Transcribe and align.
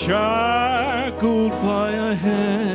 shackled 0.00 1.50
by 1.60 1.90
a 1.90 2.14
heavy 2.14 2.69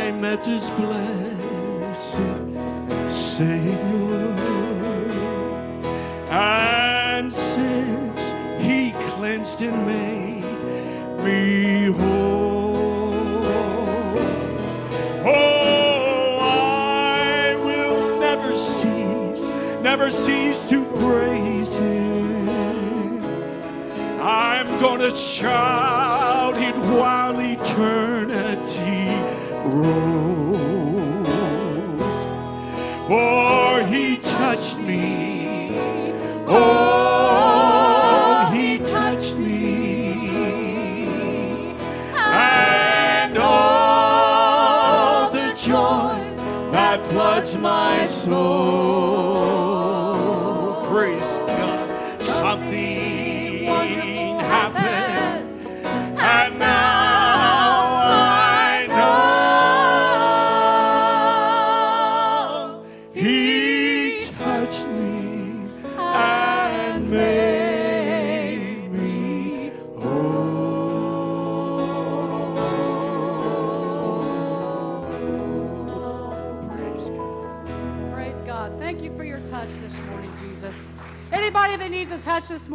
I 0.00 0.12
met 0.12 0.44
this 0.44 0.70
blessed 0.70 2.18
Savior, 3.08 4.32
and 6.30 7.32
since 7.32 8.32
He 8.60 8.92
cleansed 9.10 9.60
and 9.60 9.86
made 9.86 10.44
me 11.24 11.86
whole, 11.86 13.12
oh, 15.26 16.38
I 16.40 17.56
will 17.66 18.20
never 18.20 18.56
cease, 18.56 19.50
never 19.82 20.10
cease 20.10 20.64
to 20.70 20.84
praise 21.02 21.76
Him. 21.76 23.24
I'm 24.20 24.68
gonna 24.80 25.14
shout 25.14 26.56
it 26.56 26.76
while 26.76 27.27
rolls. 29.78 31.28
For 33.08 33.82
he 33.84 34.16
touched 34.18 34.78
me. 34.78 35.78
Oh, 36.46 38.50
he 38.54 38.78
touched 38.78 39.36
me. 39.36 41.08
And 42.14 43.38
all 43.38 45.30
the 45.30 45.52
joy 45.56 46.20
that 46.72 47.04
floods 47.06 47.54
my 47.56 48.06
soul. 48.06 48.97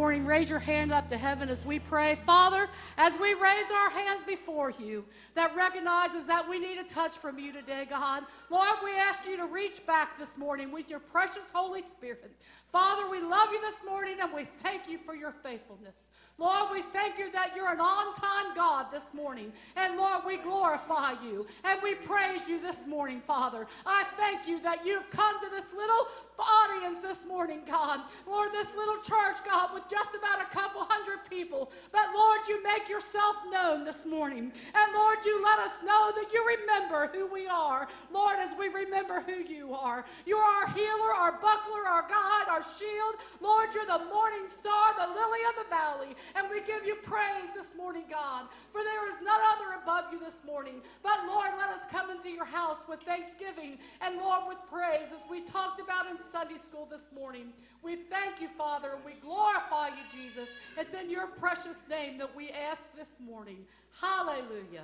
Morning, 0.03 0.25
raise 0.25 0.49
your 0.49 0.59
hand 0.59 0.91
up 0.91 1.07
to 1.07 1.17
heaven 1.17 1.47
as 1.47 1.65
we 1.65 1.79
pray. 1.79 2.13
Father, 2.13 2.67
as 2.97 3.17
we 3.17 3.33
raise 3.35 3.71
our 3.73 3.89
hands 3.89 4.21
before 4.25 4.69
you, 4.69 5.05
that 5.33 5.55
recognizes 5.55 6.27
that 6.27 6.45
we 6.49 6.59
need 6.59 6.77
a 6.77 6.83
touch 6.83 7.15
from 7.15 7.39
you 7.39 7.53
today, 7.53 7.87
God. 7.89 8.23
Lord, 8.49 8.79
we 8.83 8.97
ask 8.97 9.25
you 9.25 9.37
to 9.37 9.45
reach 9.45 9.87
back 9.87 10.19
this 10.19 10.37
morning 10.37 10.73
with 10.73 10.89
your 10.89 10.99
precious 10.99 11.49
Holy 11.53 11.81
Spirit. 11.81 12.35
Father, 12.69 13.09
we 13.09 13.21
love 13.21 13.47
you 13.53 13.61
this 13.61 13.79
morning 13.85 14.17
and 14.19 14.33
we 14.33 14.43
thank 14.43 14.89
you 14.89 14.97
for 14.97 15.15
your 15.15 15.31
faithfulness. 15.31 16.11
Lord, 16.39 16.71
we 16.71 16.81
thank 16.81 17.19
you 17.19 17.31
that 17.31 17.51
you're 17.55 17.71
an 17.71 17.79
on 17.79 18.15
time 18.15 18.55
God 18.55 18.87
this 18.91 19.13
morning. 19.13 19.53
And 19.75 19.97
Lord, 19.97 20.23
we 20.25 20.37
glorify 20.37 21.13
you 21.23 21.45
and 21.63 21.79
we 21.83 21.93
praise 21.93 22.49
you 22.49 22.59
this 22.59 22.87
morning, 22.87 23.21
Father. 23.21 23.67
I 23.85 24.03
thank 24.17 24.47
you 24.47 24.59
that 24.61 24.83
you've 24.85 25.09
come 25.11 25.39
to 25.43 25.49
this 25.51 25.71
little 25.73 26.07
audience 26.39 26.97
this 27.03 27.27
morning, 27.27 27.61
God. 27.67 28.01
Lord, 28.27 28.51
this 28.51 28.67
little 28.75 28.97
church, 28.97 29.45
God, 29.45 29.75
with 29.75 29.83
just 29.89 30.09
about 30.15 30.41
a 30.41 30.45
couple 30.45 30.81
hundred 30.83 31.19
people. 31.29 31.71
But 31.91 32.09
Lord, 32.15 32.39
you 32.47 32.63
make 32.63 32.89
yourself 32.89 33.35
known 33.51 33.83
this 33.83 34.05
morning. 34.05 34.51
And 34.73 34.93
Lord, 34.93 35.19
you 35.25 35.43
let 35.43 35.59
us 35.59 35.79
know 35.85 36.11
that 36.15 36.33
you 36.33 36.43
remember 36.59 37.11
who 37.13 37.27
we 37.27 37.47
are. 37.47 37.87
Lord, 38.11 38.37
as 38.39 38.57
we 38.57 38.69
remember 38.69 39.21
who 39.21 39.35
you 39.35 39.75
are. 39.75 40.03
You 40.25 40.37
are 40.37 40.65
our 40.65 40.73
healer, 40.73 41.13
our 41.13 41.33
buckler, 41.33 41.85
our 41.87 42.07
God, 42.09 42.49
our 42.49 42.61
shield. 42.61 43.21
Lord, 43.39 43.69
you're 43.75 43.85
the 43.85 44.05
morning 44.11 44.47
star, 44.47 44.95
the 44.97 45.13
lily 45.13 45.39
of 45.49 45.63
the 45.63 45.69
valley. 45.69 46.15
And 46.35 46.49
we 46.49 46.61
give 46.61 46.85
you 46.85 46.95
praise 46.95 47.49
this 47.55 47.75
morning, 47.75 48.03
God, 48.09 48.45
for 48.71 48.83
there 48.83 49.07
is 49.09 49.15
none 49.23 49.39
other 49.55 49.81
above 49.81 50.11
you 50.11 50.19
this 50.19 50.37
morning. 50.45 50.81
But 51.01 51.25
Lord, 51.27 51.49
let 51.57 51.69
us 51.69 51.85
come 51.91 52.09
into 52.09 52.29
your 52.29 52.45
house 52.45 52.87
with 52.87 53.01
thanksgiving 53.01 53.77
and 54.01 54.17
Lord 54.17 54.43
with 54.47 54.57
praise 54.71 55.11
as 55.13 55.29
we 55.29 55.41
talked 55.41 55.79
about 55.79 56.09
in 56.09 56.17
Sunday 56.17 56.57
school 56.57 56.87
this 56.89 57.11
morning. 57.13 57.53
We 57.81 57.95
thank 57.95 58.41
you, 58.41 58.49
Father, 58.57 58.93
and 58.95 59.05
we 59.05 59.13
glorify 59.13 59.89
you, 59.89 60.03
Jesus. 60.11 60.49
It's 60.77 60.93
in 60.93 61.09
your 61.09 61.27
precious 61.27 61.81
name 61.89 62.17
that 62.19 62.35
we 62.35 62.49
ask 62.49 62.85
this 62.95 63.17
morning. 63.19 63.65
Hallelujah. 64.01 64.83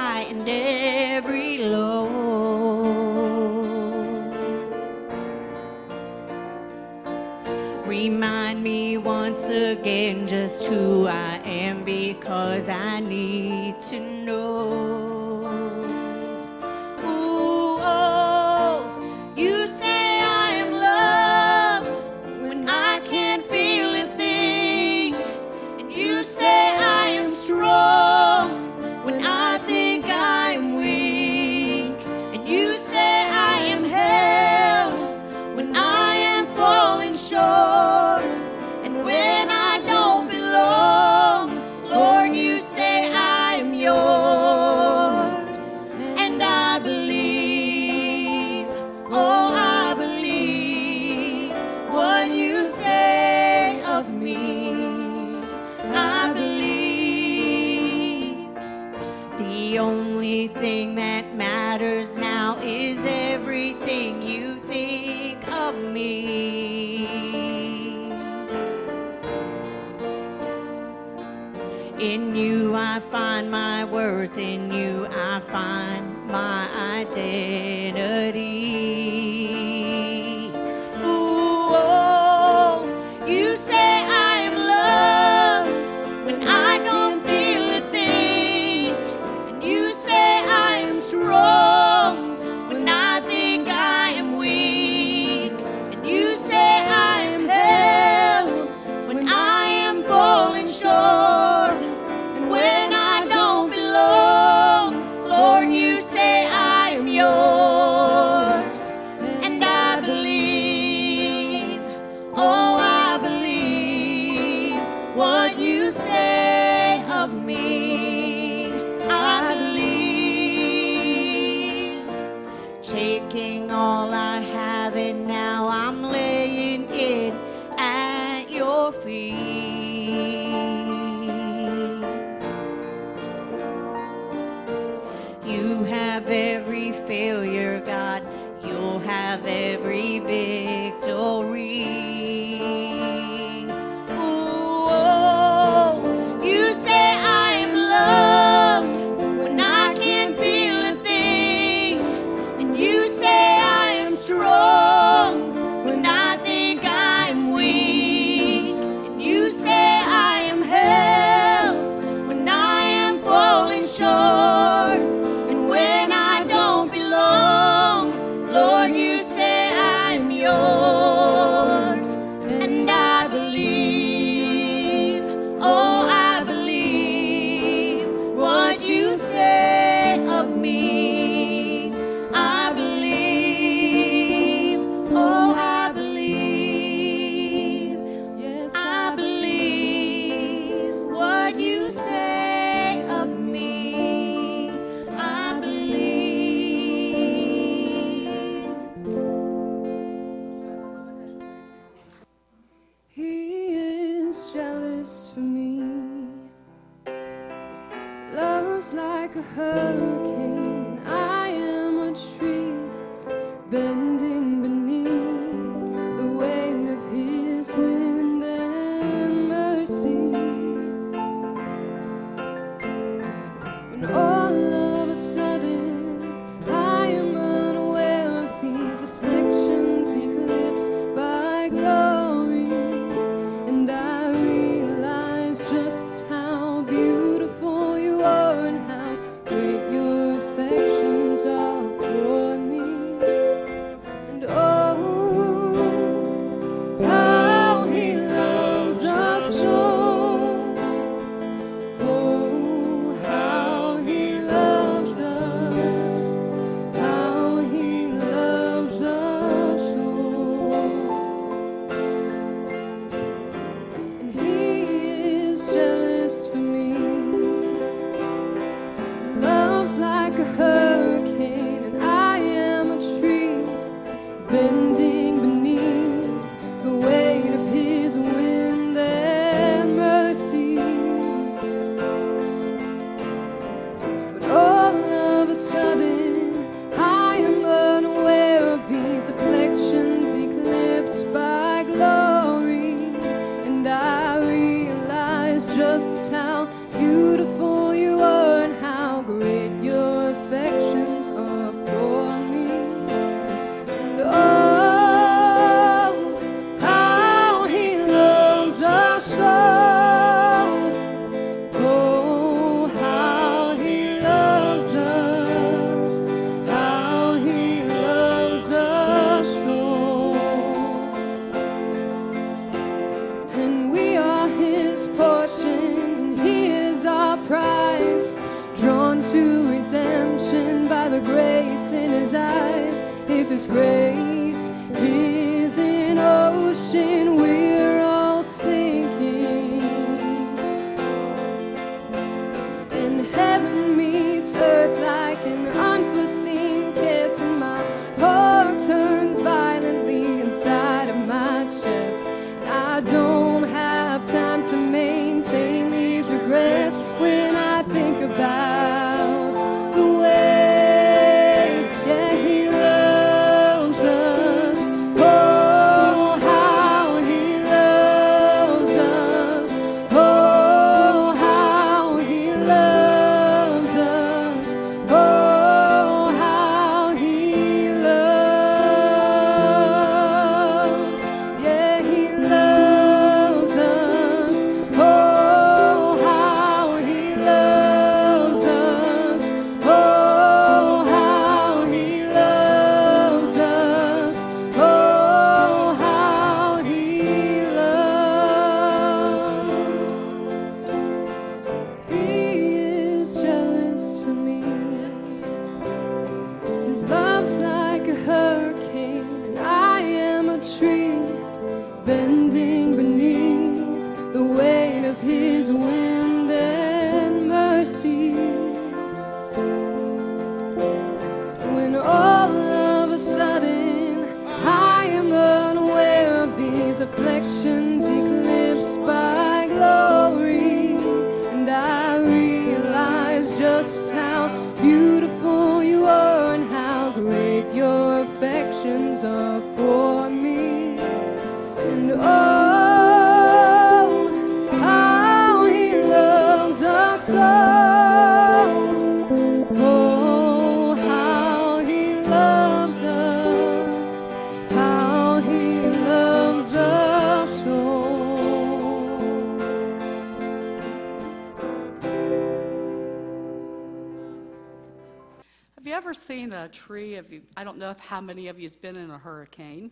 Seen 466.21 466.53
a 466.53 466.69
tree? 466.69 467.15
Of 467.15 467.33
you, 467.33 467.41
I 467.57 467.63
don't 467.63 467.79
know 467.79 467.89
if 467.89 467.99
how 467.99 468.21
many 468.21 468.47
of 468.47 468.59
you's 468.59 468.75
been 468.75 468.95
in 468.95 469.09
a 469.09 469.17
hurricane. 469.17 469.89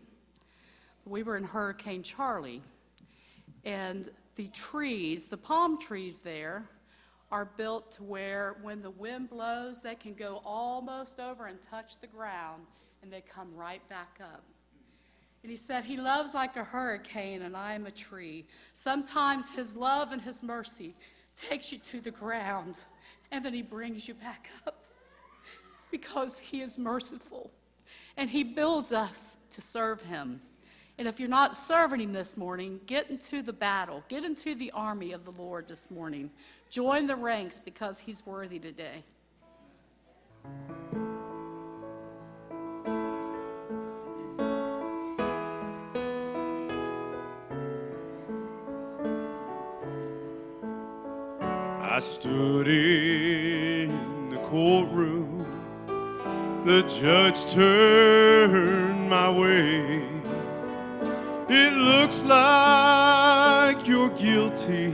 We 1.05 1.23
were 1.23 1.37
in 1.37 1.43
Hurricane 1.43 2.03
Charley, 2.03 2.61
and 3.65 4.07
the 4.35 4.47
trees, 4.49 5.27
the 5.27 5.37
palm 5.37 5.79
trees 5.79 6.19
there, 6.19 6.69
are 7.31 7.45
built 7.45 7.93
to 7.93 8.03
where 8.03 8.57
when 8.61 8.83
the 8.83 8.91
wind 8.91 9.31
blows, 9.31 9.81
they 9.81 9.95
can 9.95 10.13
go 10.13 10.43
almost 10.45 11.19
over 11.19 11.47
and 11.47 11.59
touch 11.63 11.99
the 11.99 12.05
ground, 12.05 12.61
and 13.01 13.11
they 13.11 13.21
come 13.21 13.55
right 13.55 13.81
back 13.89 14.19
up. 14.21 14.43
And 15.41 15.49
he 15.49 15.57
said, 15.57 15.83
He 15.83 15.97
loves 15.97 16.35
like 16.35 16.57
a 16.57 16.63
hurricane, 16.63 17.41
and 17.41 17.57
I 17.57 17.73
am 17.73 17.87
a 17.87 17.91
tree. 17.91 18.45
Sometimes 18.75 19.49
His 19.49 19.75
love 19.75 20.11
and 20.11 20.21
His 20.21 20.43
mercy 20.43 20.93
takes 21.35 21.71
you 21.71 21.79
to 21.79 21.99
the 21.99 22.11
ground, 22.11 22.77
and 23.31 23.43
then 23.43 23.55
He 23.55 23.63
brings 23.63 24.07
you 24.07 24.13
back 24.13 24.51
up 24.67 24.78
because 25.91 26.39
He 26.39 26.61
is 26.61 26.77
merciful. 26.77 27.51
And 28.17 28.29
He 28.29 28.43
builds 28.43 28.91
us 28.91 29.37
to 29.51 29.61
serve 29.61 30.01
Him. 30.03 30.41
And 30.97 31.07
if 31.07 31.19
you're 31.19 31.29
not 31.29 31.55
serving 31.55 32.01
Him 32.01 32.13
this 32.13 32.35
morning, 32.35 32.81
get 32.85 33.09
into 33.09 33.41
the 33.41 33.53
battle, 33.53 34.03
get 34.09 34.25
into 34.25 34.53
the 34.55 34.71
army 34.71 35.13
of 35.13 35.25
the 35.25 35.31
Lord 35.31 35.67
this 35.67 35.89
morning. 35.89 36.29
Join 36.69 37.07
the 37.07 37.15
ranks 37.15 37.59
because 37.63 37.99
He's 37.99 38.25
worthy 38.25 38.59
today. 38.59 39.03
I 51.99 52.01
stood 52.01 52.69
in 52.69 54.29
the 54.29 54.37
courtroom. 54.37 55.18
The 56.69 56.83
judge 56.83 57.51
turned 57.51 59.09
my 59.09 59.27
way. 59.27 60.03
It 61.49 61.73
looks 61.73 62.21
like 62.21 63.87
you're 63.87 64.09
guilty. 64.09 64.93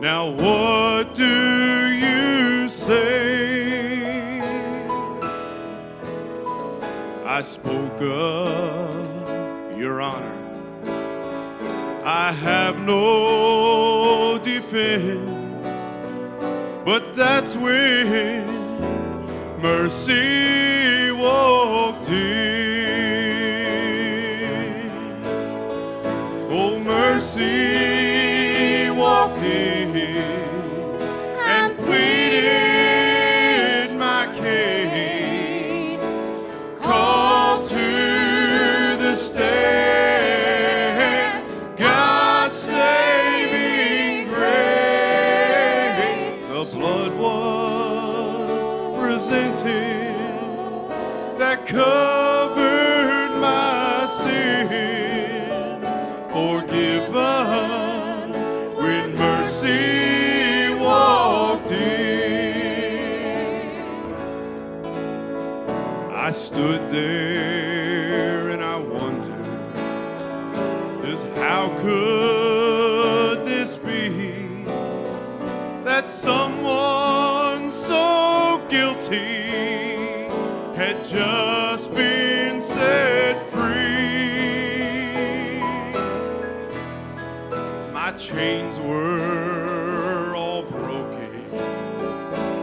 Now, 0.00 0.30
what 0.30 1.14
do 1.14 1.92
you 1.92 2.68
say? 2.68 4.40
I 7.24 7.40
spoke 7.42 8.02
up, 8.02 9.78
Your 9.78 10.00
Honor. 10.00 10.38
I 12.04 12.32
have 12.32 12.80
no 12.80 14.38
defense, 14.38 15.30
but 16.84 17.14
that's 17.14 17.54
when 17.54 18.41
mercy 19.62 20.61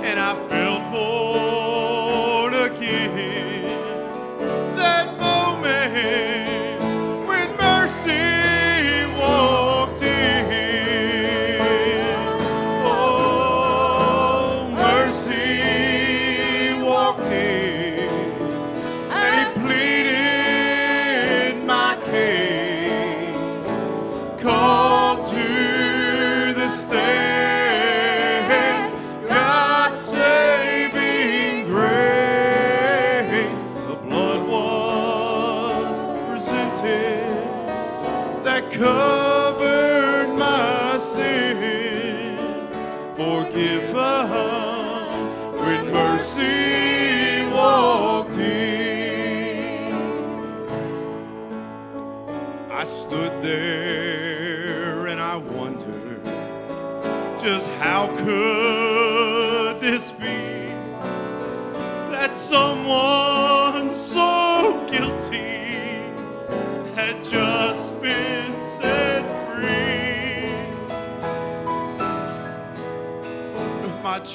and 0.09 0.19
I 0.19 0.33
felt 0.47 0.81
more 0.91 1.28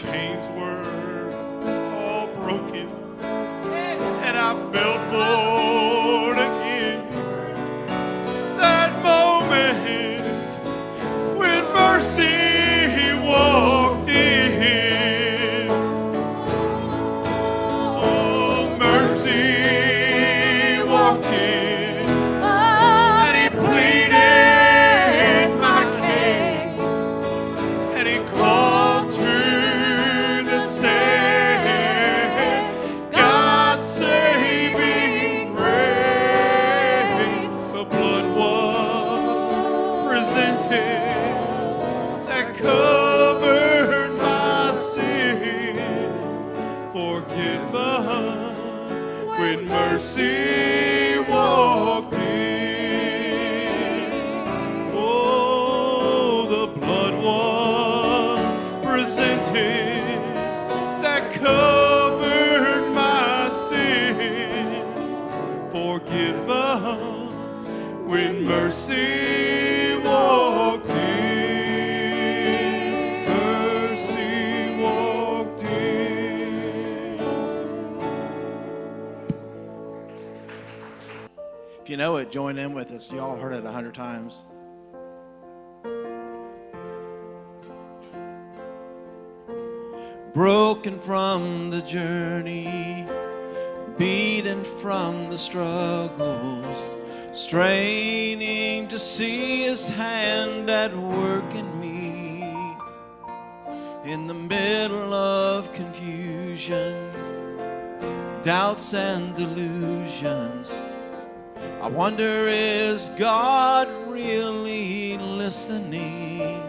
My 0.07 0.34
join 82.35 82.59
in 82.59 82.75
with 82.75 82.91
us. 82.91 83.13
Y'all 83.13 83.39
heard 83.39 83.53
it 83.53 83.65
a 83.65 83.71
hundred 83.71 83.95
times. 83.95 84.43
Broken 90.35 90.99
from 90.99 91.71
the 91.71 91.81
journey, 91.83 93.07
beaten 93.97 94.65
from 94.65 95.31
the 95.31 95.39
struggles, 95.39 96.77
straining 97.33 98.89
to 98.89 98.99
see 98.99 99.63
his 99.63 99.89
hand 99.89 100.69
at 100.69 100.93
work 100.93 101.55
in 101.55 101.81
me. 101.81 102.43
In 104.05 104.27
the 104.27 104.35
middle 104.35 105.15
of 105.15 105.73
confusion, 105.73 107.13
doubts 108.43 108.93
and 108.93 109.37
delusions. 109.37 110.54
I 111.85 111.89
wonder, 111.89 112.49
is 112.49 113.11
God 113.11 113.87
really 114.09 115.19
listening? 115.19 116.63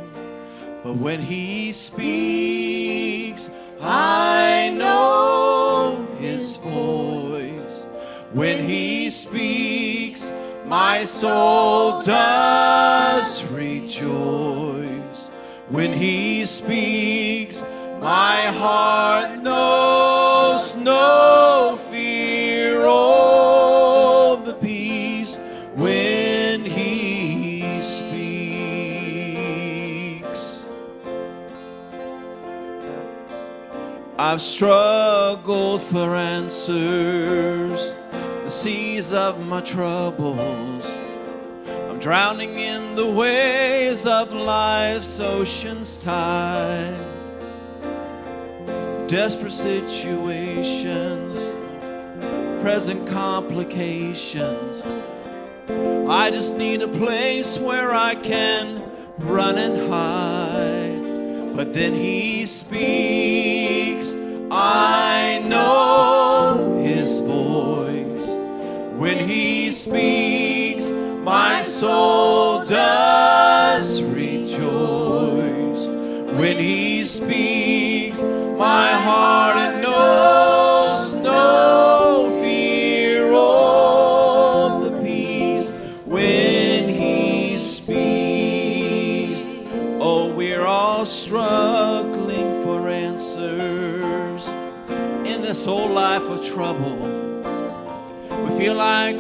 But 0.83 0.97
when 0.97 1.21
He 1.21 1.71
speaks, 1.71 3.49
I 3.79 4.75
know 4.77 6.05
His 6.19 6.57
voice. 6.57 7.85
When 8.33 8.67
He 8.67 9.09
speaks, 9.09 10.29
my 10.65 11.05
soul 11.05 12.01
does 12.01 13.41
rejoice. 13.51 15.31
When 15.69 15.93
He 15.93 16.34
I've 34.35 34.41
struggled 34.41 35.81
for 35.83 36.13
answers, 36.13 37.95
the 38.11 38.49
seas 38.49 39.13
of 39.13 39.39
my 39.39 39.61
troubles. 39.61 40.85
I'm 41.89 41.99
drowning 42.01 42.59
in 42.59 42.95
the 42.95 43.07
waves 43.07 44.05
of 44.05 44.33
life's 44.33 45.21
ocean's 45.21 46.03
tide. 46.03 46.99
Desperate 49.07 49.53
situations, 49.53 51.39
present 52.61 53.07
complications. 53.07 54.85
I 56.09 56.29
just 56.29 56.57
need 56.57 56.81
a 56.81 56.89
place 56.89 57.57
where 57.57 57.93
I 57.93 58.15
can 58.15 58.83
run 59.17 59.57
and 59.57 59.89
hide. 59.89 61.55
But 61.55 61.71
then 61.71 61.93
he 61.93 62.45
speaks, 62.45 63.34
I 64.57 65.43
know 65.45 66.79
his 66.81 67.19
voice. 67.19 68.29
When 68.97 69.27
he 69.27 69.69
speaks, 69.69 70.89
my 71.23 71.61
soul 71.61 72.24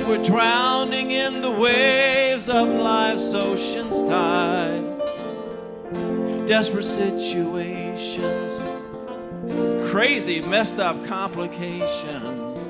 we're 0.07 0.23
drowning 0.23 1.11
in 1.11 1.41
the 1.41 1.49
waves 1.49 2.47
of 2.47 2.67
life's 2.67 3.33
ocean's 3.33 4.03
tide. 4.03 4.83
Desperate 6.47 6.83
situations, 6.85 8.61
crazy, 9.89 10.41
messed 10.41 10.77
up 10.77 11.03
complications. 11.05 12.69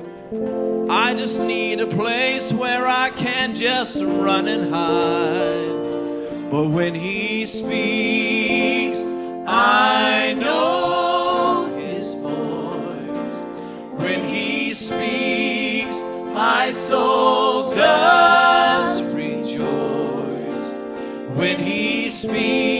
I 0.90 1.14
just 1.14 1.38
need 1.38 1.80
a 1.80 1.86
place 1.86 2.52
where 2.54 2.86
I 2.86 3.10
can 3.10 3.54
just 3.54 4.02
run 4.02 4.48
and 4.48 4.72
hide. 4.72 6.50
But 6.50 6.70
when 6.70 6.94
he 6.94 7.44
speaks, 7.44 9.00
I 9.46 10.34
know 10.38 11.70
his 11.76 12.14
voice. 12.14 13.52
When 14.00 14.26
he 14.26 14.72
speaks, 14.72 15.35
my 16.36 16.70
soul 16.70 17.72
does 17.72 19.10
rejoice. 19.14 20.88
When 21.34 21.58
he 21.58 22.10
speaks, 22.10 22.75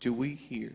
do 0.00 0.12
we 0.12 0.34
hear 0.34 0.72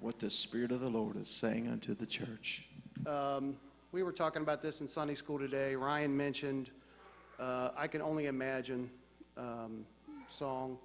what 0.00 0.18
the 0.18 0.28
Spirit 0.28 0.70
of 0.70 0.80
the 0.80 0.88
Lord 0.88 1.16
is 1.16 1.28
saying 1.28 1.68
unto 1.68 1.94
the 1.94 2.06
church? 2.06 2.66
Um, 3.06 3.56
we 3.92 4.02
were 4.02 4.12
talking 4.12 4.42
about 4.42 4.60
this 4.60 4.82
in 4.82 4.88
Sunday 4.88 5.14
school 5.14 5.38
today. 5.38 5.74
Ryan 5.74 6.14
mentioned 6.14 6.70
uh, 7.38 7.70
I 7.76 7.86
Can 7.86 8.02
Only 8.02 8.26
Imagine 8.26 8.90
um, 9.38 9.86
song. 10.28 10.78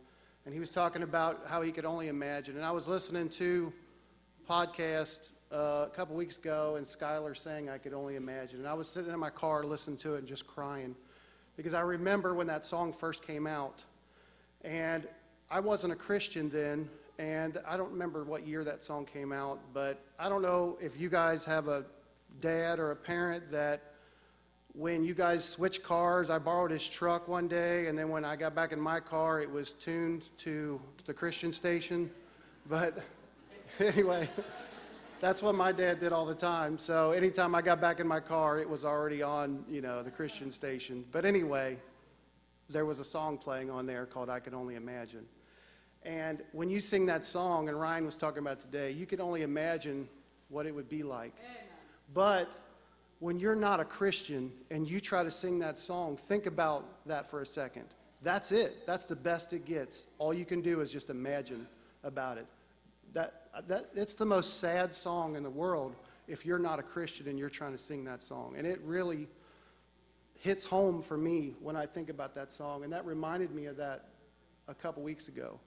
And 0.45 0.53
he 0.53 0.59
was 0.59 0.71
talking 0.71 1.03
about 1.03 1.43
how 1.47 1.61
he 1.61 1.71
could 1.71 1.85
only 1.85 2.07
imagine. 2.07 2.55
And 2.55 2.65
I 2.65 2.71
was 2.71 2.87
listening 2.87 3.27
to 3.29 3.71
a 4.47 4.51
podcast 4.51 5.29
uh, 5.51 5.87
a 5.87 5.91
couple 5.93 6.15
weeks 6.15 6.37
ago, 6.37 6.75
and 6.77 6.85
Skylar 6.85 7.35
sang 7.37 7.69
I 7.69 7.77
Could 7.77 7.93
Only 7.93 8.15
Imagine. 8.15 8.59
And 8.59 8.67
I 8.67 8.73
was 8.73 8.87
sitting 8.87 9.11
in 9.11 9.19
my 9.19 9.29
car 9.29 9.63
listening 9.63 9.97
to 9.97 10.15
it 10.15 10.19
and 10.19 10.27
just 10.27 10.47
crying 10.47 10.95
because 11.57 11.73
I 11.73 11.81
remember 11.81 12.33
when 12.33 12.47
that 12.47 12.65
song 12.65 12.93
first 12.93 13.27
came 13.27 13.45
out. 13.45 13.83
And 14.63 15.05
I 15.49 15.59
wasn't 15.59 15.91
a 15.91 15.97
Christian 15.97 16.49
then, 16.49 16.89
and 17.21 17.59
I 17.67 17.77
don't 17.77 17.91
remember 17.91 18.23
what 18.23 18.47
year 18.47 18.63
that 18.63 18.83
song 18.83 19.05
came 19.05 19.31
out, 19.31 19.59
but 19.75 20.03
I 20.17 20.27
don't 20.27 20.41
know 20.41 20.79
if 20.81 20.99
you 20.99 21.07
guys 21.07 21.45
have 21.45 21.67
a 21.67 21.85
dad 22.39 22.79
or 22.79 22.89
a 22.89 22.95
parent 22.95 23.51
that 23.51 23.83
when 24.73 25.03
you 25.03 25.13
guys 25.13 25.45
switch 25.45 25.83
cars, 25.83 26.31
I 26.31 26.39
borrowed 26.39 26.71
his 26.71 26.89
truck 26.89 27.27
one 27.27 27.47
day, 27.47 27.85
and 27.85 27.97
then 27.97 28.09
when 28.09 28.25
I 28.25 28.35
got 28.35 28.55
back 28.55 28.71
in 28.71 28.81
my 28.81 28.99
car, 28.99 29.39
it 29.39 29.51
was 29.51 29.73
tuned 29.73 30.35
to 30.39 30.81
the 31.05 31.13
Christian 31.13 31.51
station. 31.51 32.09
But 32.67 32.97
anyway, 33.79 34.27
that's 35.19 35.43
what 35.43 35.53
my 35.53 35.71
dad 35.71 35.99
did 35.99 36.11
all 36.11 36.25
the 36.25 36.33
time. 36.33 36.79
So 36.79 37.11
anytime 37.11 37.53
I 37.53 37.61
got 37.61 37.79
back 37.79 37.99
in 37.99 38.07
my 38.07 38.19
car, 38.19 38.57
it 38.57 38.67
was 38.67 38.83
already 38.83 39.21
on, 39.21 39.63
you 39.69 39.81
know, 39.81 40.01
the 40.01 40.11
Christian 40.11 40.49
station. 40.49 41.05
But 41.11 41.25
anyway, 41.25 41.77
there 42.67 42.85
was 42.85 42.97
a 42.97 43.05
song 43.05 43.37
playing 43.37 43.69
on 43.69 43.85
there 43.85 44.07
called 44.07 44.31
I 44.31 44.39
Can 44.39 44.55
Only 44.55 44.73
Imagine. 44.73 45.27
And 46.03 46.41
when 46.51 46.69
you 46.69 46.79
sing 46.79 47.05
that 47.07 47.25
song, 47.25 47.69
and 47.69 47.79
Ryan 47.79 48.05
was 48.05 48.15
talking 48.15 48.39
about 48.39 48.59
today, 48.59 48.91
you 48.91 49.05
can 49.05 49.21
only 49.21 49.43
imagine 49.43 50.09
what 50.49 50.65
it 50.65 50.73
would 50.73 50.89
be 50.89 51.03
like. 51.03 51.33
But 52.13 52.49
when 53.19 53.39
you're 53.39 53.55
not 53.55 53.79
a 53.79 53.85
Christian 53.85 54.51
and 54.71 54.89
you 54.89 54.99
try 54.99 55.23
to 55.23 55.31
sing 55.31 55.59
that 55.59 55.77
song, 55.77 56.17
think 56.17 56.47
about 56.47 57.05
that 57.05 57.27
for 57.27 57.41
a 57.41 57.45
second. 57.45 57.85
That's 58.23 58.51
it. 58.51 58.85
That's 58.85 59.05
the 59.05 59.15
best 59.15 59.53
it 59.53 59.65
gets. 59.65 60.07
All 60.17 60.33
you 60.33 60.45
can 60.45 60.61
do 60.61 60.81
is 60.81 60.91
just 60.91 61.09
imagine 61.09 61.67
about 62.03 62.37
it. 62.37 62.47
That, 63.13 63.47
that, 63.67 63.89
it's 63.93 64.15
the 64.15 64.25
most 64.25 64.59
sad 64.59 64.93
song 64.93 65.35
in 65.35 65.43
the 65.43 65.49
world 65.49 65.95
if 66.27 66.45
you're 66.45 66.59
not 66.59 66.79
a 66.79 66.83
Christian 66.83 67.27
and 67.27 67.37
you're 67.37 67.49
trying 67.49 67.73
to 67.73 67.77
sing 67.77 68.03
that 68.05 68.21
song. 68.21 68.55
And 68.57 68.65
it 68.65 68.79
really 68.83 69.27
hits 70.39 70.65
home 70.65 71.01
for 71.01 71.17
me 71.17 71.53
when 71.59 71.75
I 71.75 71.85
think 71.85 72.09
about 72.09 72.33
that 72.35 72.51
song. 72.51 72.83
And 72.83 72.91
that 72.93 73.05
reminded 73.05 73.51
me 73.53 73.65
of 73.65 73.77
that 73.77 74.05
a 74.67 74.73
couple 74.73 75.03
weeks 75.03 75.27
ago. 75.27 75.59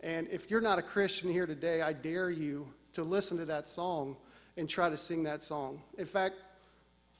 And 0.00 0.28
if 0.28 0.50
you're 0.50 0.60
not 0.60 0.78
a 0.78 0.82
Christian 0.82 1.30
here 1.30 1.46
today, 1.46 1.82
I 1.82 1.92
dare 1.92 2.30
you 2.30 2.68
to 2.92 3.02
listen 3.02 3.36
to 3.38 3.44
that 3.46 3.66
song 3.66 4.16
and 4.56 4.68
try 4.68 4.88
to 4.88 4.96
sing 4.96 5.22
that 5.24 5.42
song. 5.42 5.82
In 5.98 6.06
fact, 6.06 6.36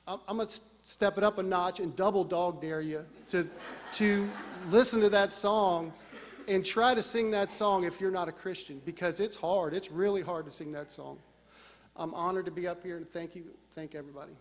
I'm, 0.07 0.37
going 0.37 0.47
to 0.47 0.61
step 0.83 1.17
it 1.17 1.23
up 1.23 1.37
a 1.37 1.43
notch 1.43 1.79
and 1.79 1.95
double 1.95 2.23
dog 2.23 2.61
dare 2.61 2.81
you 2.81 3.05
to, 3.27 3.47
to 3.93 4.29
listen 4.67 4.99
to 5.01 5.09
that 5.09 5.31
song 5.31 5.93
and 6.47 6.65
try 6.65 6.95
to 6.95 7.03
sing 7.03 7.29
that 7.31 7.51
song 7.51 7.83
if 7.83 8.01
you're 8.01 8.11
not 8.11 8.27
a 8.27 8.31
Christian 8.31 8.81
because 8.85 9.19
it's 9.19 9.35
hard. 9.35 9.73
It's 9.73 9.91
really 9.91 10.21
hard 10.21 10.45
to 10.45 10.51
sing 10.51 10.71
that 10.71 10.91
song. 10.91 11.19
I'm 11.95 12.13
honored 12.13 12.45
to 12.45 12.51
be 12.51 12.67
up 12.67 12.81
here 12.83 12.97
and 12.97 13.07
thank 13.09 13.35
you. 13.35 13.43
Thank 13.75 13.93
everybody. 13.93 14.31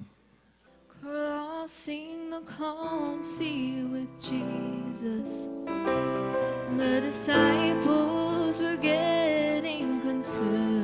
Crossing 1.03 2.31
the 2.31 2.40
calm 2.40 3.24
sea 3.24 3.83
with 3.83 4.09
Jesus. 4.22 5.48
The 5.66 7.01
disciples 7.01 8.18
were 8.61 8.77
getting 8.77 10.01
concerned. 10.01 10.78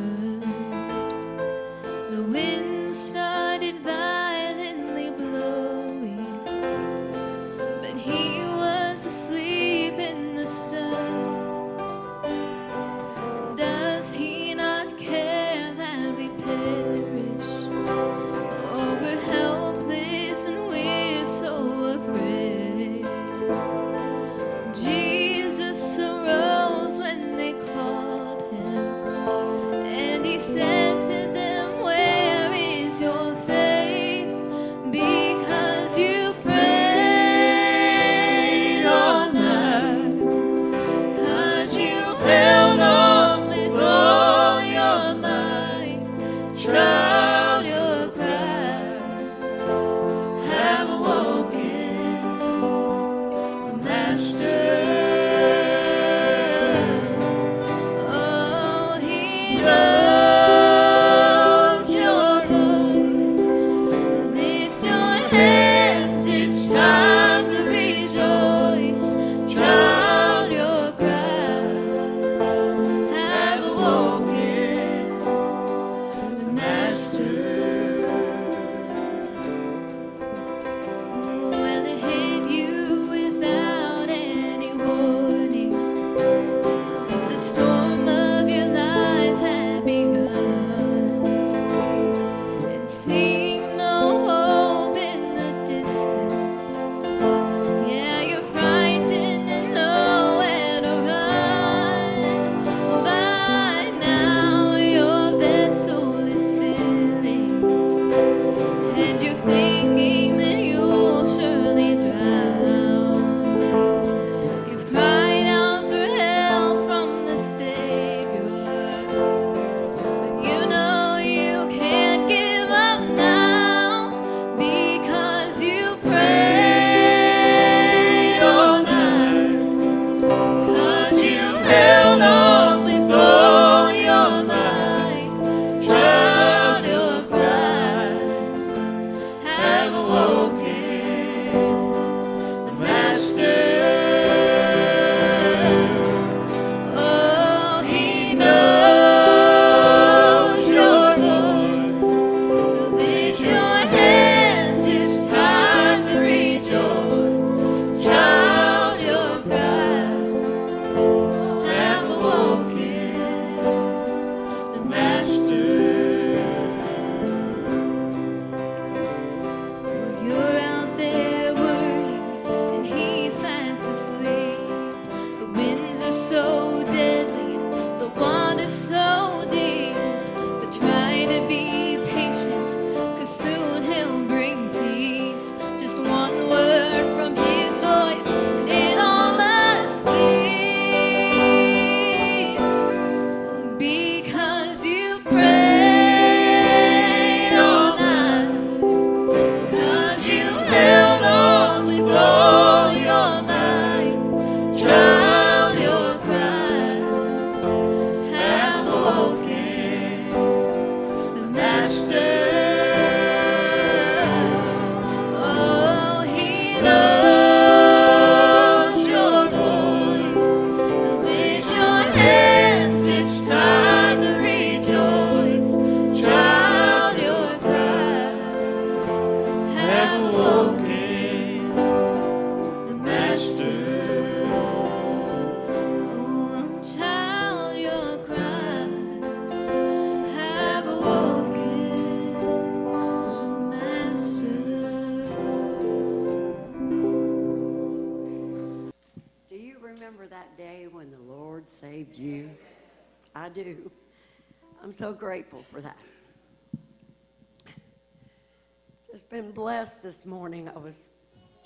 This 260.04 260.26
morning. 260.26 260.68
I 260.68 260.76
was 260.78 261.08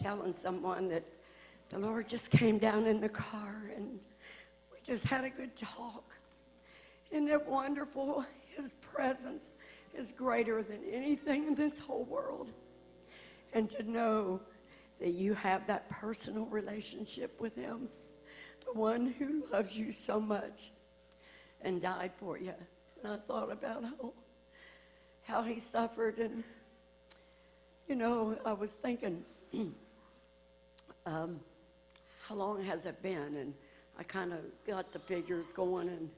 telling 0.00 0.32
someone 0.32 0.88
that 0.90 1.02
the 1.70 1.78
Lord 1.80 2.06
just 2.06 2.30
came 2.30 2.58
down 2.58 2.86
in 2.86 3.00
the 3.00 3.08
car 3.08 3.72
and 3.74 3.98
we 4.70 4.78
just 4.84 5.06
had 5.06 5.24
a 5.24 5.30
good 5.30 5.56
talk. 5.56 6.14
Isn't 7.10 7.26
it 7.26 7.44
wonderful? 7.44 8.24
His 8.56 8.74
presence 8.74 9.54
is 9.92 10.12
greater 10.12 10.62
than 10.62 10.78
anything 10.88 11.48
in 11.48 11.56
this 11.56 11.80
whole 11.80 12.04
world. 12.04 12.52
And 13.54 13.68
to 13.70 13.82
know 13.82 14.40
that 15.00 15.14
you 15.14 15.34
have 15.34 15.66
that 15.66 15.88
personal 15.88 16.46
relationship 16.46 17.40
with 17.40 17.56
Him, 17.56 17.88
the 18.64 18.78
one 18.78 19.14
who 19.18 19.42
loves 19.52 19.76
you 19.76 19.90
so 19.90 20.20
much 20.20 20.70
and 21.60 21.82
died 21.82 22.12
for 22.20 22.38
you. 22.38 22.54
And 23.02 23.14
I 23.14 23.16
thought 23.16 23.50
about 23.50 23.82
how, 23.82 24.12
how 25.24 25.42
He 25.42 25.58
suffered. 25.58 26.18
And, 26.18 26.44
you 27.88 27.96
know, 27.96 28.36
I 28.44 28.52
was 28.52 28.74
thinking, 28.74 29.24
um, 31.06 31.40
how 32.26 32.34
long 32.34 32.62
has 32.64 32.84
it 32.84 33.02
been? 33.02 33.36
And 33.36 33.54
I 33.98 34.02
kind 34.02 34.32
of 34.32 34.40
got 34.66 34.92
the 34.92 34.98
figures 34.98 35.54
going. 35.54 35.88
And 35.88 36.10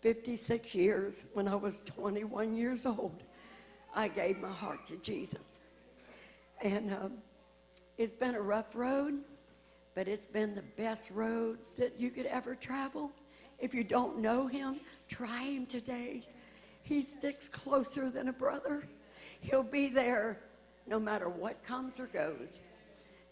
56 0.00 0.74
years, 0.76 1.26
when 1.32 1.48
I 1.48 1.56
was 1.56 1.80
21 1.80 2.56
years 2.56 2.86
old, 2.86 3.24
I 3.94 4.06
gave 4.06 4.38
my 4.38 4.50
heart 4.50 4.86
to 4.86 4.96
Jesus. 4.98 5.58
And 6.62 6.92
um, 6.92 7.12
it's 7.98 8.12
been 8.12 8.36
a 8.36 8.40
rough 8.40 8.76
road, 8.76 9.14
but 9.96 10.06
it's 10.06 10.26
been 10.26 10.54
the 10.54 10.64
best 10.76 11.10
road 11.10 11.58
that 11.78 11.98
you 11.98 12.10
could 12.10 12.26
ever 12.26 12.54
travel. 12.54 13.10
If 13.58 13.74
you 13.74 13.82
don't 13.82 14.18
know 14.20 14.46
him, 14.46 14.76
try 15.08 15.42
him 15.42 15.66
today. 15.66 16.22
He 16.82 17.02
sticks 17.02 17.48
closer 17.48 18.08
than 18.08 18.28
a 18.28 18.32
brother. 18.32 18.86
He'll 19.40 19.64
be 19.64 19.88
there 19.88 20.40
no 20.86 21.00
matter 21.00 21.28
what 21.28 21.62
comes 21.64 21.98
or 22.00 22.06
goes. 22.06 22.60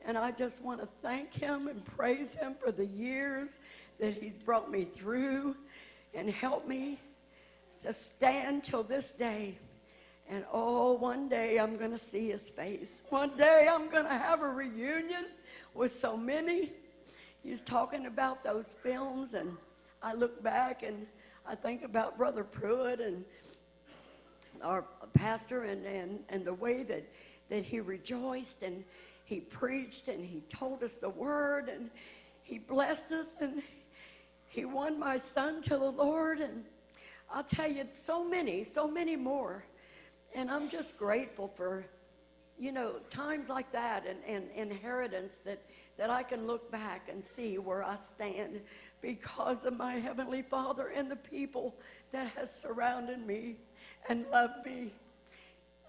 And 0.04 0.18
I 0.18 0.32
just 0.32 0.62
want 0.62 0.80
to 0.80 0.88
thank 1.02 1.32
him 1.32 1.68
and 1.68 1.84
praise 1.84 2.34
him 2.34 2.54
for 2.62 2.70
the 2.70 2.86
years 2.86 3.58
that 3.98 4.14
he's 4.14 4.36
brought 4.36 4.70
me 4.70 4.84
through 4.84 5.56
and 6.14 6.28
helped 6.28 6.68
me 6.68 6.98
to 7.80 7.92
stand 7.92 8.64
till 8.64 8.82
this 8.82 9.12
day. 9.12 9.56
And 10.28 10.44
oh, 10.52 10.94
one 10.94 11.28
day 11.28 11.58
I'm 11.58 11.76
going 11.76 11.90
to 11.90 11.98
see 11.98 12.30
his 12.30 12.50
face. 12.50 13.02
One 13.10 13.36
day 13.36 13.68
I'm 13.70 13.90
going 13.90 14.04
to 14.04 14.10
have 14.10 14.40
a 14.40 14.48
reunion 14.48 15.26
with 15.74 15.92
so 15.92 16.16
many. 16.16 16.72
He's 17.42 17.60
talking 17.60 18.06
about 18.06 18.42
those 18.42 18.74
films, 18.82 19.34
and 19.34 19.56
I 20.02 20.14
look 20.14 20.42
back 20.42 20.82
and 20.82 21.06
I 21.46 21.54
think 21.54 21.82
about 21.82 22.16
Brother 22.16 22.42
Pruitt 22.42 23.00
and 23.00 23.24
our 24.62 24.86
pastor 25.12 25.64
and, 25.64 25.84
and, 25.84 26.20
and 26.30 26.44
the 26.44 26.54
way 26.54 26.84
that, 26.84 27.04
that 27.48 27.64
he 27.64 27.80
rejoiced 27.80 28.62
and 28.62 28.84
he 29.24 29.40
preached 29.40 30.08
and 30.08 30.24
he 30.24 30.40
told 30.48 30.82
us 30.82 30.96
the 30.96 31.08
word 31.08 31.68
and 31.68 31.90
he 32.42 32.58
blessed 32.58 33.10
us 33.12 33.36
and 33.40 33.62
he 34.46 34.64
won 34.64 34.98
my 34.98 35.16
son 35.16 35.62
to 35.62 35.70
the 35.70 35.90
Lord. 35.90 36.38
And 36.38 36.64
I'll 37.32 37.44
tell 37.44 37.70
you, 37.70 37.84
so 37.90 38.24
many, 38.24 38.64
so 38.64 38.86
many 38.86 39.16
more. 39.16 39.64
And 40.34 40.50
I'm 40.50 40.68
just 40.68 40.98
grateful 40.98 41.48
for, 41.48 41.86
you 42.58 42.70
know, 42.70 42.96
times 43.08 43.48
like 43.48 43.72
that 43.72 44.06
and, 44.06 44.18
and 44.26 44.50
inheritance 44.54 45.36
that, 45.44 45.62
that 45.96 46.10
I 46.10 46.22
can 46.22 46.46
look 46.46 46.70
back 46.70 47.08
and 47.10 47.24
see 47.24 47.58
where 47.58 47.82
I 47.82 47.96
stand 47.96 48.60
because 49.00 49.64
of 49.64 49.76
my 49.76 49.94
Heavenly 49.94 50.42
Father 50.42 50.92
and 50.94 51.10
the 51.10 51.16
people 51.16 51.74
that 52.12 52.28
has 52.36 52.54
surrounded 52.54 53.26
me 53.26 53.56
and 54.08 54.26
loved 54.30 54.66
me. 54.66 54.92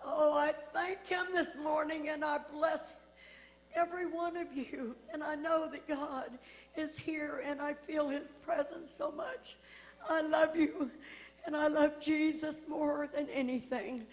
Oh, 0.07 0.37
I 0.37 0.53
thank 0.71 1.07
Him 1.07 1.25
this 1.33 1.55
morning 1.61 2.09
and 2.09 2.23
I 2.23 2.39
bless 2.53 2.93
every 3.75 4.05
one 4.05 4.37
of 4.37 4.53
you. 4.55 4.95
And 5.11 5.23
I 5.23 5.33
know 5.35 5.67
that 5.71 5.87
God 5.87 6.29
is 6.77 6.95
here 6.97 7.41
and 7.45 7.59
I 7.59 7.73
feel 7.73 8.07
His 8.09 8.31
presence 8.43 8.93
so 8.93 9.11
much. 9.11 9.57
I 10.07 10.21
love 10.21 10.55
you 10.55 10.91
and 11.45 11.55
I 11.55 11.67
love 11.67 11.99
Jesus 11.99 12.61
more 12.67 13.09
than 13.13 13.27
anything. 13.29 14.05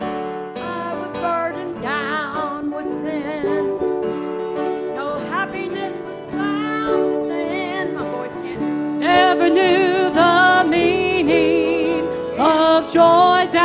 I 0.00 0.94
was 0.98 1.12
burdened 1.12 1.80
down 1.80 2.13
joy 12.94 13.48
down 13.50 13.63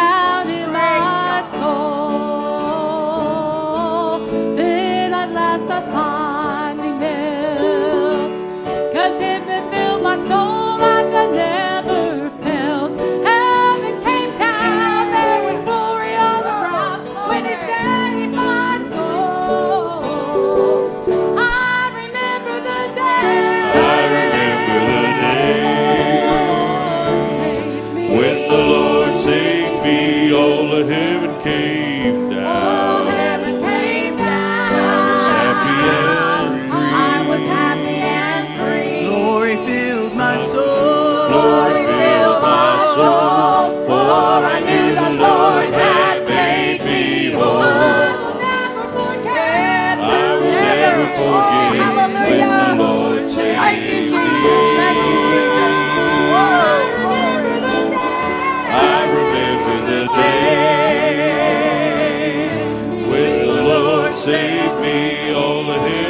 Lord 64.30 64.42
saved 64.42 64.82
me, 64.82 65.34
all 65.34 65.64
the 65.64 66.09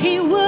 he 0.00 0.18
would 0.18 0.39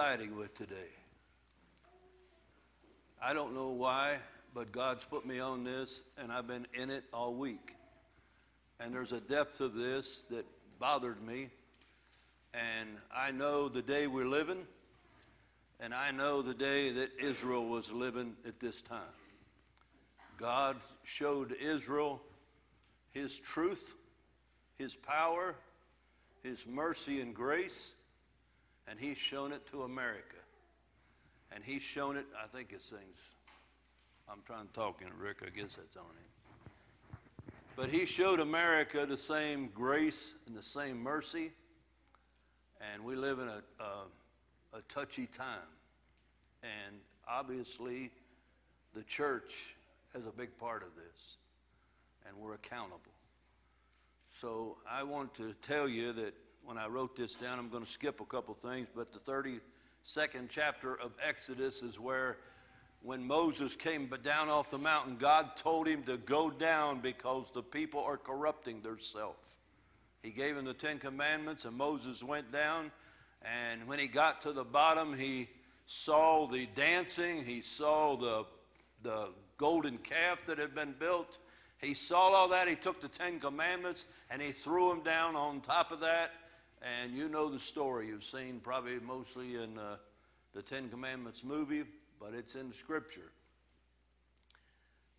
Siding 0.00 0.34
With 0.34 0.54
Today? 0.54 0.88
I 3.22 3.34
don't 3.34 3.54
know 3.54 3.68
why, 3.68 4.16
but 4.54 4.72
God's 4.72 5.04
put 5.04 5.26
me 5.26 5.40
on 5.40 5.62
this, 5.62 6.02
and 6.16 6.32
I've 6.32 6.46
been 6.46 6.66
in 6.72 6.88
it 6.88 7.04
all 7.12 7.34
week. 7.34 7.76
And 8.80 8.94
there's 8.94 9.12
a 9.12 9.20
depth 9.20 9.60
of 9.60 9.74
this 9.74 10.22
that 10.30 10.46
bothered 10.78 11.22
me. 11.22 11.50
And 12.54 12.88
I 13.14 13.30
know 13.30 13.68
the 13.68 13.82
day 13.82 14.06
we're 14.06 14.26
living, 14.26 14.66
and 15.80 15.92
I 15.92 16.12
know 16.12 16.40
the 16.40 16.54
day 16.54 16.92
that 16.92 17.10
Israel 17.20 17.68
was 17.68 17.92
living 17.92 18.36
at 18.48 18.58
this 18.58 18.80
time. 18.80 19.02
God 20.38 20.78
showed 21.04 21.54
Israel 21.60 22.22
his 23.10 23.38
truth, 23.38 23.96
his 24.78 24.96
power, 24.96 25.56
his 26.42 26.66
mercy 26.66 27.20
and 27.20 27.34
grace, 27.34 27.96
and 28.90 28.98
he's 28.98 29.16
shown 29.16 29.52
it 29.52 29.64
to 29.68 29.84
America. 29.84 30.36
And 31.52 31.62
he's 31.62 31.82
shown 31.82 32.16
it, 32.16 32.26
I 32.42 32.48
think 32.48 32.72
it 32.72 32.82
sings. 32.82 33.18
I'm 34.28 34.40
trying 34.44 34.66
to 34.66 34.72
talk 34.72 35.00
in 35.00 35.08
Rick. 35.18 35.38
I 35.46 35.50
guess 35.50 35.76
that's 35.76 35.96
on 35.96 36.02
him. 36.02 37.50
But 37.76 37.88
he 37.88 38.04
showed 38.04 38.40
America 38.40 39.06
the 39.06 39.16
same 39.16 39.68
grace 39.72 40.34
and 40.46 40.56
the 40.56 40.62
same 40.62 41.00
mercy. 41.00 41.52
And 42.92 43.04
we 43.04 43.14
live 43.14 43.38
in 43.38 43.48
a, 43.48 43.62
a, 43.80 44.78
a 44.78 44.82
touchy 44.88 45.26
time. 45.26 45.58
And 46.62 46.96
obviously, 47.28 48.10
the 48.94 49.02
church 49.04 49.76
has 50.14 50.26
a 50.26 50.32
big 50.32 50.56
part 50.58 50.82
of 50.82 50.88
this. 50.96 51.36
And 52.26 52.36
we're 52.36 52.54
accountable. 52.54 53.00
So 54.40 54.78
I 54.88 55.04
want 55.04 55.34
to 55.34 55.54
tell 55.62 55.88
you 55.88 56.12
that 56.12 56.34
when 56.64 56.78
I 56.78 56.86
wrote 56.86 57.16
this 57.16 57.34
down, 57.34 57.58
I'm 57.58 57.68
going 57.68 57.84
to 57.84 57.90
skip 57.90 58.20
a 58.20 58.24
couple 58.24 58.54
things, 58.54 58.88
but 58.94 59.12
the 59.12 59.18
32nd 59.18 60.48
chapter 60.48 60.94
of 60.94 61.12
Exodus 61.22 61.82
is 61.82 61.98
where 61.98 62.38
when 63.02 63.26
Moses 63.26 63.74
came 63.74 64.10
down 64.22 64.48
off 64.48 64.68
the 64.70 64.78
mountain, 64.78 65.16
God 65.16 65.56
told 65.56 65.86
him 65.86 66.02
to 66.04 66.18
go 66.18 66.50
down 66.50 67.00
because 67.00 67.50
the 67.50 67.62
people 67.62 68.00
are 68.00 68.18
corrupting 68.18 68.82
themselves. 68.82 69.56
He 70.22 70.30
gave 70.30 70.56
him 70.56 70.66
the 70.66 70.74
Ten 70.74 70.98
Commandments, 70.98 71.64
and 71.64 71.76
Moses 71.76 72.22
went 72.22 72.52
down. 72.52 72.92
And 73.42 73.86
when 73.88 73.98
he 73.98 74.06
got 74.06 74.42
to 74.42 74.52
the 74.52 74.64
bottom, 74.64 75.16
he 75.16 75.48
saw 75.86 76.46
the 76.46 76.66
dancing, 76.76 77.42
he 77.42 77.62
saw 77.62 78.16
the, 78.16 78.44
the 79.02 79.32
golden 79.56 79.96
calf 79.98 80.44
that 80.44 80.58
had 80.58 80.74
been 80.74 80.94
built. 80.98 81.38
He 81.78 81.94
saw 81.94 82.28
all 82.28 82.48
that. 82.48 82.68
He 82.68 82.76
took 82.76 83.00
the 83.00 83.08
Ten 83.08 83.40
Commandments 83.40 84.04
and 84.30 84.42
he 84.42 84.52
threw 84.52 84.90
them 84.90 85.02
down 85.02 85.34
on 85.36 85.62
top 85.62 85.90
of 85.90 86.00
that. 86.00 86.32
And 86.82 87.12
you 87.14 87.28
know 87.28 87.50
the 87.50 87.58
story. 87.58 88.08
You've 88.08 88.24
seen 88.24 88.60
probably 88.62 88.98
mostly 89.00 89.56
in 89.56 89.78
uh, 89.78 89.96
the 90.54 90.62
Ten 90.62 90.88
Commandments 90.88 91.44
movie, 91.44 91.84
but 92.18 92.34
it's 92.34 92.54
in 92.54 92.72
Scripture. 92.72 93.32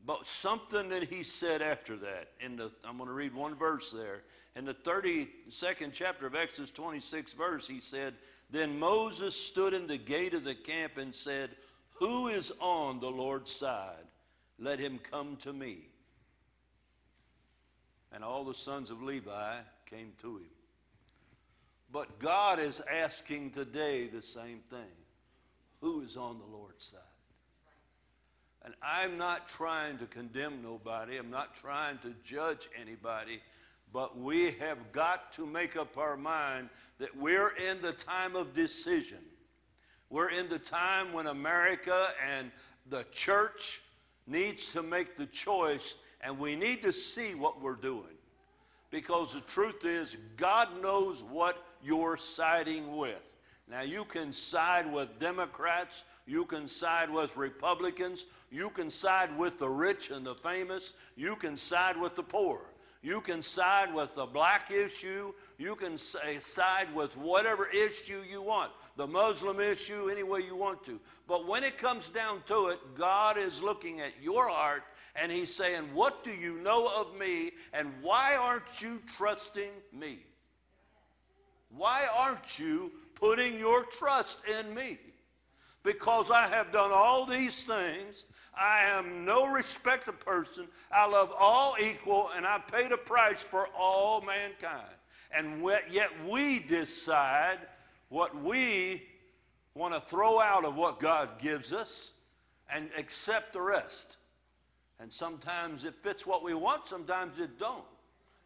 But 0.05 0.25
something 0.25 0.89
that 0.89 1.03
he 1.03 1.23
said 1.23 1.61
after 1.61 1.95
that, 1.97 2.29
in 2.39 2.55
the, 2.55 2.71
I'm 2.83 2.97
going 2.97 3.07
to 3.07 3.13
read 3.13 3.35
one 3.35 3.55
verse 3.55 3.91
there. 3.91 4.23
In 4.55 4.65
the 4.65 4.73
32nd 4.73 5.91
chapter 5.93 6.25
of 6.25 6.35
Exodus 6.35 6.71
26 6.71 7.33
verse, 7.33 7.67
he 7.67 7.79
said, 7.79 8.15
Then 8.49 8.79
Moses 8.79 9.35
stood 9.35 9.73
in 9.73 9.85
the 9.85 9.99
gate 9.99 10.33
of 10.33 10.43
the 10.43 10.55
camp 10.55 10.97
and 10.97 11.13
said, 11.13 11.51
Who 11.99 12.27
is 12.27 12.51
on 12.59 12.99
the 12.99 13.11
Lord's 13.11 13.51
side? 13.51 14.03
Let 14.57 14.79
him 14.79 14.99
come 14.99 15.37
to 15.37 15.53
me. 15.53 15.87
And 18.11 18.23
all 18.23 18.43
the 18.43 18.55
sons 18.55 18.89
of 18.89 19.03
Levi 19.03 19.57
came 19.85 20.13
to 20.21 20.37
him. 20.37 20.60
But 21.91 22.19
God 22.19 22.59
is 22.59 22.81
asking 22.89 23.51
today 23.51 24.07
the 24.07 24.21
same 24.21 24.59
thing. 24.69 24.79
Who 25.81 26.01
is 26.01 26.15
on 26.15 26.39
the 26.39 26.45
Lord's 26.45 26.85
side? 26.85 26.99
And 28.63 28.75
I'm 28.81 29.17
not 29.17 29.49
trying 29.49 29.97
to 29.97 30.05
condemn 30.05 30.61
nobody. 30.61 31.17
I'm 31.17 31.31
not 31.31 31.55
trying 31.55 31.97
to 31.99 32.13
judge 32.23 32.69
anybody. 32.79 33.41
But 33.91 34.17
we 34.17 34.51
have 34.59 34.91
got 34.93 35.33
to 35.33 35.45
make 35.45 35.75
up 35.75 35.97
our 35.97 36.15
mind 36.15 36.69
that 36.99 37.17
we're 37.17 37.49
in 37.49 37.81
the 37.81 37.91
time 37.91 38.35
of 38.35 38.53
decision. 38.53 39.17
We're 40.09 40.29
in 40.29 40.47
the 40.47 40.59
time 40.59 41.11
when 41.11 41.27
America 41.27 42.09
and 42.25 42.51
the 42.89 43.05
church 43.11 43.81
needs 44.27 44.71
to 44.73 44.83
make 44.83 45.17
the 45.17 45.25
choice, 45.25 45.95
and 46.21 46.37
we 46.37 46.55
need 46.55 46.81
to 46.83 46.93
see 46.93 47.33
what 47.33 47.61
we're 47.61 47.75
doing. 47.75 48.15
Because 48.91 49.33
the 49.33 49.41
truth 49.41 49.83
is, 49.85 50.15
God 50.37 50.81
knows 50.81 51.23
what 51.23 51.63
you're 51.83 52.17
siding 52.17 52.95
with. 52.95 53.31
Now, 53.69 53.81
you 53.81 54.03
can 54.03 54.33
side 54.33 54.91
with 54.91 55.17
Democrats, 55.19 56.03
you 56.27 56.45
can 56.45 56.67
side 56.67 57.09
with 57.09 57.35
Republicans, 57.37 58.25
you 58.51 58.69
can 58.69 58.89
side 58.89 59.37
with 59.37 59.59
the 59.59 59.69
rich 59.69 60.11
and 60.11 60.25
the 60.25 60.35
famous, 60.35 60.93
you 61.15 61.35
can 61.35 61.55
side 61.55 61.95
with 61.95 62.15
the 62.15 62.23
poor. 62.23 62.61
You 63.03 63.19
can 63.19 63.41
side 63.41 63.93
with 63.93 64.13
the 64.13 64.27
black 64.27 64.69
issue. 64.69 65.33
You 65.57 65.75
can 65.75 65.97
say, 65.97 66.35
eh, 66.35 66.39
side 66.39 66.93
with 66.93 67.17
whatever 67.17 67.67
issue 67.67 68.21
you 68.29 68.43
want, 68.43 68.71
the 68.95 69.07
Muslim 69.07 69.59
issue, 69.59 70.09
any 70.11 70.21
way 70.21 70.41
you 70.41 70.55
want 70.55 70.83
to. 70.83 70.99
But 71.27 71.47
when 71.47 71.63
it 71.63 71.79
comes 71.79 72.09
down 72.09 72.43
to 72.47 72.67
it, 72.67 72.79
God 72.95 73.39
is 73.39 73.63
looking 73.63 74.01
at 74.01 74.11
your 74.21 74.47
heart 74.47 74.83
and 75.15 75.31
He's 75.31 75.53
saying, 75.53 75.89
What 75.93 76.23
do 76.23 76.31
you 76.31 76.59
know 76.59 76.91
of 76.95 77.17
me 77.17 77.51
and 77.73 77.91
why 78.01 78.35
aren't 78.35 78.81
you 78.81 79.01
trusting 79.07 79.71
me? 79.91 80.19
Why 81.75 82.05
aren't 82.17 82.59
you 82.59 82.91
putting 83.15 83.57
your 83.57 83.83
trust 83.83 84.41
in 84.59 84.73
me? 84.73 84.97
Because 85.83 86.29
I 86.29 86.47
have 86.47 86.71
done 86.71 86.91
all 86.93 87.25
these 87.25 87.63
things. 87.63 88.25
I 88.53 88.83
am 88.85 89.25
no 89.25 89.51
respected 89.51 90.19
person. 90.19 90.67
I 90.91 91.07
love 91.07 91.33
all 91.39 91.75
equal, 91.79 92.29
and 92.35 92.45
I 92.45 92.59
paid 92.59 92.91
a 92.91 92.97
price 92.97 93.43
for 93.43 93.67
all 93.77 94.21
mankind. 94.21 94.95
And 95.33 95.63
yet 95.89 96.09
we 96.27 96.59
decide 96.59 97.57
what 98.09 98.39
we 98.43 99.03
want 99.73 99.93
to 99.93 100.01
throw 100.01 100.39
out 100.39 100.65
of 100.65 100.75
what 100.75 100.99
God 100.99 101.39
gives 101.39 101.71
us 101.71 102.11
and 102.69 102.89
accept 102.97 103.53
the 103.53 103.61
rest. 103.61 104.17
And 104.99 105.11
sometimes 105.11 105.83
it 105.85 105.95
fits 106.03 106.27
what 106.27 106.43
we 106.43 106.53
want, 106.53 106.85
sometimes 106.85 107.39
it 107.39 107.57
don't. 107.57 107.85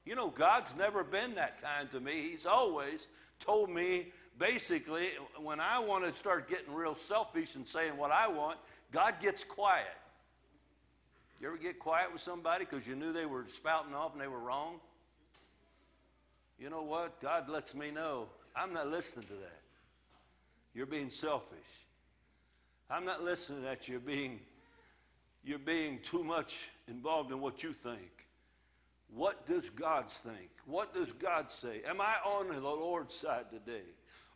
You 0.06 0.16
know, 0.16 0.30
God's 0.30 0.76
never 0.76 1.03
been 1.03 1.36
that 1.36 1.62
kind 1.62 1.89
to 1.91 1.99
me. 1.99 2.22
He's 2.22 2.45
always 2.45 3.08
told 3.39 3.70
me 3.70 4.08
basically, 4.38 5.10
when 5.41 5.60
I 5.60 5.80
want 5.80 6.06
to 6.06 6.14
start 6.14 6.49
getting 6.49 6.74
real 6.74 6.95
selfish 6.95 7.56
and 7.56 7.68
saying 7.68 7.97
what 7.97 8.12
I 8.12 8.28
want, 8.28 8.58
God 8.91 9.16
gets 9.22 9.43
quiet. 9.43 9.86
You 11.41 11.47
ever 11.47 11.58
get 11.58 11.80
quiet 11.80 12.12
with 12.14 12.22
somebody 12.22 12.66
because 12.66 12.88
you 12.88 12.95
knew 12.95 13.12
they 13.12 13.26
were 13.26 13.45
spouting 13.47 13.93
off 13.93 14.14
and 14.14 14.22
they 14.22 14.28
were 14.28 14.39
wrong? 14.39 14.80
You 16.60 16.70
know 16.70 16.84
what? 16.84 17.20
God 17.22 17.49
lets 17.49 17.76
me 17.76 17.91
know 17.91 18.28
I'm 18.56 18.74
not 18.74 18.88
listening 18.89 19.26
to 19.28 19.34
that. 19.34 19.62
You're 20.74 20.86
being 20.86 21.10
selfish. 21.10 21.86
I'm 22.89 23.06
not 23.06 23.24
listening 23.24 23.60
to 23.60 23.66
that. 23.66 23.88
You're 23.88 23.99
being, 23.99 24.39
you're 25.43 25.60
being 25.60 25.99
too 25.99 26.24
much 26.24 26.70
involved 26.88 27.32
in 27.32 27.41
what 27.41 27.64
you 27.64 27.74
think. 27.74 28.14
What 29.14 29.45
does 29.45 29.70
God 29.70 30.10
think? 30.10 30.49
What 30.66 30.93
does 30.93 31.12
God 31.12 31.49
say? 31.49 31.82
Am 31.88 32.01
I 32.01 32.16
on 32.26 32.49
the 32.49 32.60
Lord's 32.60 33.16
side 33.16 33.45
today? 33.51 33.84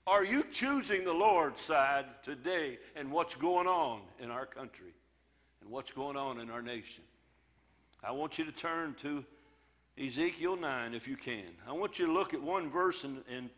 Are 0.08 0.26
you 0.26 0.44
choosing 0.52 1.04
the 1.04 1.14
Lord's 1.14 1.62
side 1.62 2.06
today 2.24 2.80
and 2.96 3.12
what's 3.12 3.36
going 3.36 3.68
on 3.68 4.02
in 4.20 4.32
our 4.32 4.46
country 4.46 4.94
and 5.62 5.70
what's 5.70 5.92
going 5.92 6.18
on 6.18 6.40
in 6.40 6.50
our 6.50 6.62
nation? 6.62 7.04
I 8.04 8.12
want 8.12 8.40
you 8.40 8.46
to 8.46 8.52
turn 8.52 8.96
to 9.02 9.26
Ezekiel 10.02 10.56
9 10.56 10.94
if 10.94 11.08
you 11.08 11.18
can. 11.18 11.44
I 11.68 11.74
want 11.74 12.00
you 12.00 12.06
to 12.06 12.14
look 12.14 12.34
at 12.34 12.42
one 12.42 12.70
verse 12.70 13.04
in, 13.04 13.22
in, 13.30 13.50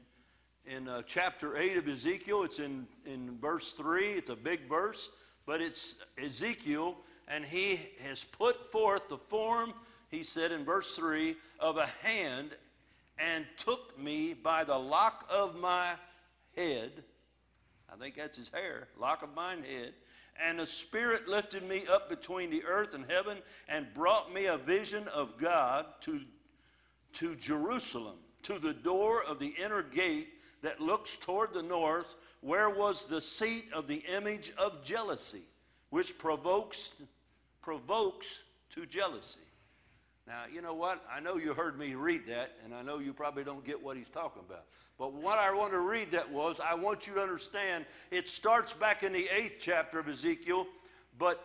in 0.65 0.87
uh, 0.87 1.03
chapter 1.05 1.55
8 1.55 1.77
of 1.77 1.87
Ezekiel. 1.87 2.43
It's 2.43 2.57
in, 2.59 2.87
in 3.05 3.37
verse 3.39 3.73
3. 3.73 4.13
It's 4.13 4.31
a 4.31 4.35
big 4.35 4.67
verse, 4.67 5.09
but 5.45 5.61
it's 5.61 5.95
Ezekiel, 6.21 6.97
and 7.27 7.45
he 7.45 7.79
has 8.03 8.23
put 8.23 8.71
forth 8.71 9.07
the 9.07 9.17
form, 9.17 9.73
he 10.11 10.23
said 10.23 10.51
in 10.51 10.65
verse 10.65 10.95
3, 10.95 11.35
of 11.59 11.77
a 11.77 11.87
hand 12.03 12.51
and 13.17 13.45
took 13.57 13.97
me 13.97 14.33
by 14.33 14.63
the 14.63 14.77
lock 14.77 15.25
of 15.29 15.55
my 15.55 15.93
head. 16.55 16.91
I 17.91 17.95
think 17.95 18.15
that's 18.15 18.37
his 18.37 18.49
hair, 18.49 18.89
lock 18.99 19.23
of 19.23 19.33
mine 19.33 19.63
head. 19.63 19.93
And 20.41 20.59
the 20.59 20.65
Spirit 20.65 21.27
lifted 21.27 21.67
me 21.67 21.83
up 21.91 22.09
between 22.09 22.49
the 22.49 22.63
earth 22.65 22.93
and 22.93 23.05
heaven 23.09 23.37
and 23.67 23.93
brought 23.93 24.33
me 24.33 24.45
a 24.45 24.57
vision 24.57 25.07
of 25.09 25.37
God 25.37 25.85
to, 26.01 26.21
to 27.13 27.35
Jerusalem, 27.35 28.17
to 28.43 28.59
the 28.59 28.73
door 28.73 29.23
of 29.23 29.39
the 29.39 29.53
inner 29.63 29.83
gate 29.83 30.29
that 30.61 30.79
looks 30.79 31.17
toward 31.17 31.53
the 31.53 31.63
north, 31.63 32.15
where 32.41 32.69
was 32.69 33.05
the 33.05 33.21
seat 33.21 33.65
of 33.73 33.87
the 33.87 34.03
image 34.13 34.51
of 34.57 34.83
jealousy, 34.83 35.43
which 35.89 36.17
provokes, 36.17 36.93
provokes 37.61 38.43
to 38.71 38.85
jealousy. 38.85 39.41
Now, 40.31 40.43
you 40.49 40.61
know 40.61 40.73
what? 40.73 41.03
I 41.13 41.19
know 41.19 41.35
you 41.35 41.53
heard 41.53 41.77
me 41.77 41.93
read 41.93 42.25
that, 42.27 42.53
and 42.63 42.73
I 42.73 42.81
know 42.83 42.99
you 42.99 43.11
probably 43.11 43.43
don't 43.43 43.65
get 43.65 43.83
what 43.83 43.97
he's 43.97 44.07
talking 44.07 44.41
about. 44.47 44.63
But 44.97 45.11
what 45.11 45.37
I 45.37 45.53
want 45.53 45.73
to 45.73 45.81
read 45.81 46.11
that 46.11 46.31
was, 46.31 46.61
I 46.63 46.73
want 46.73 47.05
you 47.05 47.15
to 47.15 47.21
understand, 47.21 47.83
it 48.11 48.29
starts 48.29 48.71
back 48.71 49.03
in 49.03 49.11
the 49.11 49.27
eighth 49.27 49.55
chapter 49.59 49.99
of 49.99 50.07
Ezekiel, 50.07 50.67
but 51.19 51.43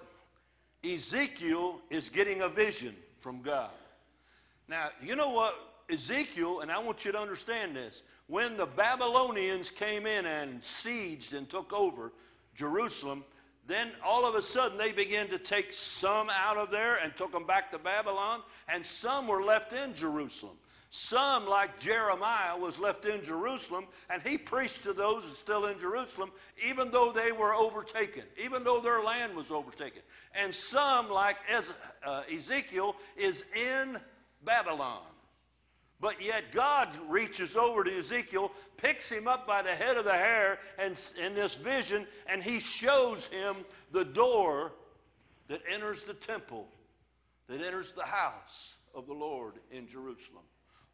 Ezekiel 0.85 1.81
is 1.91 2.09
getting 2.09 2.43
a 2.43 2.49
vision 2.49 2.95
from 3.19 3.43
God. 3.43 3.73
Now, 4.69 4.91
you 5.03 5.17
know 5.17 5.31
what? 5.31 5.57
Ezekiel, 5.91 6.61
and 6.61 6.71
I 6.71 6.79
want 6.79 7.05
you 7.05 7.11
to 7.11 7.19
understand 7.19 7.75
this, 7.75 8.05
when 8.29 8.57
the 8.57 8.67
Babylonians 8.67 9.69
came 9.69 10.07
in 10.07 10.27
and 10.27 10.61
sieged 10.61 11.33
and 11.33 11.51
took 11.51 11.73
over 11.73 12.13
Jerusalem, 12.55 13.25
then 13.67 13.91
all 14.05 14.27
of 14.27 14.35
a 14.35 14.43
sudden 14.43 14.79
they 14.79 14.93
began 14.93 15.29
to 15.29 15.39
take 15.39 15.73
some 15.73 16.31
out 16.31 16.57
of 16.57 16.71
there 16.71 16.99
and 17.03 17.17
took 17.17 17.33
them 17.33 17.47
back 17.47 17.71
to 17.73 17.79
Babylon, 17.79 18.43
and 18.69 18.85
some 18.85 19.27
were 19.27 19.43
left 19.43 19.73
in 19.73 19.95
Jerusalem. 19.95 20.57
Some, 20.91 21.47
like 21.47 21.79
Jeremiah, 21.79 22.57
was 22.57 22.79
left 22.79 23.05
in 23.07 23.23
Jerusalem, 23.25 23.87
and 24.09 24.23
he 24.23 24.39
preached 24.39 24.85
to 24.85 24.93
those 24.93 25.37
still 25.37 25.67
in 25.67 25.79
Jerusalem, 25.79 26.31
even 26.65 26.91
though 26.91 27.13
they 27.13 27.33
were 27.33 27.55
overtaken, 27.55 28.23
even 28.43 28.65
though 28.65 28.81
their 28.81 29.03
land 29.03 29.35
was 29.35 29.51
overtaken. 29.51 30.03
And 30.35 30.55
some, 30.55 31.11
like 31.11 31.39
uh, 32.05 32.23
Ezekiel, 32.33 32.97
is 33.17 33.45
in 33.55 33.99
Babylon. 34.45 35.03
But 36.01 36.23
yet 36.23 36.53
God 36.53 36.97
reaches 37.09 37.57
over 37.57 37.83
to 37.83 37.99
Ezekiel, 37.99 38.53
picks 38.77 39.11
him 39.11 39.27
up 39.27 39.47
by 39.47 39.63
the 39.63 39.71
head 39.71 39.97
of 39.97 40.05
the 40.05 40.13
hair 40.13 40.59
and 40.79 40.99
in 41.23 41.35
this 41.35 41.55
vision, 41.55 42.07
and 42.27 42.43
he 42.43 42.61
shows 42.61 43.29
him 43.29 43.57
the 43.93 44.05
door 44.05 44.73
that 45.49 45.63
enters 45.73 46.03
the 46.03 46.15
temple, 46.15 46.69
that 47.49 47.63
enters 47.63 47.93
the 47.93 48.05
house 48.05 48.77
of 48.95 49.07
the 49.07 49.15
Lord 49.15 49.55
in 49.71 49.89
Jerusalem. 49.89 50.45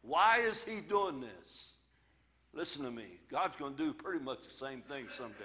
Why 0.03 0.39
is 0.39 0.63
he 0.63 0.79
doing 0.79 1.21
this? 1.21 1.73
Listen 2.53 2.83
to 2.85 2.91
me. 2.91 3.19
God's 3.29 3.55
going 3.55 3.75
to 3.75 3.85
do 3.85 3.93
pretty 3.93 4.23
much 4.23 4.43
the 4.43 4.51
same 4.51 4.81
thing 4.81 5.07
someday. 5.09 5.43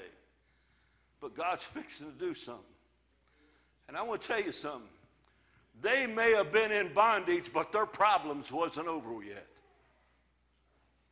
But 1.21 1.35
God's 1.35 1.65
fixing 1.65 2.13
to 2.13 2.13
do 2.13 2.35
something. 2.35 2.65
And 3.89 3.97
I 3.97 4.03
want 4.03 4.21
to 4.21 4.29
tell 4.29 4.43
you 4.43 4.53
something. 4.53 4.89
They 5.81 6.07
may 6.07 6.33
have 6.33 6.51
been 6.51 6.73
in 6.73 6.93
bondage, 6.93 7.53
but 7.53 7.73
their 7.73 7.87
problems 7.87 8.51
wasn't 8.51 8.89
over 8.89 9.23
yet. 9.23 9.47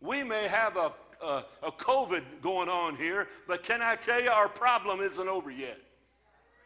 We 0.01 0.25
may 0.25 0.49
have 0.49 0.77
a, 0.77 0.93
a, 1.25 1.45
a 1.63 1.73
COVID 1.73 2.23
going 2.43 2.69
on 2.69 2.97
here, 2.97 3.29
but 3.47 3.63
can 3.63 3.81
I 3.81 3.95
tell 3.97 4.21
you, 4.21 4.31
our 4.31 4.49
problem 4.49 5.01
isn't 5.01 5.29
over 5.29 5.51
yet. 5.51 5.79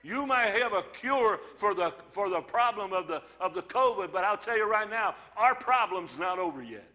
You 0.03 0.26
may 0.26 0.59
have 0.61 0.72
a 0.72 0.82
cure 0.94 1.40
for 1.57 1.74
the, 1.74 1.92
for 2.11 2.30
the 2.30 2.40
problem 2.40 2.92
of 2.92 3.07
the, 3.07 3.22
of 3.38 3.53
the 3.55 3.62
COVID, 3.62 4.12
but 4.12 4.24
I'll 4.24 4.36
tell 4.36 4.57
you 4.57 4.70
right 4.70 4.88
now, 4.88 5.14
our 5.36 5.55
problem's 5.55 6.18
not 6.18 6.38
over 6.38 6.62
yet. 6.62 6.88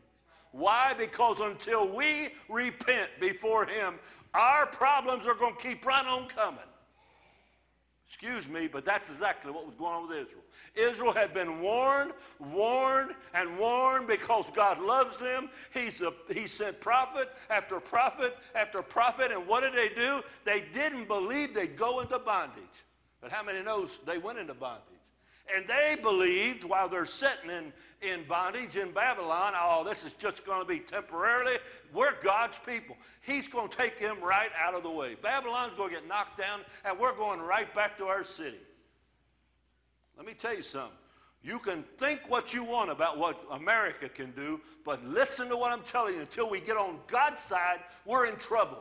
Why? 0.52 0.96
Because 0.98 1.40
until 1.40 1.94
we 1.96 2.30
repent 2.50 3.10
before 3.20 3.66
Him, 3.66 3.96
our 4.34 4.66
problems 4.66 5.28
are 5.28 5.36
going 5.36 5.56
to 5.56 5.62
keep 5.62 5.86
right 5.86 6.06
on 6.06 6.28
coming. 6.30 6.60
Excuse 8.08 8.48
me, 8.48 8.68
but 8.68 8.86
that's 8.86 9.10
exactly 9.10 9.52
what 9.52 9.66
was 9.66 9.76
going 9.76 9.94
on 9.94 10.08
with 10.08 10.18
Israel. 10.18 10.44
Israel 10.76 11.12
had 11.12 11.34
been 11.34 11.60
warned, 11.60 12.14
warned, 12.40 13.16
and 13.34 13.58
warned 13.58 14.08
because 14.08 14.46
God 14.54 14.80
loves 14.80 15.18
them. 15.18 15.50
He's 15.74 16.02
a, 16.02 16.14
he 16.32 16.48
sent 16.48 16.80
prophet 16.80 17.32
after 17.50 17.80
prophet 17.80 18.38
after 18.54 18.82
prophet, 18.82 19.32
and 19.32 19.46
what 19.48 19.62
did 19.62 19.74
they 19.74 19.94
do? 19.94 20.22
They 20.44 20.66
didn't 20.74 21.08
believe 21.08 21.54
they'd 21.54 21.76
go 21.76 22.02
into 22.02 22.20
bondage. 22.20 22.64
But 23.22 23.32
how 23.32 23.44
many 23.44 23.64
knows 23.64 24.00
they 24.06 24.20
went 24.20 24.38
into 24.38 24.54
bondage? 24.54 24.95
And 25.54 25.68
they 25.68 25.96
believed 26.02 26.64
while 26.64 26.90
they're 26.90 27.06
sitting 27.06 27.52
in, 27.52 27.72
in 28.02 28.24
bondage 28.28 28.78
in 28.78 28.92
Babylon, 28.92 29.54
oh, 29.56 29.84
this 29.84 30.04
is 30.04 30.14
just 30.14 30.46
going 30.46 30.60
to 30.60 30.68
be 30.68 30.80
temporarily. 30.80 31.58
We're 31.94 32.16
God's 32.24 32.60
people. 32.66 32.98
He's 33.22 33.48
going 33.48 33.70
to 33.70 33.78
take 33.78 34.00
them 34.00 34.20
right 34.22 34.50
out 34.60 34.74
of 34.74 34.82
the 34.82 34.90
way. 34.90 35.16
Babylon's 35.22 35.76
going 35.76 35.90
to 35.94 36.00
get 36.00 36.08
knocked 36.08 36.40
down, 36.40 36.62
and 36.84 36.98
we're 36.98 37.16
going 37.16 37.40
right 37.40 37.74
back 37.76 37.98
to 38.00 38.06
our 38.06 38.24
city. 38.24 38.58
Let 40.18 40.26
me 40.26 40.34
tell 40.34 40.56
you 40.56 40.64
something. 40.64 40.98
You 41.44 41.60
can 41.60 41.84
think 41.84 42.22
what 42.28 42.56
you 42.56 42.64
want 42.64 42.90
about 42.90 43.20
what 43.20 43.46
America 43.52 44.10
can 44.10 44.32
do, 44.32 44.60
but 44.84 45.06
listen 45.06 45.48
to 45.50 45.58
what 45.58 45.72
I'm 45.72 45.84
telling 45.84 46.16
you. 46.16 46.22
Until 46.22 46.50
we 46.50 46.60
get 46.60 46.76
on 46.76 46.98
God's 47.06 47.44
side, 47.44 47.82
we're 48.04 48.26
in 48.26 48.36
trouble. 48.38 48.80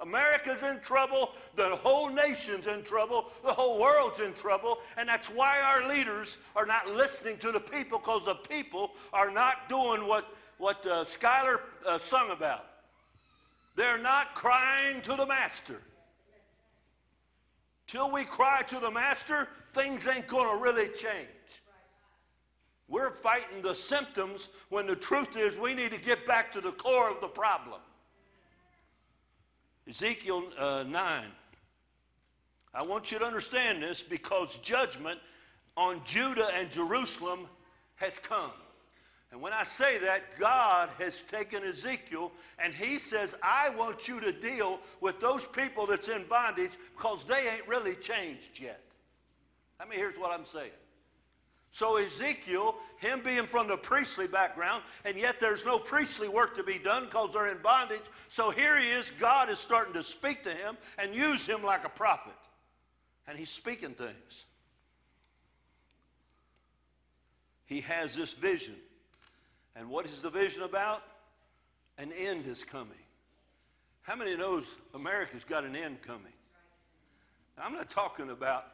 America's 0.00 0.62
in 0.62 0.78
trouble, 0.80 1.32
the 1.56 1.68
whole 1.76 2.08
nation's 2.08 2.66
in 2.66 2.82
trouble, 2.82 3.30
the 3.44 3.52
whole 3.52 3.80
world's 3.80 4.20
in 4.20 4.32
trouble, 4.32 4.78
and 4.96 5.08
that's 5.08 5.28
why 5.28 5.60
our 5.60 5.88
leaders 5.88 6.38
are 6.54 6.66
not 6.66 6.88
listening 6.94 7.36
to 7.38 7.50
the 7.50 7.60
people 7.60 7.98
because 7.98 8.24
the 8.24 8.34
people 8.34 8.92
are 9.12 9.30
not 9.30 9.68
doing 9.68 10.06
what, 10.06 10.32
what 10.58 10.86
uh, 10.86 11.04
Skylar 11.04 11.60
uh, 11.86 11.98
sung 11.98 12.30
about. 12.30 12.66
They're 13.74 13.98
not 13.98 14.34
crying 14.34 15.00
to 15.02 15.14
the 15.14 15.26
master. 15.26 15.80
Till 17.88 18.10
we 18.10 18.24
cry 18.24 18.62
to 18.68 18.78
the 18.78 18.90
master, 18.90 19.48
things 19.72 20.06
ain't 20.06 20.26
going 20.26 20.56
to 20.56 20.62
really 20.62 20.88
change. 20.88 21.62
We're 22.86 23.10
fighting 23.10 23.62
the 23.62 23.74
symptoms 23.74 24.48
when 24.68 24.86
the 24.86 24.96
truth 24.96 25.36
is 25.36 25.58
we 25.58 25.74
need 25.74 25.92
to 25.92 26.00
get 26.00 26.26
back 26.26 26.52
to 26.52 26.60
the 26.60 26.72
core 26.72 27.10
of 27.10 27.20
the 27.20 27.28
problem. 27.28 27.80
Ezekiel 29.88 30.44
uh, 30.58 30.84
9. 30.86 31.24
I 32.74 32.82
want 32.82 33.10
you 33.10 33.18
to 33.18 33.24
understand 33.24 33.82
this 33.82 34.02
because 34.02 34.58
judgment 34.58 35.18
on 35.76 36.02
Judah 36.04 36.48
and 36.54 36.70
Jerusalem 36.70 37.46
has 37.96 38.18
come. 38.18 38.52
And 39.32 39.40
when 39.40 39.52
I 39.52 39.64
say 39.64 39.98
that, 39.98 40.38
God 40.38 40.90
has 40.98 41.22
taken 41.22 41.62
Ezekiel 41.62 42.32
and 42.58 42.72
he 42.72 42.98
says, 42.98 43.34
I 43.42 43.70
want 43.76 44.08
you 44.08 44.20
to 44.20 44.32
deal 44.32 44.80
with 45.00 45.20
those 45.20 45.46
people 45.46 45.86
that's 45.86 46.08
in 46.08 46.24
bondage 46.24 46.72
because 46.96 47.24
they 47.24 47.48
ain't 47.48 47.66
really 47.66 47.94
changed 47.94 48.60
yet. 48.60 48.82
I 49.80 49.84
mean, 49.86 49.98
here's 49.98 50.18
what 50.18 50.32
I'm 50.38 50.44
saying. 50.44 50.70
So 51.70 51.96
Ezekiel, 51.96 52.76
him 52.98 53.20
being 53.22 53.44
from 53.44 53.68
the 53.68 53.76
priestly 53.76 54.26
background, 54.26 54.82
and 55.04 55.16
yet 55.16 55.38
there's 55.38 55.64
no 55.64 55.78
priestly 55.78 56.28
work 56.28 56.56
to 56.56 56.62
be 56.62 56.78
done 56.78 57.04
because 57.04 57.32
they're 57.32 57.50
in 57.50 57.58
bondage. 57.62 58.02
So 58.28 58.50
here 58.50 58.78
he 58.78 58.88
is, 58.88 59.10
God 59.12 59.50
is 59.50 59.58
starting 59.58 59.92
to 59.94 60.02
speak 60.02 60.42
to 60.44 60.50
him 60.50 60.76
and 60.98 61.14
use 61.14 61.46
him 61.46 61.62
like 61.62 61.84
a 61.84 61.90
prophet. 61.90 62.34
And 63.26 63.38
he's 63.38 63.50
speaking 63.50 63.90
things. 63.90 64.46
He 67.66 67.82
has 67.82 68.16
this 68.16 68.32
vision. 68.32 68.76
And 69.76 69.90
what 69.90 70.06
is 70.06 70.22
the 70.22 70.30
vision 70.30 70.62
about? 70.62 71.02
An 71.98 72.10
end 72.18 72.46
is 72.46 72.64
coming. 72.64 72.92
How 74.02 74.16
many 74.16 74.34
knows 74.36 74.74
America's 74.94 75.44
got 75.44 75.64
an 75.64 75.76
end 75.76 76.00
coming? 76.00 76.32
I'm 77.60 77.74
not 77.74 77.90
talking 77.90 78.30
about 78.30 78.64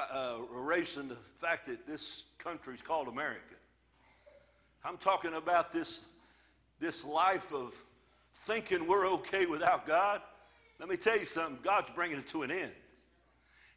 uh, 0.00 0.38
erasing 0.54 1.08
the 1.08 1.16
fact 1.36 1.66
that 1.66 1.86
this 1.86 2.24
country 2.38 2.74
is 2.74 2.82
called 2.82 3.08
America. 3.08 3.54
I'm 4.84 4.98
talking 4.98 5.34
about 5.34 5.72
this, 5.72 6.02
this 6.80 7.04
life 7.04 7.52
of 7.52 7.74
thinking 8.32 8.86
we're 8.86 9.06
okay 9.06 9.46
without 9.46 9.86
God. 9.86 10.20
Let 10.78 10.88
me 10.88 10.96
tell 10.96 11.18
you 11.18 11.24
something 11.24 11.58
God's 11.62 11.90
bringing 11.90 12.18
it 12.18 12.26
to 12.28 12.42
an 12.42 12.50
end. 12.50 12.72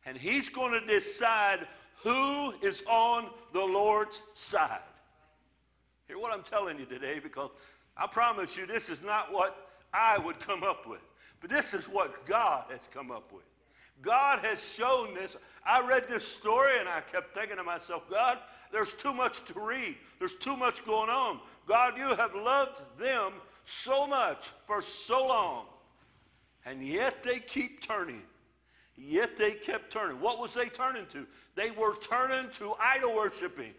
And 0.06 0.18
He's 0.18 0.50
going 0.50 0.74
to 0.74 0.86
decide 0.86 1.68
who 2.04 2.54
is 2.62 2.84
on 2.88 3.30
the 3.54 3.64
Lord's 3.64 4.22
side. 4.34 4.82
Hear 6.08 6.20
what 6.20 6.34
I'm 6.34 6.44
telling 6.44 6.80
you 6.80 6.86
today 6.86 7.20
because 7.20 7.50
I 7.96 8.08
promise 8.08 8.58
you 8.58 8.66
this 8.66 8.90
is 8.90 9.04
not 9.04 9.34
what 9.34 9.70
I 9.94 10.18
would 10.18 10.40
come 10.40 10.64
up 10.64 10.88
with, 10.88 11.02
but 11.42 11.50
this 11.50 11.74
is 11.74 11.88
what 11.88 12.26
God 12.26 12.66
has 12.70 12.88
come 12.94 13.12
up 13.12 13.32
with. 13.32 13.47
God 14.02 14.40
has 14.46 14.74
shown 14.74 15.14
this. 15.14 15.36
I 15.66 15.86
read 15.88 16.08
this 16.08 16.28
story 16.28 16.80
and 16.80 16.88
I 16.88 17.02
kept 17.02 17.34
thinking 17.34 17.58
to 17.58 17.64
myself, 17.64 18.10
God, 18.10 18.40
there's 18.72 18.94
too 18.94 19.14
much 19.14 19.44
to 19.46 19.60
read. 19.60 19.96
There's 20.20 20.36
too 20.36 20.56
much 20.56 20.86
going 20.86 21.10
on. 21.10 21.40
God, 21.68 21.98
you 21.98 22.16
have 22.16 22.36
loved 22.36 22.82
them 22.98 23.34
so 23.64 24.06
much 24.06 24.50
for 24.66 24.82
so 24.82 25.28
long. 25.28 25.66
And 26.66 26.84
yet 26.84 27.24
they 27.24 27.40
keep 27.40 27.82
turning. 27.82 28.22
Yet 28.96 29.38
they 29.38 29.52
kept 29.52 29.92
turning. 29.92 30.20
What 30.20 30.40
was 30.40 30.54
they 30.54 30.70
turning 30.70 31.06
to? 31.08 31.26
They 31.56 31.72
were 31.72 31.96
turning 31.98 32.50
to 32.52 32.74
idol 32.80 33.16
worshiping. 33.16 33.74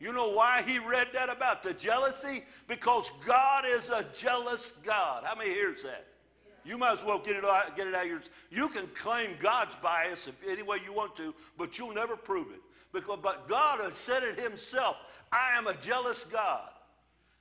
You 0.00 0.12
know 0.12 0.32
why 0.32 0.62
he 0.66 0.78
read 0.78 1.08
that 1.14 1.30
about 1.30 1.62
the 1.62 1.72
jealousy? 1.74 2.42
Because 2.66 3.12
God 3.24 3.64
is 3.66 3.88
a 3.88 4.04
jealous 4.12 4.72
God. 4.82 5.22
How 5.24 5.36
many 5.36 5.50
hears 5.50 5.84
that? 5.84 6.06
You 6.64 6.78
might 6.78 6.92
as 6.92 7.04
well 7.04 7.18
get 7.18 7.36
it 7.36 7.44
out, 7.44 7.76
get 7.76 7.86
it 7.86 7.94
out 7.94 8.04
of 8.04 8.10
your. 8.10 8.22
You 8.50 8.68
can 8.68 8.86
claim 8.88 9.30
God's 9.40 9.74
bias 9.76 10.28
if 10.28 10.36
any 10.48 10.62
way 10.62 10.78
you 10.84 10.92
want 10.92 11.16
to, 11.16 11.34
but 11.58 11.78
you'll 11.78 11.94
never 11.94 12.16
prove 12.16 12.52
it. 12.52 12.60
Because, 12.92 13.18
but 13.22 13.48
God 13.48 13.80
has 13.80 13.94
said 13.94 14.22
it 14.22 14.38
Himself. 14.38 14.96
I 15.32 15.56
am 15.56 15.66
a 15.66 15.74
jealous 15.74 16.24
God. 16.24 16.68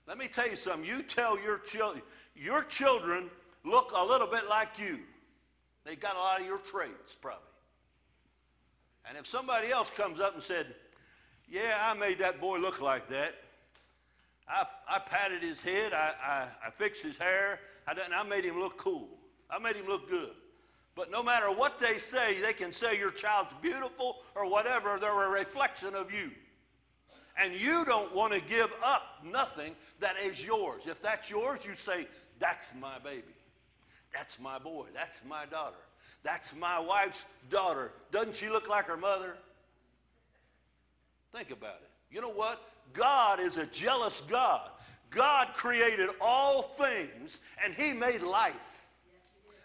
Let 0.07 0.17
me 0.17 0.27
tell 0.27 0.49
you 0.49 0.55
something. 0.55 0.87
You 0.87 1.03
tell 1.03 1.39
your 1.41 1.59
children, 1.59 2.01
your 2.35 2.63
children 2.63 3.29
look 3.63 3.91
a 3.95 4.03
little 4.03 4.27
bit 4.27 4.49
like 4.49 4.79
you. 4.79 4.99
They 5.85 5.95
got 5.95 6.15
a 6.15 6.19
lot 6.19 6.39
of 6.39 6.45
your 6.45 6.57
traits, 6.57 7.15
probably. 7.19 7.43
And 9.07 9.17
if 9.17 9.27
somebody 9.27 9.71
else 9.71 9.91
comes 9.91 10.19
up 10.19 10.33
and 10.33 10.43
said, 10.43 10.67
Yeah, 11.49 11.77
I 11.81 11.93
made 11.93 12.19
that 12.19 12.39
boy 12.39 12.57
look 12.57 12.81
like 12.81 13.07
that. 13.09 13.35
I, 14.47 14.65
I 14.89 14.99
patted 14.99 15.41
his 15.41 15.61
head, 15.61 15.93
I, 15.93 16.13
I, 16.23 16.67
I 16.67 16.69
fixed 16.71 17.03
his 17.03 17.17
hair, 17.17 17.59
I, 17.87 17.93
done, 17.93 18.11
I 18.13 18.23
made 18.23 18.43
him 18.43 18.59
look 18.59 18.77
cool. 18.77 19.07
I 19.49 19.59
made 19.59 19.75
him 19.75 19.87
look 19.87 20.09
good. 20.09 20.31
But 20.95 21.11
no 21.11 21.23
matter 21.23 21.47
what 21.47 21.79
they 21.79 21.97
say, 21.97 22.39
they 22.41 22.53
can 22.53 22.71
say 22.71 22.97
your 22.97 23.11
child's 23.11 23.53
beautiful 23.61 24.17
or 24.35 24.49
whatever, 24.49 24.97
they're 24.99 25.27
a 25.27 25.29
reflection 25.29 25.95
of 25.95 26.13
you. 26.13 26.31
And 27.37 27.53
you 27.53 27.85
don't 27.85 28.13
want 28.13 28.33
to 28.33 28.41
give 28.41 28.71
up 28.83 29.19
nothing 29.23 29.75
that 29.99 30.15
is 30.21 30.45
yours. 30.45 30.85
If 30.87 31.01
that's 31.01 31.29
yours, 31.29 31.65
you 31.65 31.75
say, 31.75 32.07
That's 32.39 32.73
my 32.79 32.99
baby. 32.99 33.33
That's 34.13 34.39
my 34.39 34.59
boy. 34.59 34.87
That's 34.93 35.21
my 35.27 35.45
daughter. 35.45 35.77
That's 36.23 36.53
my 36.55 36.79
wife's 36.79 37.25
daughter. 37.49 37.93
Doesn't 38.11 38.35
she 38.35 38.49
look 38.49 38.69
like 38.69 38.85
her 38.85 38.97
mother? 38.97 39.37
Think 41.33 41.51
about 41.51 41.79
it. 41.81 41.89
You 42.13 42.19
know 42.19 42.29
what? 42.29 42.61
God 42.93 43.39
is 43.39 43.57
a 43.57 43.65
jealous 43.67 44.21
God. 44.21 44.69
God 45.09 45.49
created 45.55 46.09
all 46.19 46.63
things 46.63 47.39
and 47.63 47.73
He 47.73 47.93
made 47.93 48.21
life. 48.21 48.87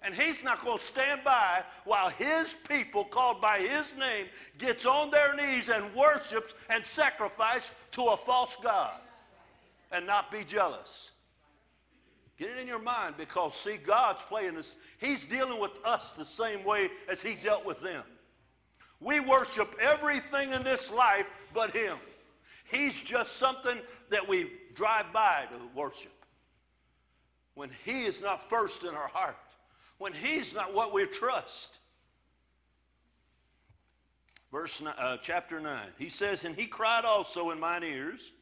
And 0.02 0.14
He's 0.14 0.44
not 0.44 0.64
going 0.64 0.78
to 0.78 0.84
stand 0.84 1.22
by 1.24 1.64
while 1.84 2.10
His 2.10 2.54
people, 2.68 3.04
called 3.04 3.40
by 3.40 3.58
His 3.58 3.96
name, 3.96 4.26
gets 4.58 4.86
on 4.86 5.10
their 5.10 5.34
knees 5.34 5.68
and 5.68 5.84
worships 5.94 6.54
and 6.70 6.84
sacrifice 6.84 7.72
to 7.92 8.02
a 8.02 8.16
false 8.16 8.56
God 8.62 8.94
and 9.90 10.06
not 10.06 10.30
be 10.30 10.44
jealous. 10.44 11.12
Get 12.38 12.50
it 12.50 12.58
in 12.58 12.66
your 12.66 12.82
mind 12.82 13.14
because, 13.16 13.54
see, 13.54 13.78
God's 13.78 14.22
playing 14.22 14.54
this. 14.54 14.76
He's 14.98 15.24
dealing 15.24 15.60
with 15.60 15.72
us 15.84 16.12
the 16.12 16.24
same 16.24 16.62
way 16.64 16.90
as 17.08 17.22
He 17.22 17.34
dealt 17.34 17.64
with 17.64 17.80
them. 17.80 18.02
We 19.00 19.20
worship 19.20 19.74
everything 19.80 20.52
in 20.52 20.62
this 20.62 20.92
life 20.92 21.30
but 21.54 21.70
Him. 21.70 21.96
He's 22.70 23.00
just 23.00 23.36
something 23.36 23.78
that 24.10 24.28
we 24.28 24.50
drive 24.74 25.12
by 25.12 25.44
to 25.50 25.78
worship. 25.78 26.12
When 27.54 27.70
He 27.84 28.04
is 28.04 28.22
not 28.22 28.48
first 28.48 28.84
in 28.84 28.90
our 28.90 29.08
heart, 29.08 29.36
when 29.98 30.12
He's 30.12 30.54
not 30.54 30.74
what 30.74 30.92
we 30.92 31.06
trust. 31.06 31.80
Verse 34.52 34.82
uh, 34.82 35.16
chapter 35.20 35.60
9, 35.60 35.76
he 35.98 36.08
says, 36.08 36.44
And 36.44 36.54
he 36.54 36.66
cried 36.66 37.04
also 37.04 37.50
in 37.50 37.58
mine 37.58 37.82
ears 37.82 38.32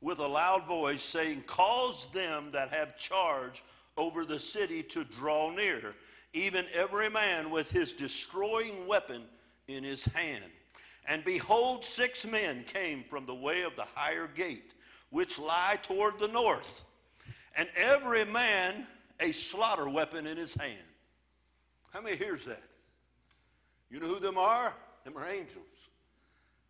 with 0.00 0.18
a 0.18 0.26
loud 0.26 0.66
voice, 0.66 1.02
saying, 1.02 1.42
Cause 1.46 2.06
them 2.12 2.50
that 2.52 2.68
have 2.68 2.96
charge 2.96 3.64
over 3.96 4.24
the 4.24 4.38
city 4.38 4.82
to 4.82 5.04
draw 5.04 5.50
near, 5.50 5.92
even 6.32 6.66
every 6.74 7.08
man 7.08 7.50
with 7.50 7.70
his 7.70 7.92
destroying 7.92 8.86
weapon 8.86 9.22
in 9.68 9.82
his 9.82 10.04
hand. 10.04 10.44
And 11.06 11.24
behold, 11.24 11.84
six 11.84 12.26
men 12.26 12.64
came 12.64 13.04
from 13.04 13.26
the 13.26 13.34
way 13.34 13.62
of 13.62 13.76
the 13.76 13.86
higher 13.94 14.26
gate, 14.26 14.74
which 15.10 15.38
lie 15.38 15.78
toward 15.82 16.18
the 16.18 16.28
north, 16.28 16.82
and 17.56 17.68
every 17.76 18.24
man 18.24 18.86
a 19.20 19.32
slaughter 19.32 19.88
weapon 19.88 20.26
in 20.26 20.36
his 20.36 20.54
hand. 20.54 20.76
How 21.92 22.00
many 22.00 22.16
hears 22.16 22.44
that? 22.44 22.62
You 23.90 24.00
know 24.00 24.08
who 24.08 24.18
them 24.18 24.36
are? 24.36 24.74
Them 25.04 25.16
are 25.16 25.26
angels. 25.26 25.88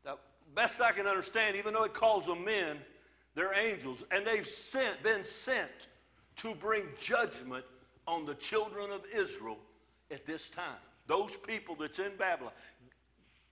Now, 0.04 0.18
best 0.54 0.80
I 0.80 0.92
can 0.92 1.06
understand, 1.06 1.56
even 1.56 1.72
though 1.72 1.84
it 1.84 1.94
calls 1.94 2.26
them 2.26 2.44
men, 2.44 2.76
they're 3.34 3.54
angels, 3.54 4.04
and 4.10 4.26
they've 4.26 4.46
sent, 4.46 5.02
been 5.02 5.24
sent 5.24 5.88
to 6.36 6.54
bring 6.54 6.84
judgment 6.98 7.64
on 8.06 8.24
the 8.24 8.34
children 8.34 8.90
of 8.90 9.04
Israel 9.14 9.58
at 10.10 10.24
this 10.26 10.50
time. 10.50 10.78
Those 11.06 11.36
people 11.36 11.74
that's 11.74 11.98
in 11.98 12.12
Babylon. 12.18 12.52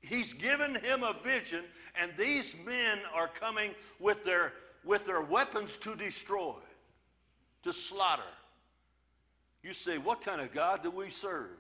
He's 0.09 0.33
given 0.33 0.75
him 0.77 1.03
a 1.03 1.15
vision, 1.23 1.65
and 2.01 2.13
these 2.17 2.57
men 2.65 2.99
are 3.15 3.29
coming 3.29 3.75
with 3.99 4.25
their, 4.25 4.53
with 4.85 5.07
their 5.07 5.23
weapons 5.23 5.77
to 5.79 5.95
destroy, 5.97 6.55
to 7.63 7.73
slaughter. 7.73 8.23
You 9.63 9.73
say, 9.73 9.99
what 9.99 10.21
kind 10.21 10.41
of 10.41 10.53
God 10.53 10.83
do 10.83 10.91
we 10.91 11.11
serve? 11.11 11.51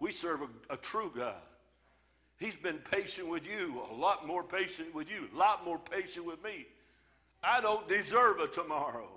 We 0.00 0.10
serve 0.10 0.42
a, 0.42 0.74
a 0.74 0.76
true 0.76 1.12
God. 1.16 1.34
He's 2.38 2.56
been 2.56 2.78
patient 2.78 3.28
with 3.28 3.46
you, 3.46 3.80
a 3.90 3.94
lot 3.94 4.26
more 4.26 4.42
patient 4.42 4.94
with 4.94 5.08
you, 5.08 5.28
a 5.32 5.38
lot 5.38 5.64
more 5.64 5.78
patient 5.78 6.26
with 6.26 6.42
me. 6.42 6.66
I 7.42 7.60
don't 7.60 7.88
deserve 7.88 8.40
a 8.40 8.48
tomorrow. 8.48 9.08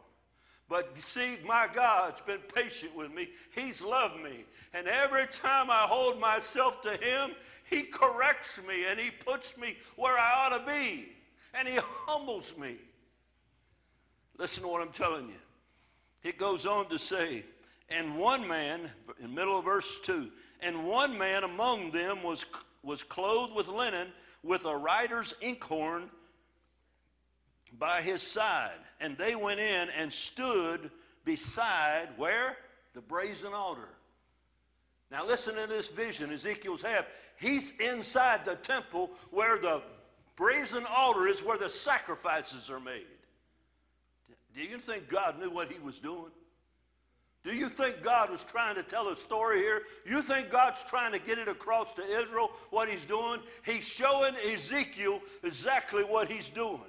But 0.69 0.97
see, 0.99 1.37
my 1.45 1.67
God's 1.73 2.19
been 2.21 2.41
patient 2.53 2.95
with 2.95 3.13
me. 3.13 3.29
He's 3.55 3.81
loved 3.81 4.21
me. 4.21 4.43
And 4.73 4.87
every 4.87 5.25
time 5.27 5.69
I 5.69 5.85
hold 5.87 6.19
myself 6.19 6.81
to 6.81 6.91
Him, 6.97 7.31
He 7.69 7.83
corrects 7.83 8.59
me 8.67 8.85
and 8.89 8.99
He 8.99 9.11
puts 9.11 9.57
me 9.57 9.77
where 9.95 10.17
I 10.17 10.33
ought 10.35 10.57
to 10.57 10.71
be. 10.71 11.09
And 11.53 11.67
He 11.67 11.79
humbles 11.81 12.53
me. 12.57 12.75
Listen 14.37 14.63
to 14.63 14.69
what 14.69 14.81
I'm 14.81 14.91
telling 14.91 15.27
you. 15.27 15.39
It 16.23 16.37
goes 16.37 16.65
on 16.65 16.89
to 16.89 16.99
say, 16.99 17.45
and 17.89 18.17
one 18.17 18.45
man, 18.45 18.81
in 19.23 19.33
middle 19.33 19.57
of 19.57 19.65
verse 19.65 19.99
2, 20.03 20.29
and 20.61 20.85
one 20.85 21.17
man 21.17 21.45
among 21.45 21.91
them 21.91 22.21
was, 22.21 22.45
was 22.83 23.03
clothed 23.03 23.55
with 23.55 23.69
linen 23.69 24.09
with 24.43 24.65
a 24.65 24.75
writer's 24.75 25.33
inkhorn 25.41 26.09
by 27.79 28.01
his 28.01 28.21
side. 28.21 28.79
And 28.99 29.17
they 29.17 29.35
went 29.35 29.59
in 29.59 29.89
and 29.97 30.11
stood 30.11 30.91
beside 31.23 32.09
where? 32.17 32.57
The 32.93 33.01
brazen 33.01 33.53
altar. 33.53 33.89
Now 35.11 35.25
listen 35.25 35.55
to 35.55 35.67
this 35.67 35.87
vision 35.87 36.31
Ezekiel's 36.31 36.81
had. 36.81 37.05
He's 37.39 37.71
inside 37.79 38.45
the 38.45 38.55
temple 38.55 39.11
where 39.31 39.57
the 39.57 39.81
brazen 40.35 40.85
altar 40.85 41.27
is 41.27 41.43
where 41.43 41.57
the 41.57 41.69
sacrifices 41.69 42.69
are 42.69 42.79
made. 42.79 43.05
Do 44.53 44.63
you 44.63 44.79
think 44.79 45.07
God 45.07 45.39
knew 45.39 45.49
what 45.49 45.71
he 45.71 45.79
was 45.79 45.99
doing? 45.99 46.31
Do 47.43 47.55
you 47.55 47.69
think 47.69 48.03
God 48.03 48.29
was 48.29 48.43
trying 48.43 48.75
to 48.75 48.83
tell 48.83 49.07
a 49.07 49.15
story 49.15 49.59
here? 49.59 49.83
You 50.05 50.21
think 50.21 50.49
God's 50.49 50.83
trying 50.83 51.13
to 51.13 51.19
get 51.19 51.37
it 51.37 51.47
across 51.47 51.93
to 51.93 52.01
Israel 52.01 52.51
what 52.71 52.89
he's 52.89 53.05
doing? 53.05 53.39
He's 53.63 53.87
showing 53.87 54.35
Ezekiel 54.35 55.21
exactly 55.43 56.03
what 56.03 56.29
he's 56.29 56.49
doing. 56.49 56.81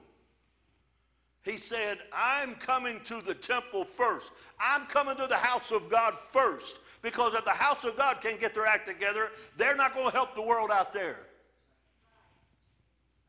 He 1.49 1.57
said, 1.57 2.01
I'm 2.13 2.57
coming 2.57 3.01
to 3.05 3.23
the 3.23 3.33
temple 3.33 3.87
first. 3.87 4.33
I'm 4.61 4.85
coming 4.85 5.17
to 5.17 5.27
the 5.27 5.37
house 5.37 5.71
of 5.71 5.89
God 5.89 6.19
first. 6.19 6.79
Because 7.01 7.33
if 7.33 7.47
the 7.47 7.51
house 7.53 7.85
of 7.85 7.97
God 7.97 8.21
can't 8.21 8.39
get 8.39 8.55
their 8.55 8.67
act 8.67 8.87
together, 8.87 9.31
they're 9.57 9.75
not 9.75 9.95
going 9.95 10.11
to 10.11 10.13
help 10.13 10.35
the 10.35 10.43
world 10.43 10.71
out 10.71 10.93
there. 10.93 11.21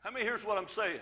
I 0.04 0.12
mean, 0.12 0.26
here's 0.26 0.44
what 0.44 0.58
I'm 0.58 0.68
saying 0.68 1.00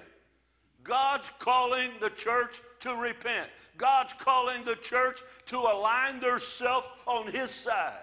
God's 0.83 1.31
calling 1.39 1.89
the 1.99 2.11
church 2.11 2.61
to 2.81 2.93
repent. 2.93 3.49
God's 3.77 4.13
calling 4.13 4.63
the 4.63 4.75
church 4.75 5.21
to 5.47 5.57
align 5.57 6.19
themselves 6.19 6.87
on 7.07 7.31
His 7.31 7.49
side 7.49 7.97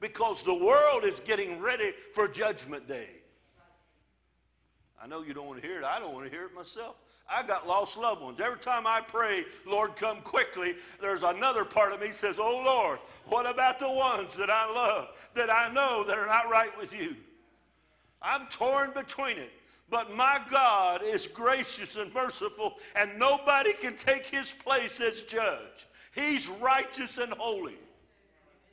because 0.00 0.42
the 0.42 0.54
world 0.54 1.04
is 1.04 1.20
getting 1.20 1.60
ready 1.60 1.92
for 2.14 2.26
Judgment 2.26 2.88
Day. 2.88 3.10
I 5.00 5.06
know 5.06 5.22
you 5.22 5.34
don't 5.34 5.46
want 5.46 5.60
to 5.60 5.66
hear 5.66 5.78
it. 5.78 5.84
I 5.84 6.00
don't 6.00 6.14
want 6.14 6.24
to 6.24 6.30
hear 6.30 6.46
it 6.46 6.54
myself. 6.54 6.96
I 7.30 7.42
got 7.42 7.68
lost 7.68 7.96
loved 7.98 8.22
ones. 8.22 8.40
Every 8.40 8.58
time 8.58 8.86
I 8.86 9.00
pray, 9.00 9.44
Lord, 9.66 9.96
come 9.96 10.22
quickly, 10.22 10.76
there's 11.00 11.22
another 11.22 11.64
part 11.64 11.92
of 11.92 12.00
me 12.00 12.08
says, 12.08 12.36
Oh 12.38 12.62
Lord, 12.64 12.98
what 13.26 13.48
about 13.48 13.78
the 13.78 13.90
ones 13.90 14.34
that 14.38 14.48
I 14.48 14.72
love, 14.72 15.08
that 15.34 15.50
I 15.50 15.72
know 15.72 16.04
that 16.04 16.16
are 16.16 16.26
not 16.26 16.50
right 16.50 16.76
with 16.78 16.98
you? 16.98 17.16
I'm 18.22 18.46
torn 18.46 18.92
between 18.94 19.36
it. 19.36 19.52
But 19.90 20.14
my 20.14 20.40
God 20.50 21.02
is 21.02 21.26
gracious 21.26 21.96
and 21.96 22.12
merciful, 22.12 22.74
and 22.94 23.18
nobody 23.18 23.72
can 23.72 23.96
take 23.96 24.26
his 24.26 24.52
place 24.52 25.00
as 25.00 25.22
judge. 25.22 25.86
He's 26.14 26.48
righteous 26.48 27.16
and 27.16 27.32
holy, 27.32 27.78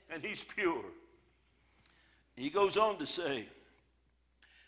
and 0.09 0.23
he's 0.23 0.43
pure. 0.43 0.83
He 2.35 2.49
goes 2.49 2.75
on 2.75 2.97
to 2.97 3.05
say, 3.05 3.47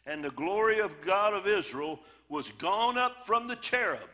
and 0.08 0.24
the 0.24 0.32
glory 0.32 0.80
of 0.80 1.02
God 1.02 1.34
of 1.34 1.46
Israel 1.46 2.00
was 2.30 2.52
gone 2.52 2.98
up 2.98 3.26
from 3.26 3.48
the 3.48 3.58
cherub. 3.58 4.10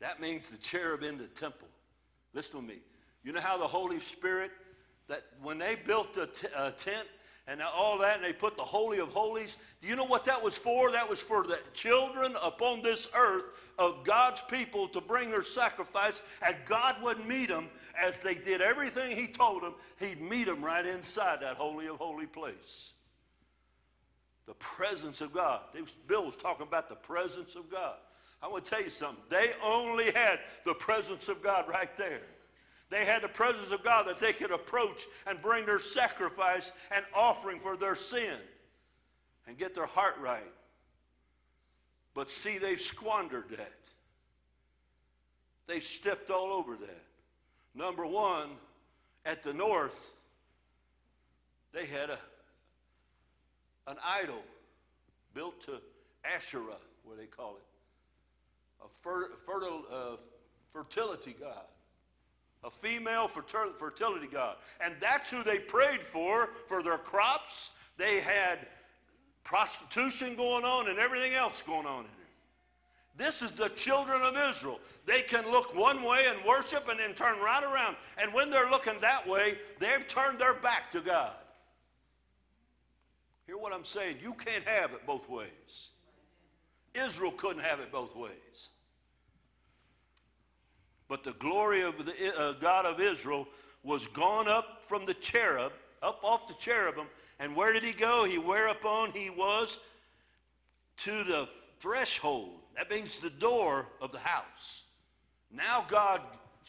That 0.00 0.20
means 0.20 0.48
the 0.50 0.58
cherub 0.58 1.02
in 1.02 1.18
the 1.18 1.26
temple. 1.26 1.66
Listen 2.34 2.60
to 2.60 2.66
me. 2.66 2.76
You 3.24 3.32
know 3.32 3.40
how 3.40 3.56
the 3.58 3.66
Holy 3.66 3.98
Spirit, 3.98 4.52
that 5.08 5.24
when 5.42 5.58
they 5.58 5.74
built 5.74 6.14
the 6.14 6.28
uh, 6.54 6.70
tent 6.72 7.08
and 7.48 7.62
all 7.62 7.98
that, 7.98 8.16
and 8.16 8.24
they 8.24 8.34
put 8.34 8.58
the 8.58 8.62
Holy 8.62 9.00
of 9.00 9.08
Holies, 9.08 9.56
do 9.80 9.88
you 9.88 9.96
know 9.96 10.04
what 10.04 10.26
that 10.26 10.40
was 10.44 10.56
for? 10.56 10.92
That 10.92 11.08
was 11.08 11.22
for 11.22 11.42
the 11.42 11.58
children 11.72 12.36
upon 12.42 12.82
this 12.82 13.08
earth 13.16 13.72
of 13.78 14.04
God's 14.04 14.42
people 14.42 14.86
to 14.88 15.00
bring 15.00 15.30
their 15.30 15.42
sacrifice, 15.42 16.20
and 16.46 16.54
God 16.66 16.96
would 17.02 17.26
meet 17.26 17.48
them 17.48 17.68
as 18.00 18.20
they 18.20 18.34
did 18.34 18.60
everything 18.60 19.16
He 19.16 19.26
told 19.26 19.62
them. 19.62 19.74
He'd 19.98 20.20
meet 20.20 20.46
them 20.46 20.62
right 20.62 20.84
inside 20.84 21.40
that 21.40 21.56
Holy 21.56 21.88
of 21.88 21.96
Holy 21.96 22.26
place 22.26 22.92
the 24.48 24.54
presence 24.54 25.20
of 25.20 25.34
God. 25.34 25.60
Bill 26.06 26.24
was 26.24 26.34
talking 26.34 26.66
about 26.66 26.88
the 26.88 26.96
presence 26.96 27.54
of 27.54 27.70
God. 27.70 27.96
I 28.42 28.48
want 28.48 28.64
to 28.64 28.70
tell 28.70 28.82
you 28.82 28.88
something. 28.88 29.22
They 29.28 29.50
only 29.62 30.10
had 30.10 30.40
the 30.64 30.72
presence 30.72 31.28
of 31.28 31.42
God 31.42 31.68
right 31.68 31.94
there. 31.98 32.22
They 32.88 33.04
had 33.04 33.22
the 33.22 33.28
presence 33.28 33.72
of 33.72 33.84
God 33.84 34.06
that 34.06 34.18
they 34.18 34.32
could 34.32 34.50
approach 34.50 35.02
and 35.26 35.42
bring 35.42 35.66
their 35.66 35.78
sacrifice 35.78 36.72
and 36.90 37.04
offering 37.14 37.60
for 37.60 37.76
their 37.76 37.94
sin 37.94 38.36
and 39.46 39.58
get 39.58 39.74
their 39.74 39.84
heart 39.84 40.14
right. 40.18 40.40
But 42.14 42.30
see, 42.30 42.56
they've 42.56 42.80
squandered 42.80 43.50
that. 43.50 43.74
They've 45.66 45.84
stepped 45.84 46.30
all 46.30 46.54
over 46.54 46.74
that. 46.76 47.04
Number 47.74 48.06
one, 48.06 48.48
at 49.26 49.42
the 49.42 49.52
north, 49.52 50.14
they 51.74 51.84
had 51.84 52.08
a 52.08 52.18
an 53.88 53.96
idol 54.04 54.42
built 55.34 55.60
to 55.62 55.80
Asherah, 56.24 56.76
where 57.04 57.16
they 57.16 57.26
call 57.26 57.56
it, 57.56 57.64
a 58.84 58.88
fer- 58.88 59.30
fertile, 59.46 59.82
uh, 59.92 60.16
fertility 60.72 61.34
god, 61.38 61.64
a 62.64 62.70
female 62.70 63.28
fertility 63.28 64.26
god. 64.26 64.56
And 64.80 64.94
that's 65.00 65.30
who 65.30 65.42
they 65.42 65.58
prayed 65.58 66.00
for, 66.00 66.50
for 66.66 66.82
their 66.82 66.98
crops. 66.98 67.72
They 67.96 68.20
had 68.20 68.58
prostitution 69.42 70.36
going 70.36 70.64
on 70.64 70.88
and 70.88 70.98
everything 70.98 71.34
else 71.34 71.62
going 71.62 71.86
on 71.86 72.00
in 72.00 72.04
it. 72.06 72.12
This 73.16 73.42
is 73.42 73.50
the 73.52 73.70
children 73.70 74.22
of 74.22 74.36
Israel. 74.36 74.78
They 75.06 75.22
can 75.22 75.50
look 75.50 75.74
one 75.74 76.02
way 76.02 76.26
and 76.28 76.38
worship 76.44 76.88
and 76.88 77.00
then 77.00 77.14
turn 77.14 77.38
right 77.40 77.64
around. 77.64 77.96
And 78.20 78.32
when 78.32 78.50
they're 78.50 78.70
looking 78.70 78.94
that 79.00 79.26
way, 79.26 79.56
they've 79.80 80.06
turned 80.06 80.38
their 80.38 80.54
back 80.54 80.90
to 80.92 81.00
God. 81.00 81.32
Hear 83.48 83.56
what 83.56 83.72
I'm 83.72 83.84
saying. 83.84 84.16
You 84.22 84.34
can't 84.34 84.62
have 84.64 84.92
it 84.92 85.06
both 85.06 85.26
ways. 85.26 85.88
Israel 86.94 87.32
couldn't 87.32 87.62
have 87.62 87.80
it 87.80 87.90
both 87.90 88.14
ways. 88.14 88.68
But 91.08 91.24
the 91.24 91.32
glory 91.32 91.80
of 91.80 92.04
the 92.04 92.38
uh, 92.38 92.52
God 92.60 92.84
of 92.84 93.00
Israel 93.00 93.48
was 93.82 94.06
gone 94.06 94.48
up 94.48 94.84
from 94.86 95.06
the 95.06 95.14
cherub, 95.14 95.72
up 96.02 96.20
off 96.22 96.46
the 96.46 96.52
cherubim. 96.54 97.06
And 97.40 97.56
where 97.56 97.72
did 97.72 97.82
he 97.82 97.94
go? 97.94 98.24
He 98.24 98.36
whereupon 98.36 99.12
he 99.12 99.30
was 99.30 99.78
to 100.98 101.24
the 101.24 101.48
threshold. 101.80 102.60
That 102.76 102.90
means 102.90 103.18
the 103.18 103.30
door 103.30 103.86
of 104.02 104.12
the 104.12 104.18
house. 104.18 104.82
Now 105.50 105.86
God's 105.88 106.22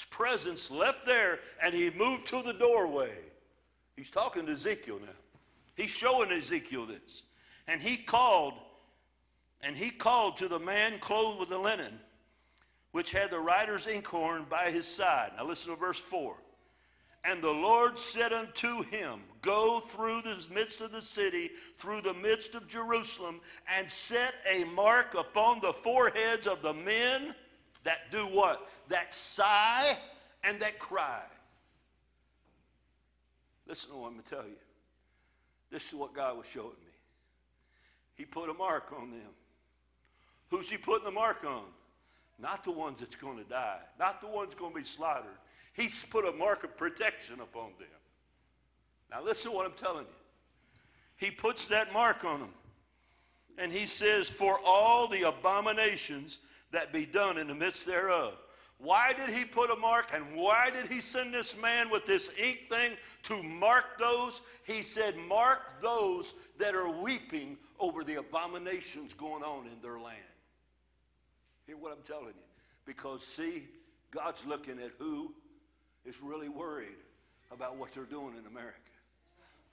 presence 0.09 0.71
left 0.71 1.05
there 1.05 1.39
and 1.61 1.75
he 1.75 1.89
moved 1.89 2.27
to 2.27 2.41
the 2.41 2.53
doorway. 2.53 3.11
He's 3.97 4.11
talking 4.11 4.45
to 4.45 4.53
Ezekiel 4.53 4.99
now. 5.01 5.11
He's 5.79 5.89
showing 5.89 6.29
Ezekiel 6.29 6.87
this. 6.87 7.23
And 7.65 7.81
he 7.81 7.95
called, 7.95 8.55
and 9.61 9.77
he 9.77 9.91
called 9.91 10.35
to 10.37 10.49
the 10.49 10.59
man 10.59 10.99
clothed 10.99 11.39
with 11.39 11.47
the 11.47 11.57
linen, 11.57 11.97
which 12.91 13.13
had 13.13 13.31
the 13.31 13.39
writer's 13.39 13.87
inkhorn 13.87 14.45
by 14.49 14.71
his 14.71 14.85
side. 14.85 15.31
Now 15.37 15.45
listen 15.45 15.71
to 15.71 15.79
verse 15.79 16.01
4. 16.01 16.35
And 17.23 17.41
the 17.41 17.51
Lord 17.51 17.97
said 17.97 18.33
unto 18.33 18.83
him, 18.83 19.21
Go 19.41 19.79
through 19.79 20.21
the 20.23 20.45
midst 20.53 20.81
of 20.81 20.91
the 20.91 21.01
city, 21.01 21.51
through 21.77 22.01
the 22.01 22.13
midst 22.13 22.55
of 22.55 22.67
Jerusalem, 22.67 23.39
and 23.73 23.89
set 23.89 24.35
a 24.51 24.65
mark 24.65 25.13
upon 25.13 25.61
the 25.61 25.71
foreheads 25.71 26.45
of 26.45 26.61
the 26.61 26.73
men 26.73 27.33
that 27.85 28.11
do 28.11 28.23
what? 28.23 28.69
That 28.89 29.13
sigh 29.13 29.95
and 30.43 30.59
that 30.59 30.77
cry. 30.77 31.23
Listen 33.65 33.91
to 33.91 33.95
what 33.95 34.07
I'm 34.07 34.13
going 34.13 34.23
to 34.23 34.29
tell 34.29 34.43
you. 34.43 34.55
This 35.71 35.87
is 35.87 35.93
what 35.93 36.13
God 36.13 36.37
was 36.37 36.47
showing 36.47 36.69
me. 36.69 36.91
He 38.15 38.25
put 38.25 38.49
a 38.49 38.53
mark 38.53 38.91
on 38.97 39.11
them. 39.11 39.31
Who's 40.49 40.69
he 40.69 40.77
putting 40.77 41.05
the 41.05 41.11
mark 41.11 41.43
on? 41.45 41.63
Not 42.39 42.63
the 42.63 42.71
ones 42.71 42.99
that's 42.99 43.15
going 43.15 43.37
to 43.37 43.43
die, 43.43 43.79
not 43.99 44.21
the 44.21 44.27
ones 44.27 44.55
going 44.55 44.73
to 44.73 44.79
be 44.79 44.85
slaughtered. 44.85 45.37
He's 45.73 46.03
put 46.05 46.25
a 46.25 46.31
mark 46.31 46.63
of 46.63 46.75
protection 46.77 47.39
upon 47.41 47.71
them. 47.77 47.87
Now, 49.11 49.23
listen 49.23 49.51
to 49.51 49.57
what 49.57 49.65
I'm 49.65 49.73
telling 49.73 50.05
you. 50.05 50.19
He 51.17 51.31
puts 51.31 51.67
that 51.67 51.91
mark 51.93 52.23
on 52.23 52.39
them. 52.39 52.53
And 53.57 53.71
he 53.71 53.87
says, 53.87 54.29
For 54.29 54.59
all 54.65 55.07
the 55.07 55.27
abominations 55.27 56.39
that 56.71 56.93
be 56.93 57.05
done 57.05 57.37
in 57.37 57.47
the 57.47 57.55
midst 57.55 57.85
thereof. 57.85 58.35
Why 58.79 59.11
did 59.11 59.29
he 59.29 59.43
put 59.43 59.69
a 59.69 59.75
mark 59.75 60.11
and 60.13 60.23
why 60.33 60.69
did 60.71 60.87
he 60.87 61.01
send 61.01 61.33
this 61.33 61.59
man 61.59 61.89
with 61.89 62.05
this 62.05 62.31
ink 62.41 62.69
thing 62.69 62.93
to 63.23 63.43
mark 63.43 63.99
those? 63.99 64.41
He 64.65 64.83
said, 64.83 65.17
Mark 65.27 65.81
those 65.81 66.33
that 66.57 66.75
are 66.75 66.89
weeping 66.89 67.57
over 67.77 68.05
the 68.05 68.15
abominations 68.15 69.13
going 69.13 69.43
on 69.43 69.67
in 69.67 69.81
their 69.81 69.99
land. 69.99 70.17
Hear 71.67 71.75
what 71.75 71.91
I'm 71.91 72.03
telling 72.05 72.27
you. 72.27 72.47
Because, 72.85 73.21
see, 73.25 73.67
God's 74.11 74.45
looking 74.45 74.79
at 74.79 74.91
who 74.97 75.33
is 76.05 76.21
really 76.21 76.49
worried 76.49 76.87
about 77.51 77.75
what 77.75 77.91
they're 77.93 78.05
doing 78.05 78.35
in 78.39 78.45
America, 78.45 78.79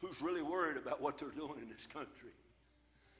who's 0.00 0.20
really 0.20 0.42
worried 0.42 0.76
about 0.76 1.00
what 1.00 1.16
they're 1.16 1.28
doing 1.30 1.60
in 1.62 1.68
this 1.68 1.86
country. 1.86 2.30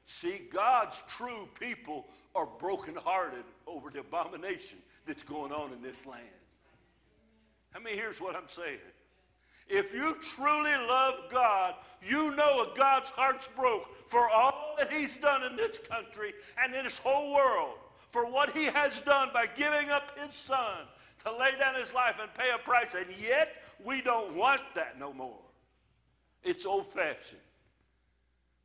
See, 0.05 0.43
God's 0.53 1.03
true 1.09 1.49
people 1.59 2.09
are 2.35 2.47
brokenhearted 2.47 3.45
over 3.67 3.89
the 3.91 4.01
abomination 4.01 4.79
that's 5.07 5.23
going 5.23 5.53
on 5.53 5.73
in 5.73 5.83
this 5.83 6.07
land. 6.07 6.23
I 7.75 7.79
mean, 7.79 7.95
here's 7.95 8.21
what 8.21 8.35
I'm 8.35 8.49
saying. 8.49 8.79
If 9.69 9.93
you 9.93 10.17
truly 10.23 10.71
love 10.71 11.15
God, 11.31 11.75
you 12.07 12.35
know 12.37 12.65
that 12.65 12.77
God's 12.77 13.11
heart's 13.11 13.49
broke 13.49 14.09
for 14.09 14.29
all 14.31 14.75
that 14.79 14.93
He's 14.93 15.17
done 15.17 15.43
in 15.43 15.57
this 15.57 15.79
country 15.79 16.33
and 16.63 16.73
in 16.75 16.85
this 16.85 16.99
whole 16.99 17.35
world, 17.35 17.75
for 18.11 18.31
what 18.31 18.57
He 18.57 18.65
has 18.67 19.01
done 19.01 19.31
by 19.35 19.47
giving 19.47 19.91
up 19.91 20.17
His 20.19 20.33
Son 20.33 20.85
to 21.25 21.37
lay 21.37 21.51
down 21.59 21.75
His 21.75 21.93
life 21.93 22.19
and 22.21 22.33
pay 22.35 22.51
a 22.55 22.59
price, 22.59 22.95
and 22.95 23.07
yet 23.21 23.63
we 23.85 24.01
don't 24.01 24.35
want 24.37 24.61
that 24.75 24.99
no 24.99 25.13
more. 25.13 25.41
It's 26.45 26.65
old 26.65 26.93
fashioned. 26.93 27.41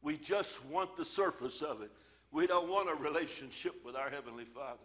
We 0.04 0.18
just 0.18 0.64
want 0.66 0.96
the 0.96 1.06
surface 1.06 1.64
of 1.64 1.82
it. 1.82 1.92
We 2.32 2.46
don't 2.46 2.70
want 2.70 2.90
a 2.90 2.96
relationship 2.96 3.74
with 3.84 3.96
our 3.96 4.10
Heavenly 4.10 4.46
Father. 4.46 4.78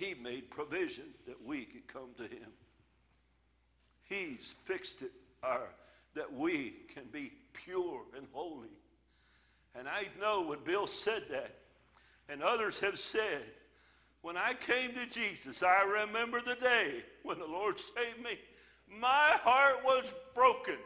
He 0.00 0.14
made 0.14 0.48
provision 0.48 1.04
that 1.26 1.36
we 1.44 1.66
could 1.66 1.86
come 1.86 2.08
to 2.16 2.22
Him. 2.22 2.48
He's 4.08 4.54
fixed 4.64 5.02
it 5.02 5.12
our, 5.42 5.68
that 6.14 6.32
we 6.32 6.76
can 6.94 7.04
be 7.12 7.32
pure 7.52 8.00
and 8.16 8.26
holy. 8.32 8.70
And 9.78 9.86
I 9.86 10.08
know 10.18 10.40
when 10.40 10.60
Bill 10.64 10.86
said 10.86 11.24
that, 11.30 11.54
and 12.30 12.42
others 12.42 12.80
have 12.80 12.98
said, 12.98 13.42
when 14.22 14.38
I 14.38 14.54
came 14.54 14.94
to 14.94 15.04
Jesus, 15.04 15.62
I 15.62 15.82
remember 15.82 16.40
the 16.40 16.54
day 16.54 17.04
when 17.22 17.38
the 17.38 17.46
Lord 17.46 17.78
saved 17.78 18.24
me. 18.24 18.38
My 18.88 19.36
heart 19.42 19.84
was 19.84 20.14
broken. 20.34 20.76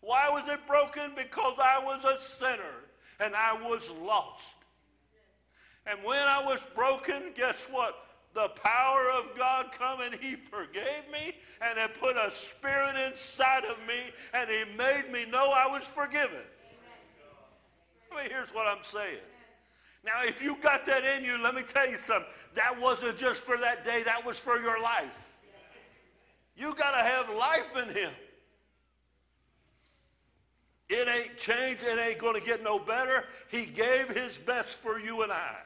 Why 0.00 0.28
was 0.30 0.48
it 0.48 0.66
broken? 0.66 1.12
Because 1.16 1.54
I 1.62 1.80
was 1.84 2.04
a 2.04 2.20
sinner 2.20 2.84
and 3.20 3.36
I 3.36 3.56
was 3.68 3.92
lost. 4.02 4.56
And 5.86 6.02
when 6.02 6.18
I 6.18 6.42
was 6.44 6.66
broken, 6.74 7.32
guess 7.36 7.68
what? 7.70 8.07
The 8.34 8.48
power 8.48 9.10
of 9.16 9.36
God 9.36 9.72
come 9.72 10.00
and 10.00 10.14
He 10.14 10.34
forgave 10.34 11.10
me 11.12 11.34
and 11.60 11.78
He 11.78 11.98
put 11.98 12.16
a 12.16 12.30
spirit 12.30 12.94
inside 13.08 13.64
of 13.64 13.78
me 13.86 14.12
and 14.34 14.48
He 14.48 14.76
made 14.76 15.10
me 15.10 15.24
know 15.24 15.50
I 15.50 15.66
was 15.66 15.86
forgiven. 15.86 16.42
I 18.12 18.22
mean, 18.22 18.30
here's 18.30 18.50
what 18.50 18.66
I'm 18.66 18.82
saying. 18.82 19.18
Now, 20.04 20.22
if 20.24 20.42
you 20.42 20.56
got 20.62 20.86
that 20.86 21.04
in 21.04 21.24
you, 21.24 21.36
let 21.42 21.54
me 21.54 21.62
tell 21.62 21.88
you 21.88 21.96
something. 21.96 22.30
That 22.54 22.80
wasn't 22.80 23.18
just 23.18 23.42
for 23.42 23.56
that 23.58 23.84
day, 23.84 24.02
that 24.04 24.24
was 24.24 24.38
for 24.38 24.60
your 24.60 24.80
life. 24.82 25.36
You 26.56 26.74
got 26.74 26.92
to 26.92 27.02
have 27.02 27.28
life 27.36 27.76
in 27.76 27.94
Him. 27.94 28.10
It 30.88 31.06
ain't 31.06 31.36
changed, 31.36 31.84
it 31.84 31.98
ain't 31.98 32.18
going 32.18 32.40
to 32.40 32.46
get 32.46 32.62
no 32.62 32.78
better. 32.78 33.24
He 33.48 33.66
gave 33.66 34.08
His 34.08 34.38
best 34.38 34.78
for 34.78 34.98
you 34.98 35.22
and 35.22 35.32
I. 35.32 35.56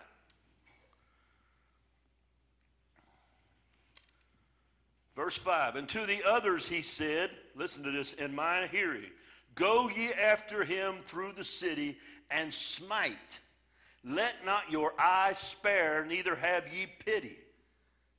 Verse 5.23 5.39
5 5.39 5.77
And 5.77 5.89
to 5.91 6.05
the 6.05 6.21
others 6.27 6.69
he 6.69 6.83
said, 6.83 7.31
Listen 7.55 7.85
to 7.85 7.93
this, 7.93 8.15
in 8.15 8.35
my 8.35 8.67
hearing, 8.73 9.05
Go 9.55 9.89
ye 9.89 10.11
after 10.21 10.65
him 10.65 10.97
through 11.05 11.33
the 11.37 11.45
city 11.45 11.97
and 12.33 12.53
smite. 12.53 13.39
Let 14.05 14.45
not 14.45 14.73
your 14.73 14.95
eye 14.99 15.33
spare, 15.37 16.05
neither 16.05 16.35
have 16.35 16.65
ye 16.75 16.87
pity. 17.07 17.37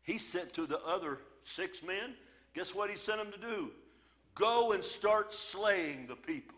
He 0.03 0.17
sent 0.17 0.53
to 0.53 0.65
the 0.65 0.79
other 0.85 1.17
six 1.41 1.83
men. 1.83 2.13
Guess 2.55 2.73
what 2.73 2.89
he 2.89 2.95
sent 2.95 3.17
them 3.17 3.33
to 3.33 3.39
do? 3.39 3.71
Go 4.33 4.71
and 4.71 4.81
start 4.81 5.33
slaying 5.33 6.07
the 6.07 6.15
people. 6.15 6.55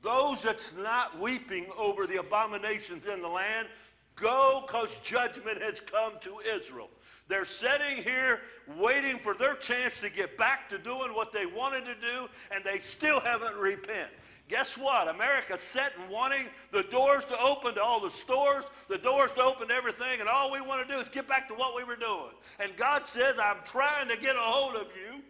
Those 0.00 0.42
that's 0.42 0.74
not 0.74 1.20
weeping 1.20 1.66
over 1.76 2.06
the 2.06 2.20
abominations 2.20 3.06
in 3.06 3.20
the 3.20 3.28
land, 3.28 3.68
go 4.16 4.64
because 4.66 5.00
judgment 5.00 5.60
has 5.60 5.82
come 5.82 6.14
to 6.20 6.38
Israel. 6.56 6.88
They're 7.26 7.46
sitting 7.46 8.02
here 8.02 8.42
waiting 8.76 9.18
for 9.18 9.32
their 9.34 9.54
chance 9.54 9.98
to 10.00 10.10
get 10.10 10.36
back 10.36 10.68
to 10.68 10.78
doing 10.78 11.14
what 11.14 11.32
they 11.32 11.46
wanted 11.46 11.86
to 11.86 11.94
do, 11.94 12.28
and 12.54 12.62
they 12.62 12.78
still 12.78 13.18
haven't 13.20 13.54
repented. 13.56 14.10
Guess 14.48 14.76
what? 14.76 15.08
America's 15.08 15.62
sitting 15.62 16.10
wanting 16.10 16.46
the 16.70 16.82
doors 16.82 17.24
to 17.26 17.40
open 17.40 17.74
to 17.74 17.82
all 17.82 17.98
the 17.98 18.10
stores, 18.10 18.64
the 18.90 18.98
doors 18.98 19.32
to 19.32 19.42
open 19.42 19.68
to 19.68 19.74
everything, 19.74 20.20
and 20.20 20.28
all 20.28 20.52
we 20.52 20.60
want 20.60 20.86
to 20.86 20.94
do 20.94 21.00
is 21.00 21.08
get 21.08 21.26
back 21.26 21.48
to 21.48 21.54
what 21.54 21.74
we 21.74 21.82
were 21.82 21.96
doing. 21.96 22.32
And 22.60 22.76
God 22.76 23.06
says, 23.06 23.38
I'm 23.38 23.56
trying 23.64 24.08
to 24.08 24.18
get 24.18 24.36
a 24.36 24.40
hold 24.40 24.76
of 24.76 24.92
you. 24.94 25.22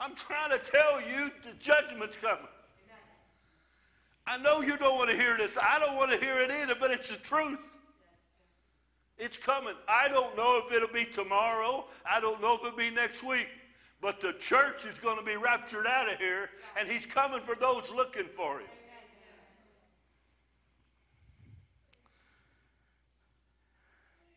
I'm 0.00 0.16
trying 0.16 0.50
to 0.50 0.58
tell 0.58 1.00
you 1.00 1.30
the 1.44 1.54
judgment's 1.60 2.16
coming. 2.16 2.44
I 4.26 4.36
know 4.38 4.60
you 4.60 4.76
don't 4.76 4.96
want 4.96 5.10
to 5.10 5.16
hear 5.16 5.36
this. 5.36 5.56
I 5.56 5.78
don't 5.78 5.96
want 5.96 6.10
to 6.10 6.18
hear 6.18 6.38
it 6.38 6.50
either, 6.50 6.74
but 6.78 6.90
it's 6.90 7.10
the 7.10 7.16
truth. 7.16 7.58
It's 9.18 9.36
coming. 9.36 9.74
I 9.88 10.08
don't 10.08 10.36
know 10.36 10.60
if 10.64 10.72
it'll 10.72 10.88
be 10.88 11.04
tomorrow. 11.04 11.86
I 12.08 12.20
don't 12.20 12.40
know 12.40 12.54
if 12.54 12.64
it'll 12.64 12.76
be 12.76 12.90
next 12.90 13.24
week. 13.24 13.48
But 14.00 14.20
the 14.20 14.32
church 14.34 14.86
is 14.86 14.98
going 15.00 15.18
to 15.18 15.24
be 15.24 15.36
raptured 15.36 15.86
out 15.86 16.10
of 16.10 16.18
here, 16.18 16.50
and 16.78 16.88
he's 16.88 17.04
coming 17.04 17.40
for 17.40 17.56
those 17.56 17.90
looking 17.90 18.26
for 18.36 18.60
him. 18.60 18.68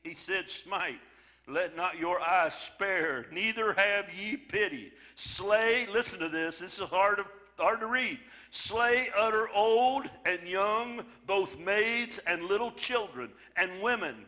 He 0.04 0.16
said, 0.16 0.50
Smite, 0.50 1.00
let 1.48 1.78
not 1.78 2.00
your 2.00 2.20
eyes 2.22 2.56
spare, 2.56 3.28
neither 3.32 3.74
have 3.74 4.12
ye 4.20 4.36
pity. 4.36 4.92
Slay, 5.14 5.86
listen 5.94 6.20
to 6.22 6.30
this, 6.30 6.58
this 6.58 6.80
is 6.80 6.90
hard 6.90 7.20
to, 7.20 7.26
hard 7.60 7.82
to 7.82 7.88
read. 7.88 8.18
Slay 8.50 9.10
utter 9.16 9.48
old 9.54 10.10
and 10.26 10.42
young, 10.48 11.06
both 11.28 11.60
maids 11.60 12.18
and 12.26 12.46
little 12.46 12.72
children, 12.72 13.30
and 13.58 13.70
women 13.84 14.26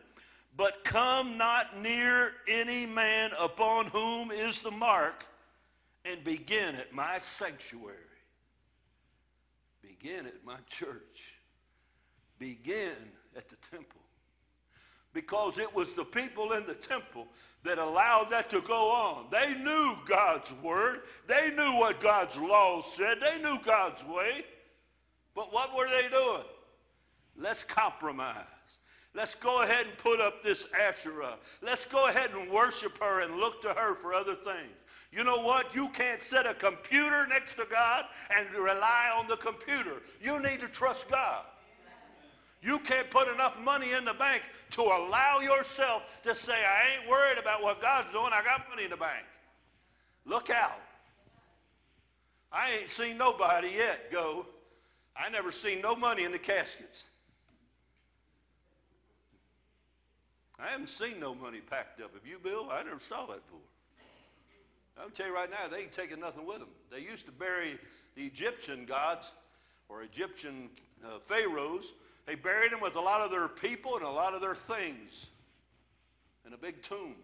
but 0.55 0.83
come 0.83 1.37
not 1.37 1.79
near 1.81 2.33
any 2.47 2.85
man 2.85 3.31
upon 3.39 3.87
whom 3.87 4.31
is 4.31 4.61
the 4.61 4.71
mark, 4.71 5.25
and 6.05 6.23
begin 6.23 6.75
at 6.75 6.93
my 6.93 7.17
sanctuary. 7.17 7.97
Begin 9.81 10.25
at 10.25 10.45
my 10.45 10.57
church. 10.67 11.33
Begin 12.39 12.91
at 13.35 13.47
the 13.49 13.55
temple. 13.71 14.01
Because 15.13 15.59
it 15.59 15.73
was 15.73 15.93
the 15.93 16.03
people 16.03 16.53
in 16.53 16.65
the 16.65 16.73
temple 16.73 17.27
that 17.63 17.77
allowed 17.77 18.29
that 18.31 18.49
to 18.49 18.61
go 18.61 18.91
on. 18.91 19.27
They 19.31 19.53
knew 19.53 19.95
God's 20.05 20.53
word, 20.61 21.01
they 21.27 21.51
knew 21.51 21.77
what 21.77 22.01
God's 22.01 22.37
law 22.37 22.81
said, 22.81 23.19
they 23.21 23.41
knew 23.41 23.59
God's 23.63 24.03
way. 24.03 24.43
But 25.35 25.53
what 25.53 25.75
were 25.75 25.87
they 25.87 26.09
doing? 26.09 26.43
Let's 27.37 27.63
compromise. 27.63 28.45
Let's 29.15 29.35
go 29.35 29.61
ahead 29.61 29.85
and 29.85 29.97
put 29.99 30.19
up 30.19 30.41
this 30.41 30.67
Asherah. 30.87 31.35
Let's 31.61 31.85
go 31.85 32.07
ahead 32.07 32.31
and 32.31 32.49
worship 32.49 32.97
her 32.97 33.21
and 33.21 33.35
look 33.35 33.61
to 33.61 33.69
her 33.69 33.93
for 33.93 34.13
other 34.13 34.33
things. 34.33 34.73
You 35.11 35.23
know 35.23 35.39
what? 35.39 35.75
You 35.75 35.89
can't 35.89 36.21
set 36.21 36.47
a 36.47 36.55
computer 36.55 37.27
next 37.27 37.53
to 37.55 37.67
God 37.69 38.05
and 38.35 38.49
rely 38.55 39.13
on 39.15 39.27
the 39.27 39.37
computer. 39.37 40.01
You 40.19 40.41
need 40.41 40.61
to 40.61 40.67
trust 40.67 41.11
God. 41.11 41.45
You 42.63 42.79
can't 42.79 43.11
put 43.11 43.27
enough 43.27 43.59
money 43.59 43.91
in 43.91 44.03
the 44.03 44.13
bank 44.15 44.43
to 44.71 44.81
allow 44.81 45.41
yourself 45.41 46.21
to 46.23 46.33
say, 46.33 46.53
I 46.53 46.97
ain't 46.97 47.09
worried 47.09 47.37
about 47.37 47.61
what 47.61 47.81
God's 47.81 48.11
doing. 48.11 48.31
I 48.33 48.41
got 48.43 48.67
money 48.69 48.85
in 48.85 48.89
the 48.89 48.97
bank. 48.97 49.25
Look 50.25 50.49
out. 50.49 50.79
I 52.51 52.71
ain't 52.79 52.89
seen 52.89 53.17
nobody 53.17 53.67
yet 53.75 54.11
go. 54.11 54.47
I 55.15 55.29
never 55.29 55.51
seen 55.51 55.81
no 55.81 55.95
money 55.95 56.23
in 56.23 56.31
the 56.31 56.39
caskets. 56.39 57.05
I 60.63 60.67
haven't 60.67 60.89
seen 60.89 61.19
no 61.19 61.35
money 61.35 61.59
packed 61.59 61.99
up. 61.99 62.13
Have 62.13 62.25
you, 62.25 62.39
Bill? 62.41 62.69
I 62.71 62.83
never 62.83 62.99
saw 62.99 63.25
that 63.25 63.45
before. 63.45 63.59
I'm 64.97 65.11
tell 65.11 65.27
you 65.27 65.35
right 65.35 65.49
now, 65.49 65.67
they 65.69 65.79
ain't 65.81 65.91
taking 65.91 66.21
nothing 66.21 66.45
with 66.45 66.59
them. 66.59 66.69
They 66.89 66.99
used 66.99 67.25
to 67.25 67.31
bury 67.33 67.77
the 68.15 68.23
Egyptian 68.23 68.85
gods 68.85 69.33
or 69.89 70.03
Egyptian 70.03 70.69
uh, 71.03 71.19
pharaohs. 71.19 71.91
They 72.25 72.35
buried 72.35 72.71
them 72.71 72.79
with 72.79 72.95
a 72.95 73.01
lot 73.01 73.19
of 73.19 73.29
their 73.31 73.49
people 73.49 73.95
and 73.95 74.05
a 74.05 74.09
lot 74.09 74.33
of 74.33 74.39
their 74.39 74.55
things 74.55 75.27
in 76.47 76.53
a 76.53 76.57
big 76.57 76.81
tomb. 76.81 77.15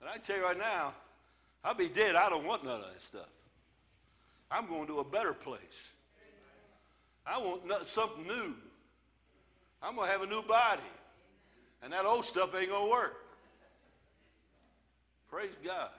And 0.00 0.08
I 0.08 0.18
tell 0.18 0.36
you 0.36 0.44
right 0.44 0.58
now, 0.58 0.94
I'll 1.64 1.74
be 1.74 1.88
dead. 1.88 2.14
I 2.14 2.28
don't 2.28 2.46
want 2.46 2.64
none 2.64 2.80
of 2.80 2.86
that 2.92 3.02
stuff. 3.02 3.28
I'm 4.50 4.66
going 4.68 4.86
to 4.86 5.00
a 5.00 5.04
better 5.04 5.32
place. 5.32 5.92
I 7.26 7.38
want 7.38 7.62
something 7.86 8.26
new. 8.26 8.54
I'm 9.82 9.96
going 9.96 10.06
to 10.06 10.12
have 10.12 10.22
a 10.22 10.26
new 10.26 10.42
body. 10.42 10.82
And 11.82 11.92
that 11.92 12.04
old 12.04 12.24
stuff 12.24 12.54
ain't 12.54 12.70
going 12.70 12.86
to 12.86 12.90
work. 12.90 13.24
Praise 15.30 15.56
God. 15.64 15.90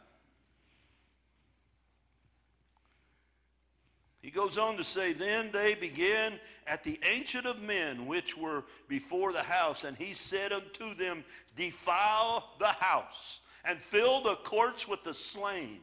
He 4.22 4.30
goes 4.30 4.58
on 4.60 4.78
to 4.78 4.84
say, 4.84 5.14
Then 5.14 5.50
they 5.52 5.74
began 5.74 6.34
at 6.68 6.84
the 6.84 7.00
Ancient 7.04 7.48
of 7.48 7.60
Men, 7.62 8.06
which 8.06 8.38
were 8.38 8.66
before 8.88 9.34
the 9.34 9.42
house, 9.42 9.84
and 9.84 9.98
he 9.98 10.14
said 10.14 10.54
unto 10.54 10.94
them, 10.94 11.24
Defile 11.56 12.54
the 12.60 12.68
house, 12.68 13.40
and 13.66 13.80
fill 13.80 14.22
the 14.22 14.36
courts 14.36 14.88
with 14.88 15.04
the 15.04 15.14
slain. 15.14 15.80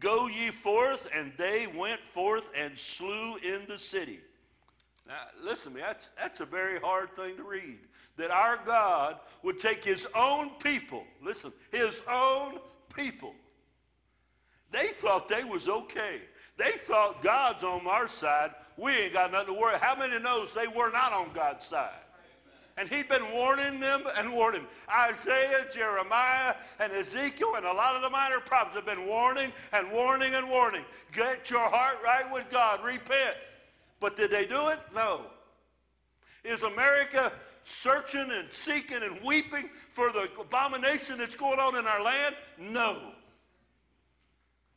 Go 0.00 0.28
ye 0.28 0.50
forth, 0.50 1.08
and 1.14 1.32
they 1.38 1.66
went 1.66 2.00
forth 2.00 2.52
and 2.54 2.76
slew 2.76 3.36
in 3.36 3.62
the 3.66 3.78
city. 3.78 4.20
Now, 5.06 5.14
listen 5.42 5.72
to 5.72 5.78
me, 5.78 5.84
that's, 5.84 6.10
that's 6.20 6.40
a 6.40 6.46
very 6.46 6.78
hard 6.78 7.14
thing 7.16 7.36
to 7.36 7.42
read 7.42 7.78
that 8.18 8.30
our 8.30 8.58
God 8.66 9.16
would 9.42 9.58
take 9.58 9.82
his 9.82 10.06
own 10.14 10.50
people, 10.62 11.04
listen, 11.22 11.52
his 11.72 12.02
own 12.10 12.58
people. 12.94 13.34
They 14.70 14.88
thought 14.88 15.28
they 15.28 15.44
was 15.44 15.68
okay. 15.68 16.20
They 16.58 16.72
thought 16.72 17.22
God's 17.22 17.64
on 17.64 17.86
our 17.86 18.08
side. 18.08 18.50
We 18.76 18.92
ain't 18.92 19.12
got 19.12 19.32
nothing 19.32 19.54
to 19.54 19.60
worry. 19.60 19.78
How 19.80 19.96
many 19.96 20.18
knows 20.18 20.52
they 20.52 20.66
were 20.66 20.90
not 20.90 21.12
on 21.12 21.30
God's 21.32 21.64
side? 21.64 21.90
And 22.76 22.88
he'd 22.88 23.08
been 23.08 23.32
warning 23.32 23.80
them 23.80 24.02
and 24.16 24.32
warning. 24.32 24.64
Isaiah, 24.92 25.66
Jeremiah, 25.72 26.54
and 26.78 26.92
Ezekiel, 26.92 27.54
and 27.56 27.66
a 27.66 27.72
lot 27.72 27.96
of 27.96 28.02
the 28.02 28.10
minor 28.10 28.40
prophets 28.40 28.76
have 28.76 28.86
been 28.86 29.06
warning 29.06 29.52
and 29.72 29.90
warning 29.90 30.34
and 30.34 30.48
warning. 30.48 30.84
Get 31.12 31.50
your 31.50 31.68
heart 31.68 31.98
right 32.04 32.30
with 32.32 32.48
God. 32.50 32.84
Repent. 32.84 33.36
But 34.00 34.16
did 34.16 34.30
they 34.30 34.46
do 34.46 34.68
it? 34.68 34.78
No. 34.94 35.22
Is 36.44 36.62
America 36.62 37.32
searching 37.68 38.30
and 38.32 38.50
seeking 38.50 39.02
and 39.02 39.20
weeping 39.22 39.68
for 39.90 40.10
the 40.10 40.28
abomination 40.40 41.18
that's 41.18 41.36
going 41.36 41.58
on 41.58 41.76
in 41.76 41.86
our 41.86 42.02
land? 42.02 42.34
No. 42.58 43.12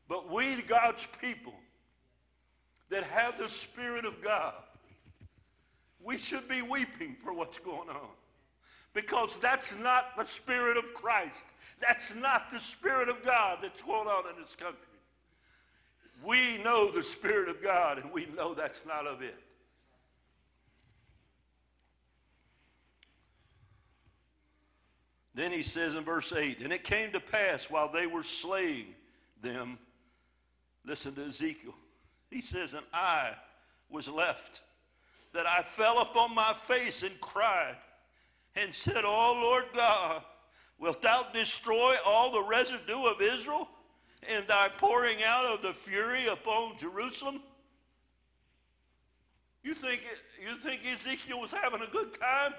But 0.09 0.29
we, 0.29 0.61
God's 0.63 1.07
people, 1.21 1.53
that 2.89 3.05
have 3.05 3.37
the 3.37 3.47
Spirit 3.47 4.03
of 4.03 4.21
God, 4.21 4.53
we 6.03 6.17
should 6.17 6.47
be 6.49 6.61
weeping 6.61 7.15
for 7.23 7.33
what's 7.33 7.59
going 7.59 7.89
on. 7.89 8.09
Because 8.93 9.37
that's 9.37 9.77
not 9.77 10.17
the 10.17 10.25
Spirit 10.25 10.75
of 10.75 10.93
Christ. 10.93 11.45
That's 11.79 12.13
not 12.13 12.49
the 12.49 12.59
Spirit 12.59 13.07
of 13.07 13.23
God 13.23 13.59
that's 13.61 13.81
going 13.81 14.09
on 14.09 14.29
in 14.35 14.41
this 14.41 14.57
country. 14.57 14.79
We 16.25 16.57
know 16.61 16.91
the 16.91 17.01
Spirit 17.01 17.47
of 17.47 17.63
God, 17.63 17.99
and 17.99 18.11
we 18.11 18.27
know 18.35 18.53
that's 18.53 18.85
not 18.85 19.07
of 19.07 19.21
it. 19.21 19.37
Then 25.33 25.51
he 25.51 25.63
says 25.63 25.95
in 25.95 26.03
verse 26.03 26.33
8, 26.33 26.59
And 26.59 26.73
it 26.73 26.83
came 26.83 27.11
to 27.13 27.19
pass 27.19 27.69
while 27.69 27.89
they 27.89 28.05
were 28.05 28.23
slaying 28.23 28.87
them, 29.41 29.79
listen 30.85 31.13
to 31.15 31.25
Ezekiel. 31.25 31.75
He 32.29 32.41
says, 32.41 32.73
And 32.73 32.85
I 32.93 33.31
was 33.89 34.07
left, 34.07 34.61
that 35.33 35.47
I 35.47 35.61
fell 35.63 36.01
upon 36.01 36.35
my 36.35 36.53
face 36.53 37.03
and 37.03 37.19
cried, 37.21 37.77
and 38.55 38.73
said, 38.73 39.03
Oh 39.05 39.39
Lord 39.41 39.65
God, 39.73 40.23
wilt 40.77 41.01
thou 41.01 41.25
destroy 41.33 41.95
all 42.05 42.31
the 42.31 42.43
residue 42.43 43.05
of 43.05 43.21
Israel 43.21 43.69
in 44.29 44.45
thy 44.47 44.67
pouring 44.77 45.23
out 45.25 45.45
of 45.45 45.61
the 45.61 45.73
fury 45.73 46.27
upon 46.27 46.77
Jerusalem? 46.77 47.41
You 49.63 49.73
think, 49.73 50.01
you 50.41 50.55
think 50.55 50.81
Ezekiel 50.85 51.39
was 51.39 51.53
having 51.53 51.81
a 51.81 51.87
good 51.87 52.13
time? 52.13 52.53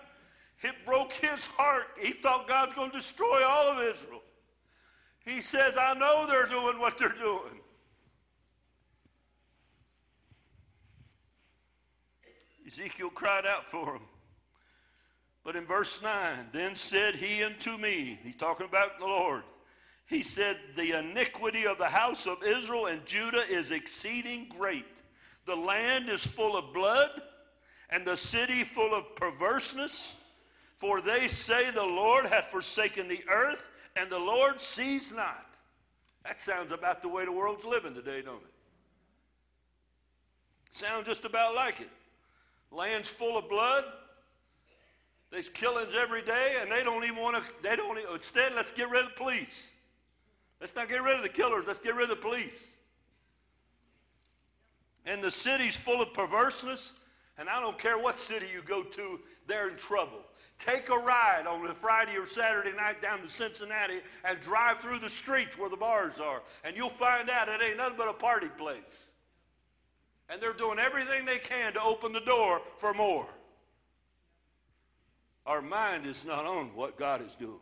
It 0.63 0.75
broke 0.87 1.13
his 1.13 1.47
heart. 1.47 1.99
He 2.01 2.13
thought 2.13 2.47
God's 2.47 2.75
going 2.75 2.91
to 2.91 2.97
destroy 2.97 3.45
all 3.45 3.69
of 3.69 3.79
Israel. 3.79 4.23
He 5.25 5.41
says, 5.41 5.75
I 5.79 5.95
know 5.95 6.27
they're 6.29 6.47
doing 6.47 6.79
what 6.79 6.99
they're 6.99 7.09
doing. 7.09 7.61
Ezekiel 12.67 13.11
cried 13.11 13.45
out 13.47 13.67
for 13.67 13.95
him. 13.95 14.03
But 15.45 15.57
in 15.57 15.67
verse 15.67 16.01
9, 16.03 16.47
then 16.53 16.75
said 16.75 17.17
he 17.17 17.43
unto 17.43 17.77
me, 17.77 18.19
he's 18.23 18.37
talking 18.37 18.67
about 18.67 18.99
the 18.99 19.07
Lord, 19.07 19.43
he 20.07 20.23
said, 20.23 20.59
The 20.77 20.99
iniquity 20.99 21.67
of 21.67 21.79
the 21.79 21.87
house 21.87 22.27
of 22.27 22.43
Israel 22.45 22.87
and 22.87 23.05
Judah 23.05 23.45
is 23.49 23.71
exceeding 23.71 24.47
great. 24.49 25.03
The 25.47 25.57
land 25.57 26.09
is 26.09 26.25
full 26.25 26.57
of 26.57 26.73
blood, 26.73 27.11
and 27.91 28.07
the 28.07 28.17
city 28.17 28.63
full 28.63 28.95
of 28.95 29.17
perverseness. 29.17 30.22
For 30.83 31.01
they 31.01 31.29
say 31.29 31.71
the 31.71 31.87
Lord 31.87 32.27
hath 32.27 32.47
forsaken 32.47 33.07
the 33.07 33.21
earth, 33.31 33.69
and 33.95 34.11
the 34.11 34.19
Lord 34.19 34.61
sees 34.61 35.15
not. 35.15 35.47
That 36.25 36.41
sounds 36.41 36.73
about 36.73 37.03
the 37.03 37.09
way 37.09 37.25
the 37.25 37.31
world's 37.31 37.65
living 37.65 37.95
today, 37.95 38.21
don't 38.21 38.43
it? 38.43 38.53
Sounds 40.71 41.07
just 41.07 41.25
about 41.25 41.55
like 41.55 41.81
it. 41.81 41.89
Land's 42.73 43.09
full 43.09 43.39
of 43.39 43.49
blood. 43.49 43.85
There's 45.31 45.49
killings 45.49 45.95
every 45.97 46.23
day, 46.23 46.57
and 46.61 46.73
they 46.73 46.83
don't 46.83 47.05
even 47.05 47.15
want 47.15 47.37
to. 47.37 47.49
They 47.63 47.77
don't. 47.77 47.97
Instead, 48.13 48.53
let's 48.57 48.73
get 48.73 48.91
rid 48.91 49.05
of 49.05 49.11
the 49.11 49.15
police. 49.15 49.75
Let's 50.61 50.75
not 50.75 50.89
get 50.89 51.01
rid 51.01 51.15
of 51.15 51.23
the 51.23 51.29
killers. 51.29 51.63
Let's 51.65 51.79
get 51.79 51.95
rid 51.95 52.11
of 52.11 52.17
the 52.17 52.17
police. 52.17 52.77
And 55.07 55.23
the 55.23 55.31
city's 55.31 55.77
full 55.77 56.03
of 56.03 56.13
perverseness. 56.13 56.95
And 57.39 57.49
I 57.49 57.61
don't 57.61 57.79
care 57.79 57.99
what 57.99 58.19
city 58.19 58.47
you 58.53 58.63
go 58.63 58.83
to, 58.83 59.21
they're 59.47 59.69
in 59.69 59.77
trouble. 59.77 60.19
Take 60.65 60.91
a 60.91 60.97
ride 60.97 61.45
on 61.49 61.67
a 61.67 61.75
Friday 61.75 62.17
or 62.17 62.25
Saturday 62.25 62.71
night 62.77 63.03
down 63.03 63.21
to 63.21 63.29
Cincinnati 63.29 64.01
and 64.25 64.41
drive 64.41 64.79
through 64.79 65.01
the 65.01 65.11
streets 65.11 65.59
where 65.59 65.69
the 65.69 65.77
bars 65.77 66.21
are, 66.21 66.41
and 66.63 66.77
you'll 66.77 66.89
find 66.89 67.29
out 67.29 67.49
it 67.49 67.61
ain't 67.61 67.79
nothing 67.79 67.97
but 67.99 68.09
a 68.09 68.13
party 68.13 68.47
place. 68.47 69.11
And 70.29 70.41
they're 70.41 70.53
doing 70.53 70.79
everything 70.79 71.25
they 71.25 71.39
can 71.39 71.73
to 71.73 71.83
open 71.83 72.13
the 72.13 72.21
door 72.21 72.63
for 72.79 72.95
more. 72.95 73.27
Our 75.47 75.61
mind 75.61 76.07
is 76.07 76.25
not 76.25 76.47
on 76.47 76.67
what 76.77 76.97
God 76.97 77.27
is 77.27 77.35
doing. 77.35 77.59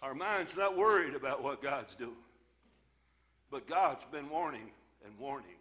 Our 0.00 0.14
mind's 0.14 0.56
not 0.56 0.76
worried 0.76 1.14
about 1.16 1.42
what 1.42 1.60
God's 1.60 1.96
doing. 1.96 2.12
But 3.50 3.66
God's 3.66 4.04
been 4.12 4.30
warning 4.30 4.70
and 5.04 5.18
warning 5.18 5.58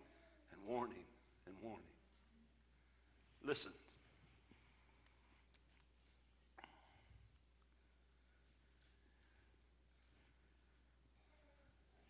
and 0.51 0.61
warning 0.67 1.05
and 1.47 1.55
warning. 1.63 1.81
Listen. 3.43 3.71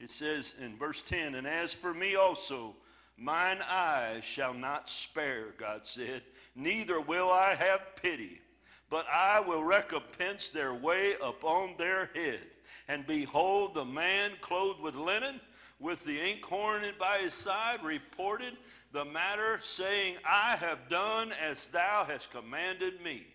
It 0.03 0.11
says 0.11 0.55
in 0.61 0.75
verse 0.75 1.01
10, 1.01 1.35
And 1.35 1.47
as 1.47 1.73
for 1.73 1.93
me 1.93 2.17
also, 2.17 2.75
mine 3.15 3.59
eyes 3.69 4.25
shall 4.25 4.53
not 4.53 4.89
spare, 4.89 5.53
God 5.57 5.87
said, 5.87 6.23
neither 6.57 6.99
will 6.99 7.31
I 7.31 7.55
have 7.55 7.95
pity, 7.95 8.41
but 8.89 9.05
I 9.09 9.39
will 9.39 9.63
recompense 9.63 10.49
their 10.49 10.73
way 10.73 11.13
upon 11.23 11.75
their 11.77 12.09
head. 12.13 12.41
And 12.89 13.07
behold, 13.07 13.75
the 13.75 13.85
man 13.85 14.31
clothed 14.41 14.81
with 14.81 14.95
linen, 14.95 15.39
with 15.79 16.03
the 16.03 16.19
inkhorn 16.19 16.83
by 16.99 17.19
his 17.19 17.33
side, 17.33 17.81
reported 17.81 18.57
the 18.91 19.05
matter, 19.05 19.61
saying, 19.61 20.17
I 20.29 20.57
have 20.57 20.89
done 20.89 21.31
as 21.41 21.69
thou 21.69 22.05
hast 22.09 22.29
commanded 22.29 23.01
me. 23.01 23.25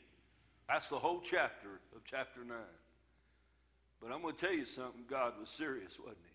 That's 0.68 0.90
the 0.90 0.98
whole 0.98 1.20
chapter 1.20 1.80
of 1.96 2.04
chapter 2.04 2.44
9. 2.44 2.58
But 4.02 4.12
I'm 4.12 4.20
going 4.20 4.34
to 4.34 4.46
tell 4.46 4.54
you 4.54 4.66
something 4.66 5.04
God 5.08 5.32
was 5.40 5.48
serious, 5.48 5.98
wasn't 5.98 6.18
he? 6.24 6.27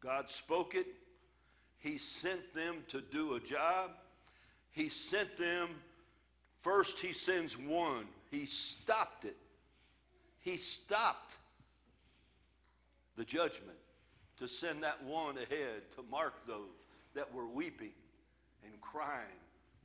God 0.00 0.30
spoke 0.30 0.74
it. 0.74 0.86
He 1.78 1.98
sent 1.98 2.54
them 2.54 2.76
to 2.88 3.00
do 3.00 3.34
a 3.34 3.40
job. 3.40 3.90
He 4.70 4.88
sent 4.88 5.36
them, 5.36 5.68
first, 6.58 6.98
He 6.98 7.12
sends 7.12 7.58
one. 7.58 8.06
He 8.30 8.46
stopped 8.46 9.24
it. 9.24 9.36
He 10.40 10.56
stopped 10.56 11.36
the 13.16 13.24
judgment 13.24 13.78
to 14.38 14.46
send 14.46 14.82
that 14.84 15.02
one 15.04 15.36
ahead 15.36 15.90
to 15.96 16.04
mark 16.10 16.46
those 16.46 16.68
that 17.14 17.32
were 17.34 17.46
weeping 17.46 17.92
and 18.64 18.80
crying 18.80 19.26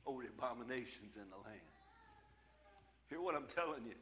over 0.06 0.22
the 0.22 0.28
abominations 0.28 1.16
in 1.16 1.28
the 1.30 1.36
land. 1.48 1.60
Hear 3.08 3.20
what 3.20 3.34
I'm 3.34 3.46
telling 3.46 3.84
you. 3.86 3.94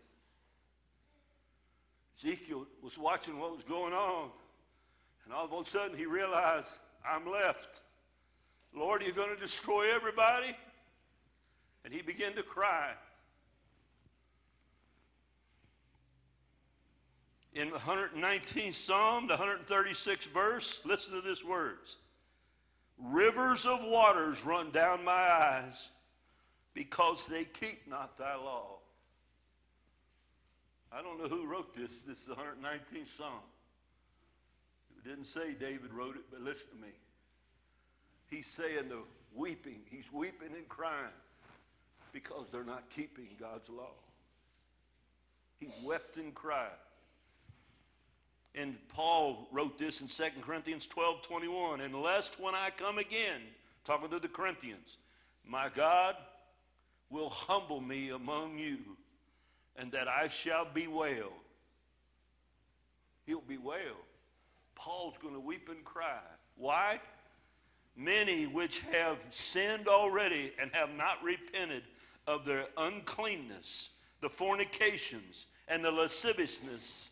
Ezekiel 2.17 2.67
was 2.83 2.99
watching 2.99 3.39
what 3.39 3.55
was 3.55 3.65
going 3.65 3.93
on. 3.93 4.31
And 5.25 5.33
all 5.33 5.45
of 5.45 5.53
a 5.53 5.65
sudden 5.69 5.97
he 5.97 6.07
realized, 6.07 6.79
I'm 7.09 7.31
left. 7.31 7.81
Lord, 8.75 9.03
are 9.03 9.07
you 9.07 9.13
going 9.13 9.35
to 9.35 9.41
destroy 9.41 9.95
everybody? 9.95 10.57
And 11.85 11.93
he 11.93 12.03
began 12.03 12.33
to 12.35 12.43
cry. 12.43 12.93
In 17.55 17.71
the 17.71 17.77
119th 17.77 18.73
Psalm, 18.73 19.27
the 19.27 19.37
136th 19.37 20.29
verse, 20.29 20.81
listen 20.85 21.15
to 21.15 21.21
these 21.21 21.45
words 21.45 21.99
Rivers 22.99 23.67
of 23.67 23.81
waters 23.85 24.45
run 24.45 24.71
down 24.71 25.05
my 25.05 25.13
eyes 25.13 25.91
because 26.73 27.27
they 27.27 27.45
keep 27.45 27.87
not 27.89 28.17
thy 28.17 28.37
law. 28.37 28.79
I 30.91 31.03
don't 31.03 31.19
know 31.19 31.29
who 31.29 31.47
wrote 31.47 31.75
this. 31.75 32.03
This 32.03 32.21
is 32.21 32.27
the 32.27 32.35
119th 32.35 33.17
Psalm. 33.17 33.41
It 35.05 35.09
didn't 35.09 35.27
say 35.27 35.53
David 35.53 35.93
wrote 35.93 36.17
it, 36.17 36.23
but 36.31 36.41
listen 36.41 36.71
to 36.71 36.77
me. 36.77 36.93
He's 38.29 38.47
saying 38.47 38.89
the 38.89 39.01
weeping, 39.35 39.81
he's 39.91 40.13
weeping 40.13 40.55
and 40.57 40.69
crying 40.69 41.13
because 42.13 42.49
they're 42.51 42.65
not 42.65 42.89
keeping 42.91 43.29
God's 43.39 43.69
law. 43.69 43.95
He 45.59 45.69
wept 45.85 46.17
and 46.17 46.35
cried. 46.35 46.71
And 48.55 48.77
Paul 48.89 49.49
wrote 49.51 49.79
this 49.79 50.03
in 50.03 50.09
2 50.09 50.41
Corinthians 50.43 50.87
12 50.87 51.23
21. 51.23 51.81
And 51.81 51.95
lest 51.95 52.39
when 52.39 52.55
I 52.55 52.71
come 52.77 52.99
again, 52.99 53.41
talking 53.85 54.11
to 54.11 54.19
the 54.19 54.29
Corinthians, 54.29 54.99
my 55.47 55.71
God 55.75 56.17
will 57.11 57.31
humble 57.31 57.81
me 57.81 58.11
among 58.11 58.59
you, 58.59 58.79
and 59.77 59.93
that 59.93 60.09
I 60.09 60.29
shall 60.29 60.67
bewail. 60.73 61.33
He'll 63.27 63.41
bewail. 63.41 63.97
Paul's 64.75 65.17
going 65.19 65.35
to 65.35 65.41
weep 65.41 65.69
and 65.69 65.85
cry. 65.85 66.21
Why? 66.57 67.01
Many 67.97 68.45
which 68.47 68.81
have 68.93 69.19
sinned 69.31 69.89
already 69.89 70.53
and 70.61 70.71
have 70.73 70.95
not 70.95 71.23
repented 71.23 71.83
of 72.27 72.45
their 72.45 72.67
uncleanness, 72.77 73.91
the 74.21 74.31
fornications, 74.31 75.47
and 75.69 75.85
the 75.85 75.91
lasciviousness 75.91 77.11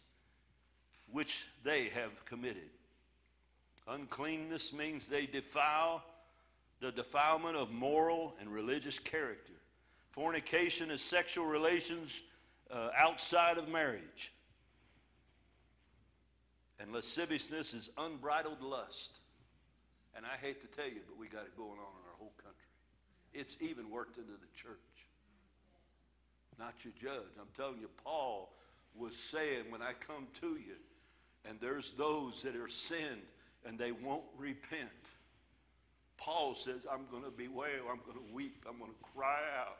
which 1.11 1.47
they 1.65 1.85
have 1.85 2.25
committed. 2.25 2.71
Uncleanness 3.89 4.73
means 4.73 5.09
they 5.09 5.27
defile 5.27 6.03
the 6.81 6.93
defilement 6.93 7.57
of 7.57 7.71
moral 7.71 8.35
and 8.41 8.49
religious 8.49 8.99
character. 8.99 9.53
Fornication 10.13 10.91
is 10.91 11.03
sexual 11.03 11.47
relations 11.47 12.23
uh, 12.71 12.91
outside 12.97 13.59
of 13.59 13.69
marriage. 13.69 14.33
And 16.81 16.93
lasciviousness 16.93 17.75
is 17.75 17.91
unbridled 17.99 18.63
lust. 18.63 19.21
And 20.17 20.25
I 20.25 20.37
hate 20.45 20.61
to 20.63 20.67
tell 20.67 20.89
you, 20.89 21.01
but 21.07 21.19
we 21.19 21.29
got 21.29 21.43
it 21.43 21.57
going 21.57 21.71
on 21.71 21.77
in 21.77 22.09
our 22.09 22.17
whole 22.19 22.33
country. 22.43 22.57
It's 23.33 23.57
even 23.61 23.91
worked 23.91 24.17
into 24.17 24.33
the 24.33 24.49
church. 24.55 24.79
Not 26.59 26.75
your 26.85 26.93
judge. 27.01 27.31
I'm 27.41 27.47
telling 27.57 27.81
you, 27.81 27.89
Paul 28.05 28.53
was 28.95 29.17
saying, 29.17 29.71
when 29.71 29.83
I 29.83 29.93
come 29.93 30.27
to 30.41 30.49
you, 30.49 30.77
and 31.49 31.59
there's 31.61 31.93
those 31.93 32.43
that 32.43 32.57
are 32.57 32.69
sinned 32.69 33.23
and 33.65 33.79
they 33.79 33.93
won't 33.93 34.25
repent. 34.37 34.89
Paul 36.17 36.55
says, 36.55 36.87
I'm 36.91 37.07
going 37.11 37.25
to 37.25 37.31
bewail, 37.31 37.85
I'm 37.91 38.01
going 38.05 38.19
to 38.19 38.35
weep, 38.35 38.65
I'm 38.69 38.79
going 38.79 38.91
to 38.91 39.05
cry 39.15 39.41
out. 39.59 39.79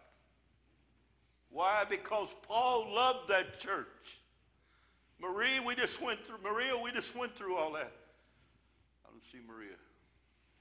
Why? 1.51 1.85
Because 1.89 2.35
Paul 2.49 2.95
loved 2.95 3.29
that 3.29 3.59
church. 3.59 4.21
Marie, 5.21 5.61
we 5.61 5.75
just 5.75 6.01
went 6.03 6.25
through, 6.25 6.39
Maria, 6.43 6.77
we 6.77 6.91
just 6.93 7.15
went 7.15 7.35
through 7.35 7.57
all 7.57 7.73
that. 7.73 7.93
I 9.05 9.11
don't 9.11 9.23
see 9.31 9.39
Maria. 9.47 9.77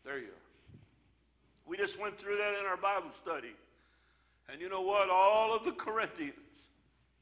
There 0.04 0.18
you 0.18 0.26
are. 0.26 0.78
We 1.66 1.78
just 1.78 2.00
went 2.00 2.18
through 2.18 2.38
that 2.38 2.60
in 2.60 2.66
our 2.66 2.78
Bible 2.78 3.12
study. 3.12 3.54
And 4.52 4.60
you 4.60 4.70
know 4.70 4.82
what? 4.82 5.10
All 5.10 5.56
of 5.56 5.64
the 5.64 5.72
Corinthians, 5.72 6.36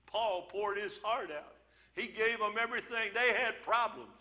Paul 0.06 0.48
poured 0.50 0.78
his 0.78 1.00
heart 1.04 1.32
out. 1.32 1.54
He 1.96 2.08
gave 2.08 2.40
them 2.40 2.54
everything. 2.60 3.10
They 3.14 3.34
had 3.34 3.62
problems, 3.62 4.18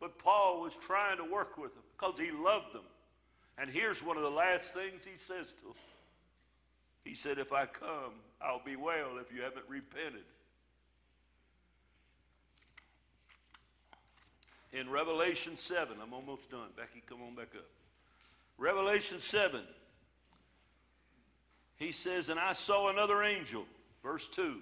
but 0.00 0.18
Paul 0.18 0.62
was 0.62 0.76
trying 0.76 1.18
to 1.18 1.24
work 1.24 1.58
with 1.58 1.74
them 1.74 1.82
because 1.98 2.18
he 2.18 2.30
loved 2.30 2.72
them. 2.72 2.84
And 3.58 3.68
here's 3.68 4.02
one 4.02 4.16
of 4.16 4.22
the 4.22 4.30
last 4.30 4.72
things 4.72 5.04
he 5.04 5.16
says 5.16 5.52
to 5.52 5.64
them. 5.64 5.74
He 7.04 7.14
said, 7.14 7.38
If 7.38 7.52
I 7.52 7.66
come, 7.66 8.14
I'll 8.40 8.62
be 8.64 8.76
well 8.76 9.18
if 9.20 9.34
you 9.34 9.42
haven't 9.42 9.64
repented. 9.68 10.24
In 14.72 14.90
Revelation 14.90 15.56
7, 15.56 15.96
I'm 16.02 16.12
almost 16.12 16.50
done. 16.50 16.68
Becky, 16.76 17.02
come 17.08 17.22
on 17.26 17.34
back 17.34 17.54
up. 17.56 17.64
Revelation 18.58 19.18
7, 19.20 19.60
he 21.76 21.92
says, 21.92 22.28
And 22.28 22.40
I 22.40 22.52
saw 22.52 22.90
another 22.90 23.22
angel, 23.22 23.64
verse 24.02 24.28
2, 24.28 24.56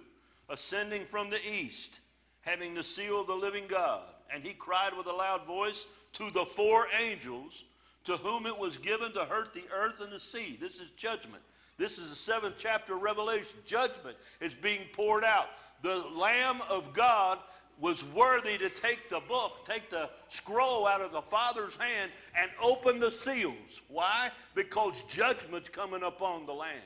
ascending 0.48 1.04
from 1.06 1.30
the 1.30 1.40
east, 1.44 2.00
having 2.42 2.74
the 2.74 2.82
seal 2.82 3.20
of 3.20 3.26
the 3.26 3.34
living 3.34 3.64
God. 3.66 4.02
And 4.32 4.44
he 4.44 4.52
cried 4.52 4.96
with 4.96 5.06
a 5.06 5.12
loud 5.12 5.44
voice 5.46 5.86
to 6.14 6.30
the 6.30 6.44
four 6.44 6.86
angels 7.00 7.64
to 8.04 8.16
whom 8.18 8.46
it 8.46 8.56
was 8.56 8.76
given 8.76 9.12
to 9.12 9.24
hurt 9.24 9.52
the 9.52 9.64
earth 9.74 10.00
and 10.00 10.12
the 10.12 10.20
sea. 10.20 10.56
This 10.60 10.78
is 10.78 10.90
judgment. 10.90 11.42
This 11.78 11.98
is 11.98 12.10
the 12.10 12.16
seventh 12.16 12.54
chapter 12.56 12.94
of 12.94 13.02
Revelation. 13.02 13.58
Judgment 13.64 14.16
is 14.40 14.54
being 14.54 14.82
poured 14.92 15.24
out. 15.24 15.48
The 15.82 16.04
Lamb 16.14 16.60
of 16.70 16.94
God 16.94 17.38
was 17.78 18.04
worthy 18.04 18.56
to 18.58 18.68
take 18.68 19.08
the 19.08 19.20
book, 19.28 19.64
take 19.64 19.90
the 19.90 20.10
scroll 20.28 20.86
out 20.86 21.00
of 21.00 21.12
the 21.12 21.22
Father's 21.22 21.76
hand, 21.76 22.10
and 22.34 22.50
open 22.62 22.98
the 22.98 23.10
seals. 23.10 23.82
Why? 23.88 24.30
Because 24.54 25.02
judgment's 25.04 25.68
coming 25.68 26.02
upon 26.02 26.46
the 26.46 26.54
land. 26.54 26.80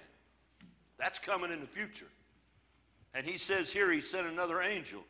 That's 0.99 1.19
coming 1.19 1.51
in 1.51 1.61
the 1.61 1.67
future. 1.67 2.09
And 3.15 3.27
he 3.27 3.39
says 3.39 3.71
here, 3.71 3.91
he 3.91 4.01
sent 4.01 4.27
another 4.27 4.61
angel 4.61 5.03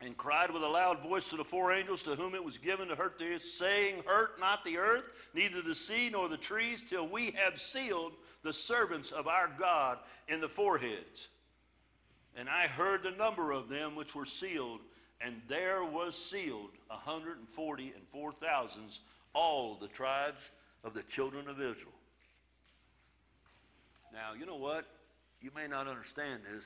and 0.00 0.16
cried 0.16 0.50
with 0.50 0.62
a 0.62 0.68
loud 0.68 1.02
voice 1.02 1.30
to 1.30 1.36
the 1.36 1.44
four 1.44 1.72
angels 1.72 2.02
to 2.02 2.14
whom 2.16 2.34
it 2.34 2.44
was 2.44 2.58
given 2.58 2.88
to 2.88 2.94
hurt 2.94 3.18
the 3.18 3.24
earth, 3.24 3.42
saying, 3.42 4.02
Hurt 4.04 4.38
not 4.38 4.62
the 4.64 4.76
earth, 4.76 5.04
neither 5.34 5.62
the 5.62 5.74
sea 5.74 6.10
nor 6.12 6.28
the 6.28 6.36
trees, 6.36 6.82
till 6.82 7.08
we 7.08 7.30
have 7.32 7.58
sealed 7.58 8.12
the 8.42 8.52
servants 8.52 9.10
of 9.10 9.26
our 9.26 9.50
God 9.58 9.98
in 10.28 10.40
the 10.40 10.48
foreheads. 10.48 11.28
And 12.36 12.48
I 12.48 12.66
heard 12.66 13.02
the 13.02 13.12
number 13.12 13.52
of 13.52 13.68
them 13.68 13.94
which 13.94 14.14
were 14.14 14.26
sealed, 14.26 14.80
and 15.20 15.40
there 15.48 15.82
was 15.84 16.16
sealed 16.16 16.70
a 16.90 16.94
hundred 16.94 17.38
and 17.38 17.48
forty 17.48 17.92
and 17.96 18.06
four 18.06 18.32
thousands, 18.32 19.00
all 19.32 19.76
the 19.76 19.88
tribes 19.88 20.40
of 20.84 20.92
the 20.92 21.02
children 21.02 21.48
of 21.48 21.60
Israel. 21.60 21.92
Now, 24.12 24.34
you 24.38 24.46
know 24.46 24.56
what? 24.56 24.84
You 25.40 25.50
may 25.54 25.66
not 25.66 25.88
understand 25.88 26.42
this, 26.52 26.64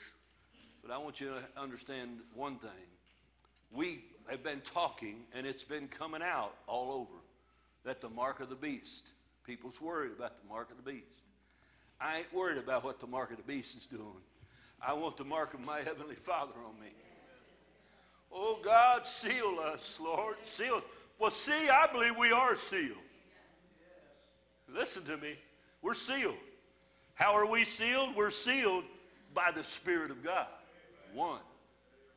but 0.82 0.92
I 0.92 0.98
want 0.98 1.20
you 1.20 1.28
to 1.28 1.60
understand 1.60 2.18
one 2.34 2.56
thing 2.58 2.70
we 3.72 4.04
have 4.28 4.42
been 4.42 4.60
talking, 4.60 5.22
and 5.34 5.46
it's 5.46 5.64
been 5.64 5.88
coming 5.88 6.22
out 6.22 6.54
all 6.66 6.92
over, 6.92 7.20
that 7.84 8.00
the 8.00 8.08
mark 8.08 8.40
of 8.40 8.48
the 8.48 8.56
beast, 8.56 9.10
people's 9.44 9.80
worried 9.80 10.12
about 10.16 10.40
the 10.42 10.48
mark 10.48 10.70
of 10.70 10.76
the 10.76 10.82
beast. 10.82 11.26
I 12.00 12.18
ain't 12.18 12.32
worried 12.32 12.58
about 12.58 12.84
what 12.84 12.98
the 12.98 13.06
mark 13.06 13.30
of 13.30 13.36
the 13.36 13.42
beast 13.42 13.76
is 13.76 13.86
doing. 13.86 14.22
I 14.82 14.94
want 14.94 15.16
the 15.16 15.24
mark 15.24 15.54
of 15.54 15.64
my 15.64 15.78
Heavenly 15.78 16.14
Father 16.14 16.54
on 16.66 16.80
me. 16.80 16.92
Oh, 18.32 18.58
God, 18.62 19.06
seal 19.06 19.58
us, 19.62 20.00
Lord. 20.02 20.36
Seal. 20.44 20.76
Us. 20.76 20.82
Well, 21.18 21.30
see, 21.30 21.68
I 21.68 21.86
believe 21.92 22.16
we 22.16 22.32
are 22.32 22.56
sealed. 22.56 22.96
Listen 24.72 25.04
to 25.04 25.16
me. 25.16 25.34
We're 25.82 25.94
sealed. 25.94 26.36
How 27.14 27.34
are 27.34 27.46
we 27.46 27.64
sealed? 27.64 28.14
We're 28.16 28.30
sealed 28.30 28.84
by 29.34 29.50
the 29.54 29.64
Spirit 29.64 30.10
of 30.10 30.22
God. 30.22 30.46
One. 31.12 31.40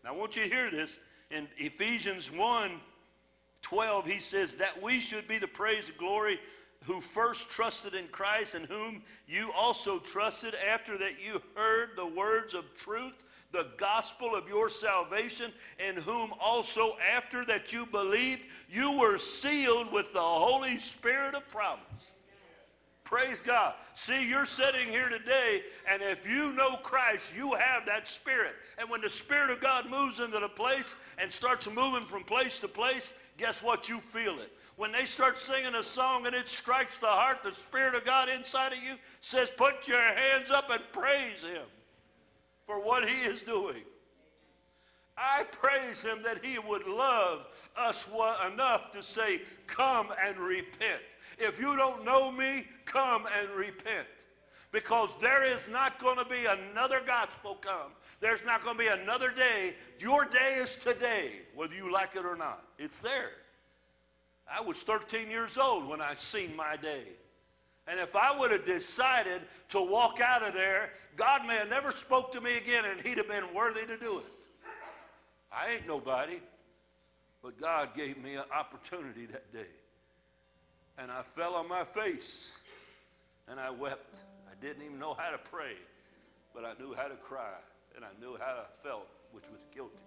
Now, 0.04 0.12
I 0.12 0.18
want 0.18 0.36
you 0.36 0.44
to 0.44 0.50
hear 0.50 0.70
this 0.70 1.00
in 1.32 1.48
Ephesians 1.58 2.32
1 2.32 2.80
12, 3.64 4.06
he 4.06 4.20
says 4.20 4.56
that 4.58 4.84
we 4.84 5.00
should 5.00 5.26
be 5.26 5.40
the 5.40 5.48
praise 5.48 5.88
and 5.88 5.98
glory 5.98 6.38
who 6.84 7.00
first 7.02 7.50
trusted 7.50 7.94
in 7.94 8.08
Christ 8.08 8.56
and 8.56 8.66
whom 8.66 9.02
you 9.28 9.52
also 9.56 10.00
trusted 10.00 10.54
after 10.72 10.98
that 10.98 11.14
you 11.24 11.42
heard 11.56 11.92
the 11.96 12.06
words 12.06 12.54
of 12.54 12.74
truth, 12.76 13.24
the 13.52 13.68
gospel 13.78 14.36
of 14.36 14.48
your 14.50 14.70
salvation, 14.70 15.52
in 15.80 15.96
whom 15.96 16.34
also 16.40 16.94
after 17.14 17.46
that 17.46 17.72
you 17.72 17.86
believed, 17.86 18.42
you 18.70 18.98
were 18.98 19.18
sealed 19.18 19.92
with 19.92 20.12
the 20.14 20.20
Holy 20.20 20.78
Spirit 20.78 21.36
of 21.36 21.48
promise. 21.50 22.14
Praise 23.04 23.40
God. 23.40 23.76
See, 23.96 24.28
you're 24.28 24.46
sitting 24.46 24.88
here 24.88 25.10
today, 25.10 25.62
and 25.92 26.02
if 26.02 26.28
you 26.28 26.54
know 26.54 26.78
Christ, 26.78 27.36
you 27.38 27.54
have 27.54 27.86
that 27.86 28.08
Spirit. 28.08 28.54
And 28.80 28.90
when 28.90 29.02
the 29.02 29.10
Spirit 29.10 29.52
of 29.52 29.60
God 29.60 29.90
moves 29.90 30.20
into 30.20 30.40
the 30.40 30.50
place 30.50 30.96
and 31.20 31.32
starts 31.32 31.70
moving 31.70 32.06
from 32.06 32.24
place 32.24 32.60
to 32.60 32.68
place, 32.68 33.14
guess 33.38 33.62
what? 33.62 33.88
You 33.88 34.00
feel 34.00 34.40
it. 34.40 34.52
When 34.76 34.92
they 34.92 35.06
start 35.06 35.38
singing 35.38 35.76
a 35.76 35.84
song 35.84 36.26
and 36.26 36.36
it 36.36 36.50
strikes 36.50 36.98
the 36.98 37.06
heart, 37.08 37.44
the 37.44 37.52
Spirit 37.52 37.94
of 37.94 38.06
God 38.06 38.28
inside 38.28 38.74
of 38.74 38.80
you 38.80 38.96
says, 39.20 39.52
Put 39.52 39.88
your 39.88 40.02
hands 40.02 40.50
up 40.50 40.72
and 40.72 40.82
praise 40.92 41.44
Him 41.44 41.66
for 42.66 42.82
what 42.82 43.08
He 43.08 43.22
is 43.22 43.44
doing. 43.44 43.84
I 45.16 45.44
praise 45.52 46.04
Him 46.04 46.24
that 46.24 46.44
He 46.44 46.58
would 46.58 46.88
love 46.88 47.46
us 47.78 48.10
enough 48.52 48.92
to 48.94 49.04
say, 49.04 49.42
Come 49.68 50.08
and 50.24 50.38
repent. 50.38 51.04
If 51.38 51.60
you 51.60 51.76
don't 51.76 52.04
know 52.04 52.32
me, 52.32 52.66
come 52.86 53.28
and 53.40 53.50
repent. 53.52 54.08
Because 54.72 55.14
there 55.22 55.46
is 55.46 55.70
not 55.70 56.00
going 56.00 56.18
to 56.18 56.26
be 56.26 56.48
another 56.48 57.00
gospel 57.06 57.60
come. 57.62 57.92
There's 58.22 58.44
not 58.44 58.64
going 58.64 58.76
to 58.76 58.84
be 58.84 58.90
another 58.90 59.30
day. 59.30 59.76
Your 60.00 60.26
day 60.26 60.56
is 60.58 60.76
today, 60.76 61.42
whether 61.54 61.76
you 61.76 61.92
like 61.92 62.16
it 62.16 62.26
or 62.26 62.36
not. 62.36 62.66
It's 62.80 62.98
there. 62.98 63.34
I 64.56 64.62
was 64.62 64.84
13 64.84 65.32
years 65.32 65.58
old 65.58 65.88
when 65.88 66.00
I 66.00 66.14
seen 66.14 66.56
my 66.56 66.76
day. 66.78 67.04
And 67.88 68.00
if 68.00 68.16
I 68.16 68.38
would 68.38 68.52
have 68.52 68.66
decided 68.66 69.42
to 69.70 69.82
walk 69.82 70.22
out 70.22 70.44
of 70.44 70.54
there, 70.54 70.92
God 71.16 71.46
may 71.46 71.56
have 71.56 71.70
never 71.70 71.92
spoke 71.92 72.32
to 72.34 72.42
me 72.42 72.58
again 72.58 72.86
and 72.86 73.02
he'd 73.02 73.18
have 73.18 73.28
been 73.28 73.54
worthy 73.54 73.86
to 73.86 73.98
do 73.98 74.20
it. 74.20 74.26
I 75.52 75.74
ain't 75.74 75.88
nobody, 75.88 76.40
but 77.42 77.60
God 77.60 77.96
gave 77.96 78.18
me 78.18 78.36
an 78.36 78.46
opportunity 78.56 79.26
that 79.28 79.52
day. 79.52 79.72
And 80.98 81.12
I 81.12 81.24
fell 81.24 81.56
on 81.56 81.68
my 81.68 81.84
face 81.84 82.54
and 83.48 83.60
I 83.60 83.70
wept. 83.70 84.16
I 84.50 84.54
didn't 84.66 84.84
even 84.84 85.00
know 85.00 85.16
how 85.16 85.32
to 85.32 85.38
pray, 85.38 85.74
but 86.54 86.64
I 86.64 86.74
knew 86.80 86.94
how 86.94 87.08
to 87.08 87.16
cry 87.16 87.58
and 87.96 88.06
I 88.06 88.10
knew 88.20 88.38
how 88.40 88.54
I 88.54 88.88
felt, 88.88 89.08
which 89.32 89.50
was 89.52 89.62
guilty. 89.74 89.98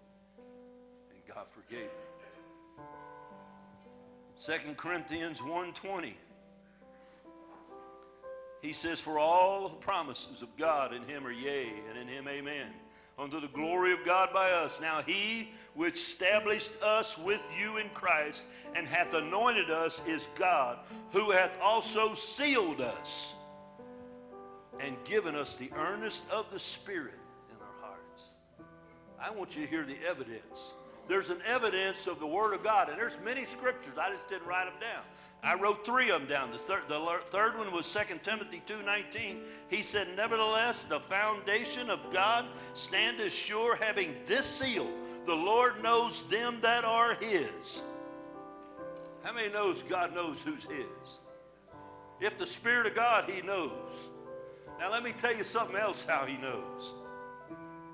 And 1.11 1.35
God 1.35 1.47
forgave 1.49 1.85
me. 1.85 2.85
2 4.45 4.75
Corinthians 4.77 5.41
1:20 5.41 6.15
He 8.63 8.73
says 8.73 9.01
for 9.01 9.19
all 9.19 9.69
the 9.69 9.77
promises 9.77 10.43
of 10.43 10.57
God 10.57 10.93
in 10.93 11.03
him 11.05 11.27
are 11.27 11.33
yea 11.33 11.73
and 11.89 11.99
in 11.99 12.09
him 12.09 12.29
amen 12.29 12.73
unto 13.19 13.41
the 13.41 13.49
glory 13.49 13.93
of 13.93 14.05
God 14.05 14.31
by 14.33 14.51
us. 14.51 14.81
Now 14.81 15.03
he 15.03 15.51
which 15.75 15.95
established 15.95 16.83
us 16.83 17.17
with 17.17 17.43
you 17.59 17.79
in 17.79 17.89
Christ 17.91 18.47
and 18.75 18.87
hath 18.87 19.15
anointed 19.15 19.71
us 19.71 20.07
is 20.07 20.29
God, 20.35 20.79
who 21.13 21.31
hath 21.31 21.57
also 21.61 22.15
sealed 22.15 22.81
us 22.81 23.35
and 24.81 24.97
given 25.05 25.35
us 25.35 25.57
the 25.57 25.71
earnest 25.77 26.31
of 26.31 26.51
the 26.53 26.59
Spirit 26.59 27.15
in 27.51 27.57
our 27.63 27.89
hearts. 27.91 28.27
I 29.19 29.31
want 29.31 29.57
you 29.57 29.65
to 29.65 29.71
hear 29.71 29.85
the 29.85 29.97
evidence 30.07 30.75
there's 31.09 31.31
an 31.31 31.39
evidence 31.47 32.07
of 32.07 32.19
the 32.19 32.27
Word 32.27 32.53
of 32.53 32.65
God. 32.65 32.89
And 32.89 32.99
there's 32.99 33.19
many 33.25 33.45
scriptures. 33.45 33.95
I 34.01 34.11
just 34.11 34.29
didn't 34.29 34.47
write 34.47 34.65
them 34.65 34.81
down. 34.81 35.03
I 35.43 35.61
wrote 35.61 35.87
three 35.87 36.11
of 36.11 36.21
them 36.21 36.29
down. 36.29 36.51
The, 36.51 36.59
thir- 36.59 36.83
the 36.89 36.99
third 37.27 37.57
one 37.57 37.73
was 37.73 37.93
2 37.93 38.19
Timothy 38.23 38.63
2.19. 38.67 39.39
He 39.69 39.83
said, 39.83 40.09
Nevertheless, 40.17 40.85
the 40.85 40.99
foundation 40.99 41.91
of 41.91 42.01
God 42.13 42.47
standeth 42.75 43.33
sure, 43.33 43.77
having 43.77 44.17
this 44.27 44.47
seal. 44.47 44.89
The 45.27 45.35
Lord 45.35 45.83
knows 45.83 46.23
them 46.29 46.59
that 46.63 46.85
are 46.85 47.15
his. 47.15 47.83
How 49.23 49.33
many 49.33 49.49
knows 49.49 49.83
God 49.83 50.15
knows 50.15 50.43
who's 50.43 50.65
his? 50.65 51.21
If 52.21 52.39
the 52.39 52.47
Spirit 52.47 52.87
of 52.87 52.95
God, 52.95 53.31
he 53.31 53.43
knows. 53.43 53.71
Now 54.79 54.91
let 54.91 55.03
me 55.03 55.13
tell 55.13 55.35
you 55.35 55.45
something 55.45 55.77
else 55.77 56.05
how 56.05 56.27
he 56.27 56.37
knows. 56.39 56.95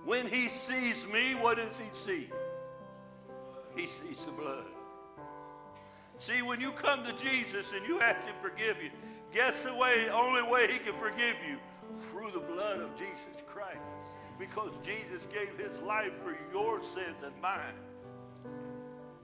When 0.05 0.27
he 0.27 0.49
sees 0.49 1.07
me, 1.09 1.35
what 1.35 1.59
does 1.59 1.79
he 1.79 1.89
see? 1.93 2.29
He 3.77 3.87
sees 3.87 4.25
the 4.25 4.33
blood. 4.33 4.67
See, 6.19 6.43
when 6.43 6.61
you 6.61 6.73
come 6.73 7.05
to 7.05 7.13
Jesus 7.13 7.73
and 7.73 7.87
you 7.87 8.01
ask 8.01 8.27
him 8.27 8.35
to 8.35 8.41
forgive 8.41 8.83
you, 8.83 8.91
guess 9.33 9.65
the 9.65 9.75
way, 9.75 10.09
only 10.11 10.43
way 10.43 10.71
he 10.71 10.79
can 10.79 10.95
forgive 10.95 11.37
you? 11.49 11.59
through 11.97 12.31
the 12.31 12.41
blood 12.41 12.81
of 12.81 12.95
Jesus 12.97 13.43
Christ. 13.47 14.01
Because 14.39 14.79
Jesus 14.79 15.27
gave 15.27 15.59
his 15.59 15.81
life 15.81 16.13
for 16.23 16.37
your 16.53 16.83
sins 16.83 17.23
and 17.23 17.33
mine. 17.41 17.75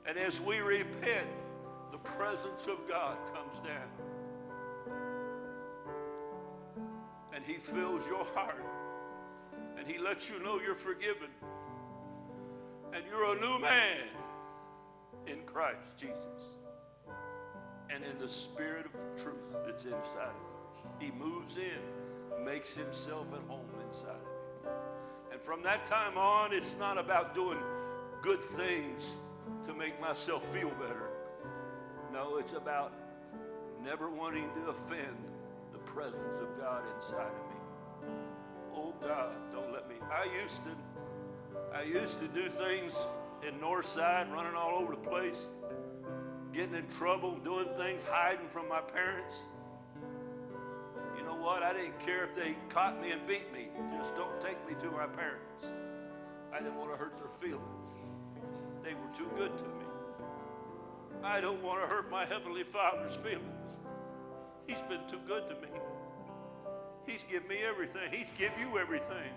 And 0.07 0.19
as 0.19 0.41
we 0.41 0.59
repent, 0.59 1.29
the 1.93 1.99
presence 1.99 2.67
of 2.67 2.89
God 2.89 3.17
comes 3.35 3.55
down. 3.67 3.89
And 7.33 7.45
he 7.45 7.55
fills 7.55 8.07
your 8.07 8.25
heart. 8.35 8.65
And 9.79 9.87
he 9.87 9.99
lets 9.99 10.29
you 10.29 10.41
know 10.41 10.61
you're 10.61 10.75
forgiven. 10.75 11.29
And 12.93 13.05
you're 13.11 13.37
a 13.37 13.41
new 13.41 13.59
man 13.61 14.05
in 15.31 15.43
Christ 15.43 15.99
Jesus. 15.99 16.59
And 17.91 18.05
in 18.05 18.19
the 18.19 18.29
spirit 18.29 18.87
of 18.87 19.23
truth 19.23 19.55
that's 19.67 19.85
inside 19.85 20.29
of 20.29 21.01
you. 21.01 21.07
He 21.07 21.13
moves 21.13 21.57
in, 21.57 22.45
makes 22.45 22.75
himself 22.75 23.27
at 23.33 23.41
home 23.49 23.69
inside 23.87 24.11
of 24.11 24.17
you. 24.65 24.71
And 25.33 25.41
from 25.41 25.63
that 25.63 25.85
time 25.85 26.17
on, 26.19 26.53
it's 26.53 26.77
not 26.79 26.99
about 26.99 27.35
doing 27.35 27.59
good 28.23 28.43
things 28.43 29.17
to 29.67 29.75
make 29.75 30.01
myself 30.01 30.45
feel 30.55 30.71
better. 30.71 31.11
No, 32.13 32.39
it's 32.39 32.53
about 32.53 32.93
never 33.83 34.09
wanting 34.09 34.49
to 34.55 34.71
offend 34.71 35.17
the 35.73 35.79
presence 35.79 36.39
of 36.41 36.59
God 36.59 36.83
inside 36.97 37.27
of 37.27 37.51
me. 37.51 38.13
Oh 38.75 38.95
God, 39.01 39.35
don't 39.53 39.73
let 39.73 39.89
me. 39.89 39.97
I 40.11 40.27
used 40.43 40.65
to 40.65 40.71
I 41.75 41.83
used 41.83 42.19
to 42.21 42.29
do 42.29 42.49
things 42.49 42.99
in 43.47 43.55
Northside, 43.61 44.31
running 44.33 44.55
all 44.55 44.77
over 44.77 44.93
the 44.93 45.01
place, 45.01 45.49
getting 46.53 46.75
in 46.75 46.87
trouble, 46.89 47.37
doing 47.45 47.69
things, 47.77 48.05
hiding 48.05 48.49
from 48.49 48.69
my 48.69 48.81
parents. 48.81 49.47
You 51.17 51.25
know 51.25 51.37
what? 51.37 51.63
I 51.63 51.73
didn't 51.73 51.99
care 51.99 52.25
if 52.25 52.35
they 52.35 52.57
caught 52.69 53.01
me 53.01 53.11
and 53.11 53.27
beat 53.27 53.53
me. 53.53 53.69
Just 53.97 54.17
don't 54.17 54.41
take 54.41 54.57
me 54.69 54.75
to 54.81 54.91
my 54.91 55.07
parents. 55.07 55.73
I 56.53 56.59
didn't 56.59 56.77
want 56.77 56.91
to 56.93 56.97
hurt 56.97 57.19
their 57.19 57.29
feelings. 57.29 57.63
They 58.83 58.95
were 58.95 59.15
too 59.17 59.31
good 59.37 59.57
to 59.59 59.65
me. 59.65 59.85
I 61.23 61.41
don't 61.41 61.63
want 61.63 61.81
to 61.81 61.87
hurt 61.87 62.11
my 62.11 62.25
Heavenly 62.25 62.63
Father's 62.63 63.17
feelings. 63.17 63.77
He's 64.67 64.81
been 64.83 65.01
too 65.09 65.21
good 65.27 65.49
to 65.49 65.55
me. 65.57 65.69
He's 67.07 67.25
given 67.25 67.49
me 67.49 67.59
everything. 67.67 68.11
He's 68.13 68.31
given 68.33 68.59
you 68.61 68.79
everything. 68.79 69.33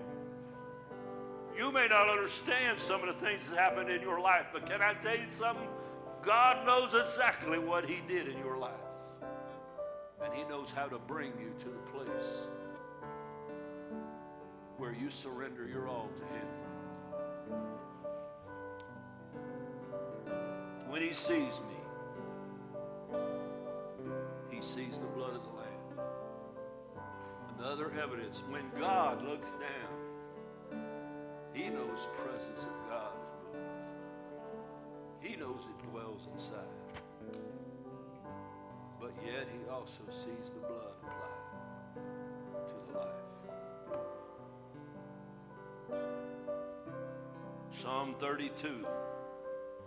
You 1.58 1.72
may 1.72 1.88
not 1.88 2.10
understand 2.10 2.80
some 2.80 3.08
of 3.08 3.08
the 3.08 3.26
things 3.26 3.50
that 3.50 3.58
happen 3.58 3.90
in 3.90 4.02
your 4.02 4.20
life, 4.20 4.48
but 4.54 4.66
can 4.66 4.82
I 4.82 4.94
tell 4.96 5.16
you 5.16 5.30
something? 5.30 5.68
God 6.22 6.66
knows 6.66 6.94
exactly 6.94 7.60
what 7.60 7.86
He 7.86 8.02
did 8.08 8.28
in 8.28 8.38
your 8.40 8.58
life. 8.58 8.72
And 10.24 10.34
He 10.34 10.44
knows 10.44 10.72
how 10.72 10.86
to 10.86 10.98
bring 11.00 11.34
you 11.40 11.54
to 11.60 11.66
the 11.66 11.80
place 11.92 12.48
where 14.78 14.94
you 14.94 15.10
surrender 15.10 15.68
your 15.68 15.88
all 15.88 16.10
to 16.16 16.24
Him. 16.24 16.48
When 20.90 21.02
He 21.02 21.14
sees 21.14 21.60
me, 21.70 23.20
He 24.50 24.62
sees 24.62 24.98
the 25.00 25.08
blood 25.08 25.36
of 25.36 25.44
the 25.44 25.50
Lamb. 25.50 26.08
Another 27.60 27.92
evidence, 28.02 28.44
when 28.50 28.70
God 28.80 29.24
looks 29.24 29.54
down, 29.54 30.01
he 31.54 31.70
knows 31.70 32.08
the 32.08 32.24
presence 32.24 32.64
of 32.64 32.90
God 32.90 33.12
is 33.14 33.56
us. 33.56 33.66
He 35.20 35.36
knows 35.36 35.68
it 35.70 35.90
dwells 35.90 36.28
inside. 36.32 36.60
But 39.00 39.12
yet 39.26 39.48
he 39.52 39.70
also 39.70 40.04
sees 40.10 40.52
the 40.52 40.60
blood 40.60 40.96
applied 41.04 41.98
to 42.70 42.76
the 42.92 43.00
life. 43.00 43.32
Psalm 47.70 48.16
32 48.20 48.86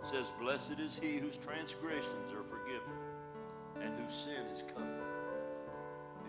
says, 0.01 0.33
Blessed 0.39 0.79
is 0.79 0.99
he 1.01 1.17
whose 1.17 1.37
transgressions 1.37 2.33
are 2.33 2.43
forgiven 2.43 2.93
and 3.81 3.97
whose 3.99 4.13
sin 4.13 4.45
is 4.53 4.63
covered. 4.63 5.01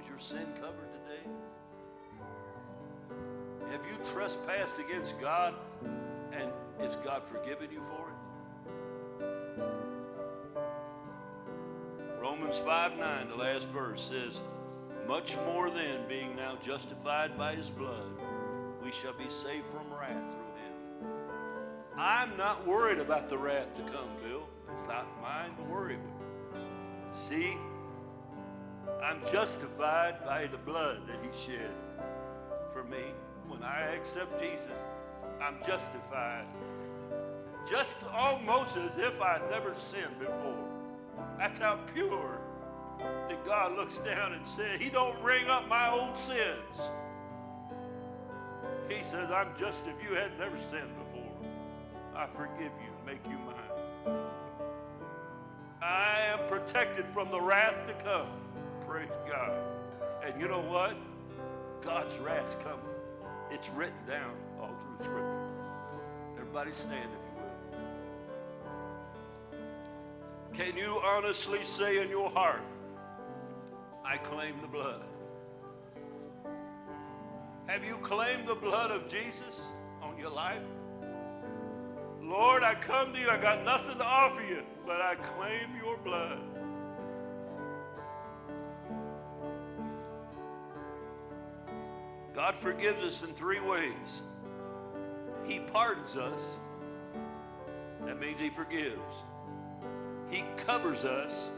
Is 0.00 0.08
your 0.08 0.18
sin 0.18 0.46
covered 0.60 0.92
today? 0.92 1.28
Have 3.70 3.84
you 3.90 3.96
trespassed 4.04 4.78
against 4.78 5.20
God 5.20 5.54
and 6.32 6.50
is 6.80 6.96
God 7.04 7.28
forgiven 7.28 7.68
you 7.72 7.82
for 7.82 8.08
it? 8.08 8.16
Romans 12.20 12.58
5 12.58 12.96
9, 12.96 13.28
the 13.28 13.34
last 13.34 13.68
verse 13.70 14.02
says, 14.02 14.42
Much 15.08 15.36
more 15.46 15.70
then, 15.70 16.06
being 16.08 16.36
now 16.36 16.56
justified 16.56 17.36
by 17.36 17.54
his 17.54 17.70
blood, 17.70 18.10
we 18.84 18.92
shall 18.92 19.14
be 19.14 19.28
saved 19.28 19.66
from 19.66 19.92
wrath 19.92 20.10
through 20.10 20.54
him. 20.62 21.12
I'm 21.96 22.36
not 22.36 22.66
worried 22.66 22.98
about 22.98 23.28
the 23.28 23.38
wrath 23.38 23.74
to 23.76 23.82
come, 23.82 24.08
Bill. 24.22 24.46
It's 24.72 24.86
not 24.86 25.06
mine 25.20 25.56
to 25.56 25.62
worry 25.62 25.96
with. 25.96 26.62
See, 27.08 27.56
I'm 29.02 29.20
justified 29.32 30.24
by 30.24 30.46
the 30.46 30.58
blood 30.58 31.02
that 31.08 31.18
he 31.22 31.30
shed 31.36 31.70
for 32.72 32.84
me 32.84 33.02
when 33.48 33.62
I 33.62 33.80
accept 33.94 34.40
Jesus, 34.40 34.80
I'm 35.40 35.56
justified. 35.66 36.46
Just 37.68 37.96
almost 38.12 38.76
as 38.76 38.96
if 38.96 39.20
I'd 39.20 39.42
never 39.50 39.74
sinned 39.74 40.18
before. 40.18 40.64
That's 41.38 41.58
how 41.58 41.78
pure 41.94 42.40
that 43.28 43.44
God 43.44 43.76
looks 43.76 43.98
down 44.00 44.32
and 44.32 44.46
says, 44.46 44.80
He 44.80 44.88
don't 44.88 45.20
ring 45.22 45.48
up 45.48 45.68
my 45.68 45.90
old 45.90 46.16
sins. 46.16 46.90
He 48.88 49.02
says, 49.02 49.30
I'm 49.30 49.48
just 49.58 49.86
if 49.86 50.08
you 50.08 50.14
had 50.14 50.38
never 50.38 50.56
sinned 50.56 50.92
before. 50.96 51.32
I 52.14 52.26
forgive 52.26 52.72
you 52.80 52.90
and 52.96 53.06
make 53.06 53.26
you 53.26 53.38
mine. 53.38 54.16
I 55.82 56.20
am 56.28 56.48
protected 56.48 57.06
from 57.12 57.30
the 57.30 57.40
wrath 57.40 57.86
to 57.86 57.94
come. 58.04 58.28
Praise 58.86 59.10
God. 59.28 59.52
And 60.24 60.40
you 60.40 60.48
know 60.48 60.62
what? 60.62 60.96
God's 61.82 62.16
wrath's 62.18 62.56
coming. 62.56 62.85
It's 63.50 63.70
written 63.70 64.04
down 64.06 64.34
all 64.60 64.74
through 64.82 65.04
Scripture. 65.04 65.48
Everybody 66.38 66.72
stand 66.72 67.04
if 67.04 67.10
you 67.10 67.34
will. 69.52 70.66
Can 70.70 70.76
you 70.76 71.00
honestly 71.04 71.64
say 71.64 72.02
in 72.02 72.08
your 72.08 72.30
heart, 72.30 72.62
I 74.04 74.16
claim 74.18 74.60
the 74.60 74.68
blood? 74.68 75.02
Have 77.66 77.84
you 77.84 77.96
claimed 77.96 78.46
the 78.46 78.54
blood 78.54 78.90
of 78.90 79.08
Jesus 79.08 79.70
on 80.00 80.16
your 80.18 80.30
life? 80.30 80.62
Lord, 82.22 82.62
I 82.62 82.74
come 82.74 83.12
to 83.12 83.20
you. 83.20 83.28
I 83.28 83.38
got 83.38 83.64
nothing 83.64 83.98
to 83.98 84.04
offer 84.04 84.42
you, 84.42 84.62
but 84.84 85.00
I 85.00 85.16
claim 85.16 85.68
your 85.84 85.96
blood. 85.98 86.40
God 92.36 92.54
forgives 92.54 93.02
us 93.02 93.22
in 93.22 93.32
three 93.32 93.60
ways. 93.60 94.22
He 95.46 95.58
pardons 95.58 96.16
us. 96.16 96.58
That 98.04 98.20
means 98.20 98.38
He 98.38 98.50
forgives. 98.50 99.24
He 100.28 100.44
covers 100.58 101.06
us. 101.06 101.52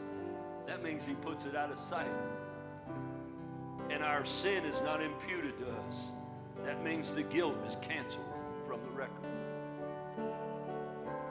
That 0.69 0.85
means 0.85 1.05
He 1.05 1.15
puts 1.15 1.47
it 1.47 1.57
out 1.57 1.73
of 1.73 1.81
sight. 1.81 2.07
And 3.91 4.05
our 4.05 4.25
sin 4.25 4.65
is 4.67 4.81
not 4.83 5.03
imputed 5.03 5.59
to 5.59 5.67
us. 5.89 6.13
That 6.65 6.85
means 6.85 7.13
the 7.13 7.25
guilt 7.25 7.57
is 7.67 7.77
canceled 7.81 8.25
from 8.69 8.79
the 8.85 8.91
record. 8.91 9.27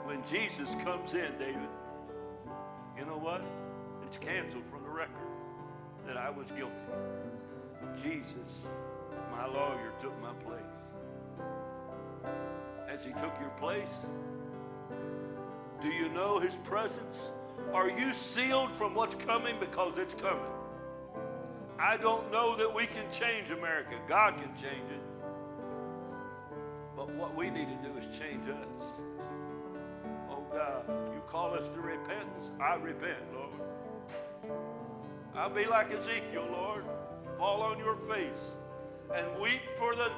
When 0.04 0.22
Jesus 0.24 0.74
comes 0.84 1.14
in, 1.14 1.32
David, 1.38 1.68
you 2.98 3.06
know 3.06 3.16
what? 3.16 3.42
It's 4.04 4.18
canceled 4.18 4.64
from 4.70 4.82
the 4.82 4.90
record 4.90 5.14
that 6.06 6.18
I 6.18 6.28
was 6.28 6.50
guilty. 6.50 6.74
Jesus 8.02 8.68
my 9.38 9.46
lawyer 9.46 9.92
took 10.00 10.20
my 10.20 10.32
place. 10.44 10.58
As 12.88 13.04
he 13.04 13.12
took 13.12 13.38
your 13.40 13.50
place, 13.50 14.04
do 15.80 15.88
you 15.88 16.08
know 16.08 16.40
his 16.40 16.56
presence? 16.56 17.30
Are 17.72 17.88
you 17.88 18.12
sealed 18.12 18.72
from 18.72 18.96
what's 18.96 19.14
coming 19.14 19.54
because 19.60 19.96
it's 19.96 20.14
coming? 20.14 20.42
I 21.78 21.96
don't 21.98 22.32
know 22.32 22.56
that 22.56 22.74
we 22.74 22.86
can 22.86 23.08
change 23.12 23.52
America. 23.52 23.94
God 24.08 24.36
can 24.38 24.52
change 24.56 24.90
it. 24.90 25.02
But 26.96 27.08
what 27.14 27.36
we 27.36 27.48
need 27.50 27.68
to 27.68 27.88
do 27.88 27.96
is 27.96 28.18
change 28.18 28.48
us. 28.72 29.04
Oh 30.28 30.44
God, 30.52 30.82
you 31.14 31.22
call 31.28 31.54
us 31.54 31.68
to 31.68 31.80
repentance. 31.80 32.50
I 32.60 32.74
repent, 32.74 33.22
Lord. 33.32 34.58
I'll 35.36 35.48
be 35.48 35.66
like 35.66 35.92
Ezekiel, 35.92 36.48
Lord. 36.50 36.82
Fall 37.36 37.62
on 37.62 37.78
your 37.78 37.94
face 37.94 38.56
and 39.14 39.40
weep 39.40 39.62
for 39.76 39.94
the 39.94 40.10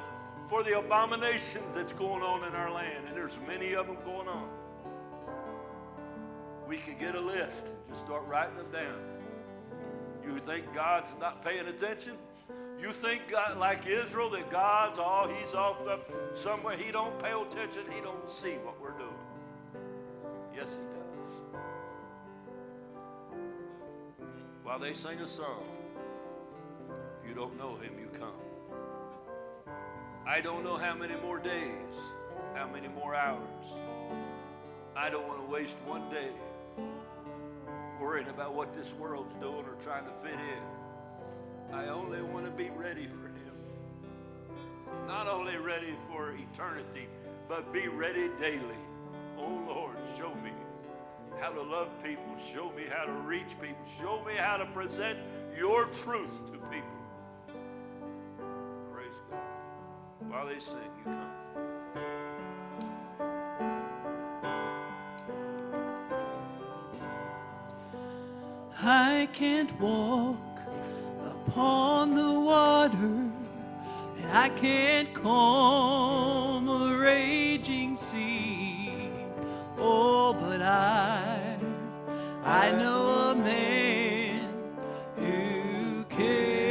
for 0.45 0.63
the 0.63 0.77
abominations 0.77 1.75
that's 1.75 1.93
going 1.93 2.23
on 2.23 2.43
in 2.43 2.53
our 2.55 2.71
land, 2.71 3.05
and 3.07 3.15
there's 3.15 3.39
many 3.47 3.73
of 3.73 3.87
them 3.87 3.97
going 4.03 4.27
on. 4.27 4.49
We 6.67 6.77
could 6.77 6.99
get 6.99 7.15
a 7.15 7.21
list 7.21 7.67
and 7.67 7.77
just 7.89 8.05
start 8.05 8.25
writing 8.27 8.57
them 8.57 8.71
down. 8.71 8.99
You 10.25 10.39
think 10.39 10.73
God's 10.73 11.13
not 11.19 11.43
paying 11.43 11.67
attention? 11.67 12.13
You 12.79 12.89
think 12.89 13.29
God, 13.29 13.57
like 13.59 13.85
Israel 13.87 14.29
that 14.31 14.49
God's 14.49 14.97
all 14.97 15.27
he's 15.27 15.53
off 15.53 15.87
up 15.87 16.09
somewhere. 16.33 16.75
He 16.75 16.91
don't 16.91 17.17
pay 17.21 17.31
attention. 17.31 17.83
He 17.93 18.01
don't 18.01 18.29
see 18.29 18.53
what 18.63 18.81
we're 18.81 18.97
doing. 18.97 19.09
Yes, 20.55 20.77
he 20.77 20.83
does. 20.97 21.79
While 24.63 24.79
they 24.79 24.93
sing 24.93 25.19
a 25.19 25.27
song, 25.27 25.63
if 27.21 27.29
you 27.29 27.35
don't 27.35 27.57
know 27.57 27.75
him, 27.75 27.93
you 27.99 28.07
come. 28.17 28.50
I 30.25 30.39
don't 30.39 30.63
know 30.63 30.77
how 30.77 30.95
many 30.95 31.15
more 31.15 31.39
days, 31.39 31.95
how 32.53 32.67
many 32.67 32.87
more 32.87 33.15
hours. 33.15 33.73
I 34.95 35.09
don't 35.09 35.27
want 35.27 35.43
to 35.43 35.51
waste 35.51 35.77
one 35.85 36.09
day 36.11 36.29
worrying 37.99 38.27
about 38.29 38.53
what 38.53 38.73
this 38.73 38.93
world's 38.93 39.35
doing 39.37 39.65
or 39.65 39.75
trying 39.81 40.05
to 40.05 40.11
fit 40.11 40.33
in. 40.33 41.75
I 41.75 41.87
only 41.87 42.21
want 42.21 42.45
to 42.45 42.51
be 42.51 42.69
ready 42.69 43.07
for 43.07 43.27
Him. 43.27 43.55
Not 45.07 45.27
only 45.27 45.57
ready 45.57 45.95
for 46.07 46.33
eternity, 46.33 47.07
but 47.49 47.73
be 47.73 47.87
ready 47.87 48.29
daily. 48.39 48.79
Oh 49.39 49.63
Lord, 49.67 49.95
show 50.17 50.33
me 50.35 50.51
how 51.39 51.49
to 51.49 51.61
love 51.61 51.89
people. 52.03 52.35
Show 52.53 52.71
me 52.71 52.83
how 52.89 53.05
to 53.05 53.11
reach 53.11 53.59
people. 53.59 53.83
Show 53.99 54.23
me 54.23 54.33
how 54.37 54.57
to 54.57 54.65
present 54.67 55.17
your 55.57 55.85
truth 55.85 56.37
to 56.51 56.59
people. 56.69 56.90
While 60.31 60.45
they 60.45 60.59
sing, 60.59 60.77
you 60.97 61.03
come. 61.03 61.27
I 68.81 69.27
can't 69.33 69.77
walk 69.79 70.37
upon 71.25 72.15
the 72.15 72.39
water, 72.39 72.95
and 72.95 74.31
I 74.31 74.47
can't 74.49 75.13
calm 75.13 76.69
a 76.69 76.95
raging 76.95 77.97
sea. 77.97 79.09
Oh, 79.77 80.33
but 80.33 80.61
I, 80.61 81.57
I 82.45 82.71
know 82.71 83.31
a 83.31 83.35
man 83.35 84.47
who 85.17 86.05
can, 86.05 86.70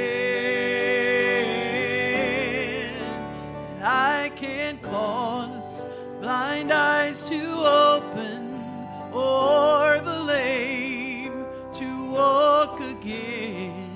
or 9.20 10.00
the 10.00 10.18
lame 10.34 11.44
to 11.74 11.88
walk 12.04 12.80
again. 12.80 13.90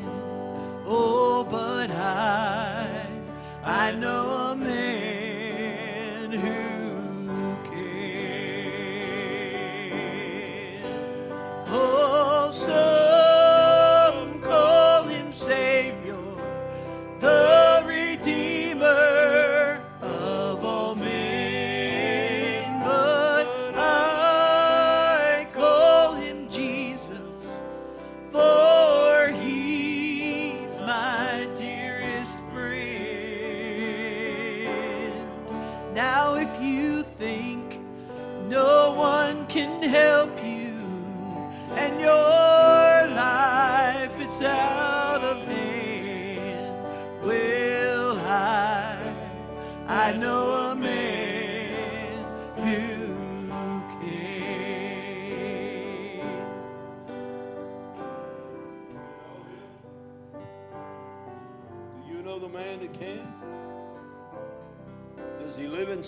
Oh, 0.87 1.47
but 1.51 1.91
I, 1.91 3.07
I 3.65 3.93
know 3.93 4.54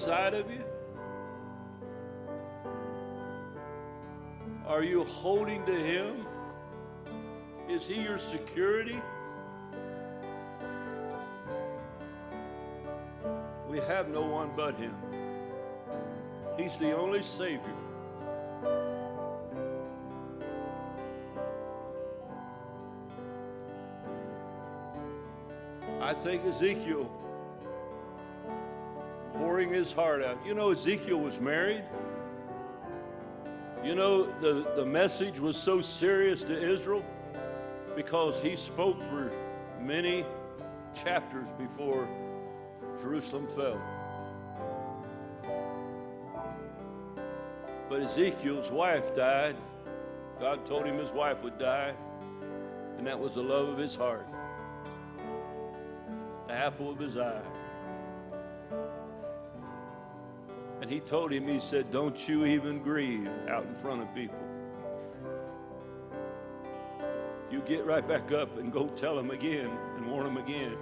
inside 0.06 0.34
of 0.34 0.48
you? 0.48 0.62
Are 4.64 4.84
you 4.84 5.02
holding 5.02 5.66
to 5.66 5.72
him? 5.74 6.24
Is 7.68 7.88
he 7.88 8.02
your 8.02 8.16
security? 8.16 9.02
We 13.68 13.80
have 13.80 14.08
no 14.08 14.22
one 14.22 14.50
but 14.56 14.76
him. 14.76 14.94
He's 16.56 16.76
the 16.76 16.92
only 16.92 17.24
Savior. 17.24 17.74
I 26.00 26.14
think 26.14 26.44
Ezekiel 26.44 27.10
pouring 29.56 29.72
his 29.72 29.90
heart 29.90 30.22
out. 30.22 30.36
You 30.44 30.52
know, 30.52 30.70
Ezekiel 30.70 31.16
was 31.16 31.40
married. 31.40 31.82
You 33.82 33.94
know, 33.94 34.24
the, 34.40 34.70
the 34.76 34.84
message 34.84 35.40
was 35.40 35.56
so 35.56 35.80
serious 35.80 36.44
to 36.44 36.60
Israel 36.74 37.02
because 37.94 38.38
he 38.38 38.54
spoke 38.54 39.02
for 39.04 39.32
many 39.80 40.26
chapters 40.94 41.50
before 41.52 42.06
Jerusalem 43.00 43.46
fell. 43.46 43.80
But 47.88 48.02
Ezekiel's 48.02 48.70
wife 48.70 49.14
died. 49.14 49.56
God 50.38 50.66
told 50.66 50.84
him 50.84 50.98
his 50.98 51.12
wife 51.12 51.42
would 51.42 51.58
die, 51.58 51.94
and 52.98 53.06
that 53.06 53.18
was 53.18 53.36
the 53.36 53.42
love 53.42 53.70
of 53.70 53.78
his 53.78 53.96
heart, 53.96 54.26
the 56.46 56.52
apple 56.52 56.90
of 56.90 56.98
his 56.98 57.16
eye. 57.16 57.40
And 60.86 60.94
he 60.94 61.00
told 61.00 61.32
him, 61.32 61.48
he 61.48 61.58
said, 61.58 61.90
Don't 61.90 62.28
you 62.28 62.46
even 62.46 62.80
grieve 62.80 63.28
out 63.48 63.66
in 63.66 63.74
front 63.74 64.02
of 64.02 64.14
people. 64.14 64.38
You 67.50 67.60
get 67.62 67.84
right 67.84 68.06
back 68.06 68.30
up 68.30 68.56
and 68.56 68.72
go 68.72 68.86
tell 68.90 69.16
them 69.16 69.32
again 69.32 69.68
and 69.96 70.06
warn 70.06 70.26
them 70.26 70.36
again. 70.36 70.76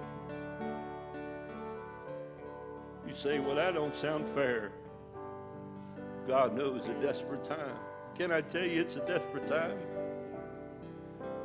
You 3.08 3.14
say, 3.14 3.38
Well, 3.38 3.54
that 3.54 3.72
don't 3.72 3.94
sound 3.94 4.28
fair. 4.28 4.72
God 6.28 6.54
knows 6.54 6.86
a 6.86 6.92
desperate 7.00 7.42
time. 7.42 7.78
Can 8.14 8.30
I 8.30 8.42
tell 8.42 8.66
you 8.66 8.82
it's 8.82 8.96
a 8.96 9.06
desperate 9.06 9.48
time? 9.48 9.78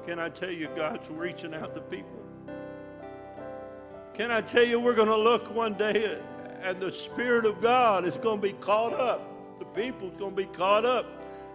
Can 0.06 0.20
I 0.20 0.28
tell 0.28 0.52
you 0.52 0.68
God's 0.76 1.10
reaching 1.10 1.54
out 1.54 1.76
to 1.76 1.82
people? 1.82 2.20
Can 4.14 4.32
I 4.32 4.42
tell 4.42 4.66
you 4.66 4.82
we're 4.82 4.96
going 4.96 5.08
to 5.08 5.16
look 5.16 5.56
one 5.56 5.76
day 5.76 6.18
and 6.62 6.80
the 6.80 6.92
Spirit 6.92 7.46
of 7.46 7.62
God 7.62 8.06
is 8.06 8.18
going 8.18 8.42
to 8.42 8.48
be 8.48 8.54
caught 8.54 8.94
up. 8.94 9.22
The 9.60 9.66
people's 9.66 10.16
going 10.18 10.36
to 10.36 10.38
be 10.38 10.46
caught 10.46 10.86
up. 10.86 11.06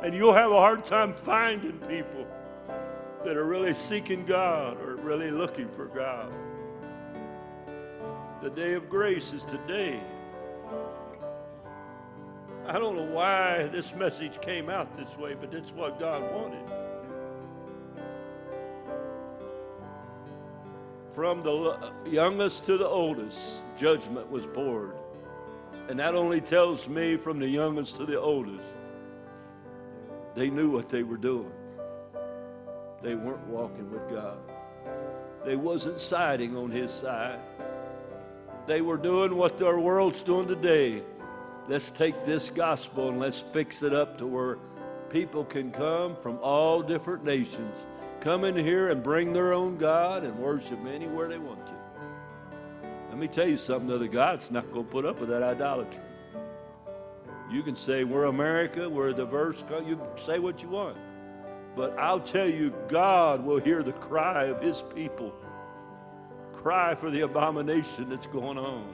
And 0.03 0.15
you'll 0.15 0.35
have 0.35 0.51
a 0.51 0.59
hard 0.59 0.85
time 0.85 1.15
finding 1.15 1.79
people 1.81 2.27
that 3.25 3.37
are 3.37 3.47
really 3.47 3.73
seeking 3.73 4.27
God 4.27 4.79
or 4.81 4.97
really 4.97 5.31
looking 5.31 5.69
for 5.69 5.87
God. 5.87 6.31
The 8.43 8.51
day 8.51 8.75
of 8.75 8.91
grace 8.91 9.33
is 9.33 9.45
today. 9.45 10.01
I 12.67 12.79
don't 12.79 12.97
know 12.97 13.15
why 13.15 13.69
this 13.73 13.95
message 13.95 14.41
came 14.41 14.69
out 14.69 14.97
this 14.97 15.17
way, 15.19 15.35
but 15.35 15.55
it's 15.55 15.73
what 15.73 15.99
God 15.99 16.23
wanted. 16.35 16.84
From 21.15 21.45
the 21.45 21.79
youngest 22.11 22.65
to 22.65 22.77
the 22.77 22.89
oldest, 22.89 23.63
judgment 23.77 24.29
was 24.29 24.47
poured. 24.47 24.97
And 25.89 25.97
that 26.01 26.17
only 26.17 26.41
tells 26.41 26.89
me 26.89 27.17
from 27.17 27.39
the 27.39 27.47
youngest 27.47 27.97
to 27.99 28.05
the 28.05 28.21
oldest, 28.21 28.75
they 30.35 30.51
knew 30.51 30.71
what 30.71 30.89
they 30.89 31.05
were 31.05 31.17
doing. 31.17 31.53
They 33.01 33.15
weren't 33.15 33.47
walking 33.47 33.93
with 33.93 34.11
God. 34.11 34.39
They 35.45 35.55
wasn't 35.55 36.01
siding 36.01 36.57
on 36.57 36.73
his 36.73 36.91
side. 36.91 37.39
They 38.67 38.81
were 38.81 38.97
doing 38.97 39.37
what 39.37 39.57
their 39.57 39.79
world's 39.79 40.25
doing 40.25 40.49
today. 40.49 41.05
Let's 41.69 41.93
take 41.93 42.25
this 42.25 42.51
gospel 42.51 43.11
and 43.11 43.21
let's 43.21 43.39
fix 43.39 43.85
it 43.85 43.95
up 43.95 44.19
to 44.19 44.27
where 44.27 44.59
people 45.15 45.45
can 45.45 45.71
come 45.71 46.17
from 46.17 46.37
all 46.43 46.83
different 46.83 47.23
nations, 47.23 47.87
come 48.19 48.45
in 48.45 48.57
here 48.57 48.89
and 48.89 49.01
bring 49.01 49.33
their 49.33 49.53
own 49.53 49.77
God 49.77 50.25
and 50.25 50.37
worship 50.41 50.85
anywhere 50.87 51.29
they 51.29 51.39
want 51.39 51.65
to. 51.69 51.75
Let 53.11 53.19
me 53.19 53.29
tell 53.29 53.47
you 53.47 53.57
something, 53.57 53.93
other 53.93 54.09
God's 54.09 54.51
not 54.51 54.73
going 54.73 54.87
to 54.87 54.91
put 54.91 55.07
up 55.07 55.21
with 55.21 55.29
that 55.29 55.45
idolatry. 55.45 56.03
You 57.49 57.63
can 57.63 57.77
say 57.77 58.03
we're 58.03 58.25
America, 58.25 58.91
we're 58.91 59.11
a 59.11 59.15
diverse 59.15 59.63
country, 59.63 59.91
you 59.91 59.97
can 59.99 60.19
say 60.19 60.41
what 60.41 60.65
you 60.65 60.71
want. 60.71 60.97
But 61.77 61.97
I'll 61.97 62.19
tell 62.19 62.49
you, 62.51 62.75
God 62.89 63.45
will 63.45 63.61
hear 63.61 63.85
the 63.85 63.93
cry 63.93 64.47
of 64.47 64.61
his 64.61 64.83
people. 64.97 65.33
Cry 66.53 66.97
for 66.97 67.09
the 67.11 67.21
abomination 67.21 68.09
that's 68.09 68.27
going 68.27 68.59
on. 68.59 68.93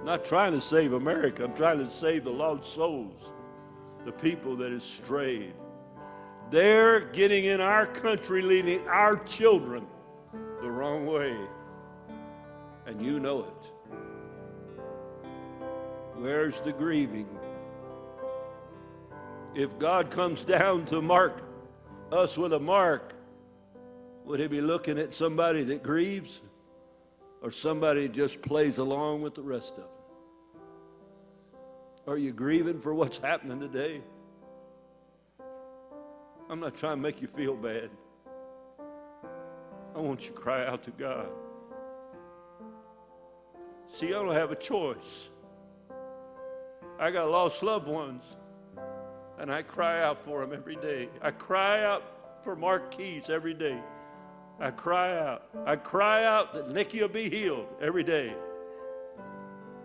I'm 0.00 0.04
not 0.04 0.26
trying 0.26 0.52
to 0.52 0.60
save 0.60 0.92
America, 0.92 1.44
I'm 1.44 1.54
trying 1.54 1.78
to 1.78 1.88
save 1.88 2.24
the 2.24 2.30
lost 2.30 2.74
souls, 2.74 3.32
the 4.04 4.12
people 4.12 4.56
that 4.56 4.72
have 4.72 4.82
strayed. 4.82 5.54
They're 6.50 7.00
getting 7.00 7.44
in 7.44 7.60
our 7.60 7.86
country, 7.86 8.42
leading 8.42 8.86
our 8.88 9.16
children 9.24 9.86
the 10.60 10.70
wrong 10.70 11.06
way. 11.06 11.36
And 12.86 13.00
you 13.00 13.20
know 13.20 13.40
it. 13.40 13.70
Where's 16.14 16.60
the 16.60 16.72
grieving? 16.72 17.28
If 19.54 19.78
God 19.78 20.10
comes 20.10 20.44
down 20.44 20.84
to 20.86 21.00
mark 21.02 21.42
us 22.10 22.36
with 22.36 22.52
a 22.52 22.60
mark, 22.60 23.14
would 24.24 24.40
he 24.40 24.46
be 24.46 24.60
looking 24.60 24.98
at 24.98 25.12
somebody 25.12 25.62
that 25.64 25.82
grieves 25.82 26.40
or 27.42 27.50
somebody 27.50 28.08
just 28.08 28.40
plays 28.40 28.78
along 28.78 29.22
with 29.22 29.34
the 29.34 29.42
rest 29.42 29.78
of 29.78 29.84
them? 29.84 29.91
Are 32.04 32.16
you 32.16 32.32
grieving 32.32 32.80
for 32.80 32.92
what's 32.92 33.18
happening 33.18 33.60
today? 33.60 34.02
I'm 36.50 36.58
not 36.58 36.74
trying 36.74 36.96
to 36.96 37.02
make 37.02 37.22
you 37.22 37.28
feel 37.28 37.54
bad. 37.54 37.90
I 39.94 40.00
want 40.00 40.22
you 40.22 40.34
to 40.34 40.40
cry 40.40 40.66
out 40.66 40.82
to 40.84 40.90
God. 40.90 41.28
See, 43.88 44.08
I 44.08 44.10
don't 44.10 44.32
have 44.32 44.50
a 44.50 44.56
choice. 44.56 45.28
I 46.98 47.12
got 47.12 47.30
lost 47.30 47.62
loved 47.62 47.86
ones, 47.86 48.24
and 49.38 49.52
I 49.52 49.62
cry 49.62 50.02
out 50.02 50.24
for 50.24 50.40
them 50.40 50.52
every 50.52 50.76
day. 50.76 51.08
I 51.20 51.30
cry 51.30 51.84
out 51.84 52.02
for 52.42 52.56
Mark 52.56 52.90
Keys 52.90 53.30
every 53.30 53.54
day. 53.54 53.78
I 54.58 54.72
cry 54.72 55.18
out. 55.18 55.44
I 55.66 55.76
cry 55.76 56.24
out 56.24 56.52
that 56.54 56.68
Nikki 56.68 57.00
will 57.00 57.08
be 57.08 57.30
healed 57.30 57.68
every 57.80 58.02
day. 58.02 58.34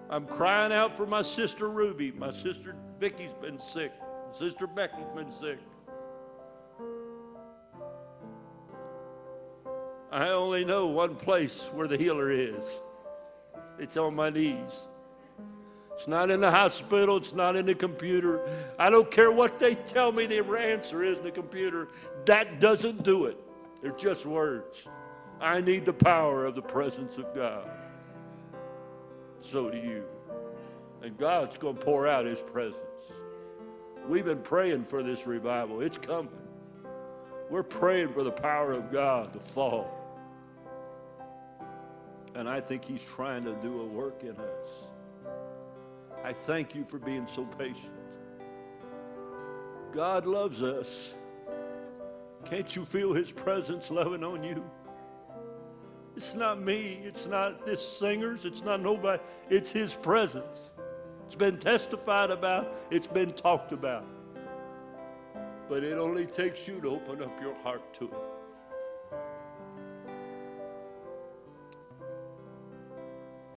I'm 0.10 0.26
crying 0.26 0.72
out 0.72 0.96
for 0.96 1.06
my 1.06 1.22
sister 1.22 1.70
Ruby. 1.70 2.12
My 2.12 2.32
sister 2.32 2.76
Vicky's 3.00 3.34
been 3.34 3.60
sick. 3.60 3.92
Sister 4.38 4.68
Becky's 4.68 5.10
been 5.16 5.32
sick. 5.32 5.60
I 10.12 10.30
only 10.30 10.64
know 10.64 10.88
one 10.88 11.16
place 11.16 11.70
where 11.74 11.88
the 11.88 11.98
healer 11.98 12.32
is. 12.32 12.82
It's 13.78 13.98
on 13.98 14.16
my 14.16 14.30
knees. 14.30 14.88
It's 15.92 16.08
not 16.08 16.30
in 16.30 16.40
the 16.40 16.52
hospital. 16.52 17.18
It's 17.18 17.34
not 17.34 17.56
in 17.56 17.66
the 17.66 17.76
computer. 17.76 18.48
I 18.80 18.90
don't 18.90 19.10
care 19.12 19.32
what 19.32 19.60
they 19.60 19.76
tell 19.76 20.12
me 20.12 20.26
the 20.26 20.40
answer 20.40 21.04
is 21.04 21.18
in 21.18 21.26
the 21.26 21.32
computer. 21.32 21.90
That 22.26 22.60
doesn't 22.60 23.04
do 23.04 23.26
it. 23.26 23.38
They're 23.82 23.92
just 23.92 24.26
words. 24.26 24.88
I 25.42 25.60
need 25.62 25.86
the 25.86 25.94
power 25.94 26.46
of 26.46 26.56
the 26.56 26.62
presence 26.62 27.18
of 27.18 27.34
God. 27.36 27.70
So 29.40 29.70
do 29.70 29.78
you. 29.78 30.04
And 31.02 31.18
God's 31.18 31.58
going 31.58 31.78
to 31.78 31.82
pour 31.82 32.08
out 32.08 32.26
His 32.26 32.42
presence. 32.42 32.82
We've 34.08 34.26
been 34.26 34.42
praying 34.42 34.86
for 34.86 35.04
this 35.04 35.28
revival. 35.28 35.82
It's 35.82 35.98
coming. 35.98 36.32
We're 37.50 37.64
praying 37.64 38.14
for 38.14 38.24
the 38.24 38.32
power 38.32 38.74
of 38.74 38.92
God 38.92 39.34
to 39.34 39.40
fall. 39.40 39.94
And 42.36 42.50
I 42.50 42.62
think 42.62 42.84
He's 42.84 43.06
trying 43.06 43.44
to 43.44 43.54
do 43.62 43.82
a 43.82 43.86
work 43.86 44.24
in 44.24 44.36
us. 44.38 44.70
I 46.24 46.34
thank 46.34 46.76
you 46.76 46.86
for 46.86 47.00
being 47.00 47.28
so 47.28 47.46
patient. 47.46 47.94
God 49.94 50.26
loves 50.26 50.62
us. 50.62 51.16
Can't 52.46 52.76
you 52.76 52.86
feel 52.86 53.14
His 53.14 53.32
presence 53.32 53.90
loving 53.90 54.24
on 54.24 54.44
you? 54.44 54.64
It's 56.18 56.34
not 56.34 56.60
me. 56.60 57.00
It's 57.04 57.28
not 57.28 57.64
this 57.64 57.88
singers. 57.88 58.44
It's 58.44 58.64
not 58.64 58.82
nobody. 58.82 59.22
It's 59.52 59.72
His 59.72 59.94
presence. 59.94 60.72
It's 61.28 61.36
been 61.36 61.60
testified 61.60 62.32
about. 62.32 62.74
It's 62.90 63.06
been 63.06 63.34
talked 63.34 63.72
about. 63.72 64.04
But 65.70 65.84
it 65.84 66.00
only 66.00 66.26
takes 66.26 66.68
you 66.68 66.82
to 66.82 66.90
open 66.90 67.22
up 67.22 67.40
your 67.40 67.54
heart 67.58 67.94
to 68.00 68.06
it. 68.06 68.27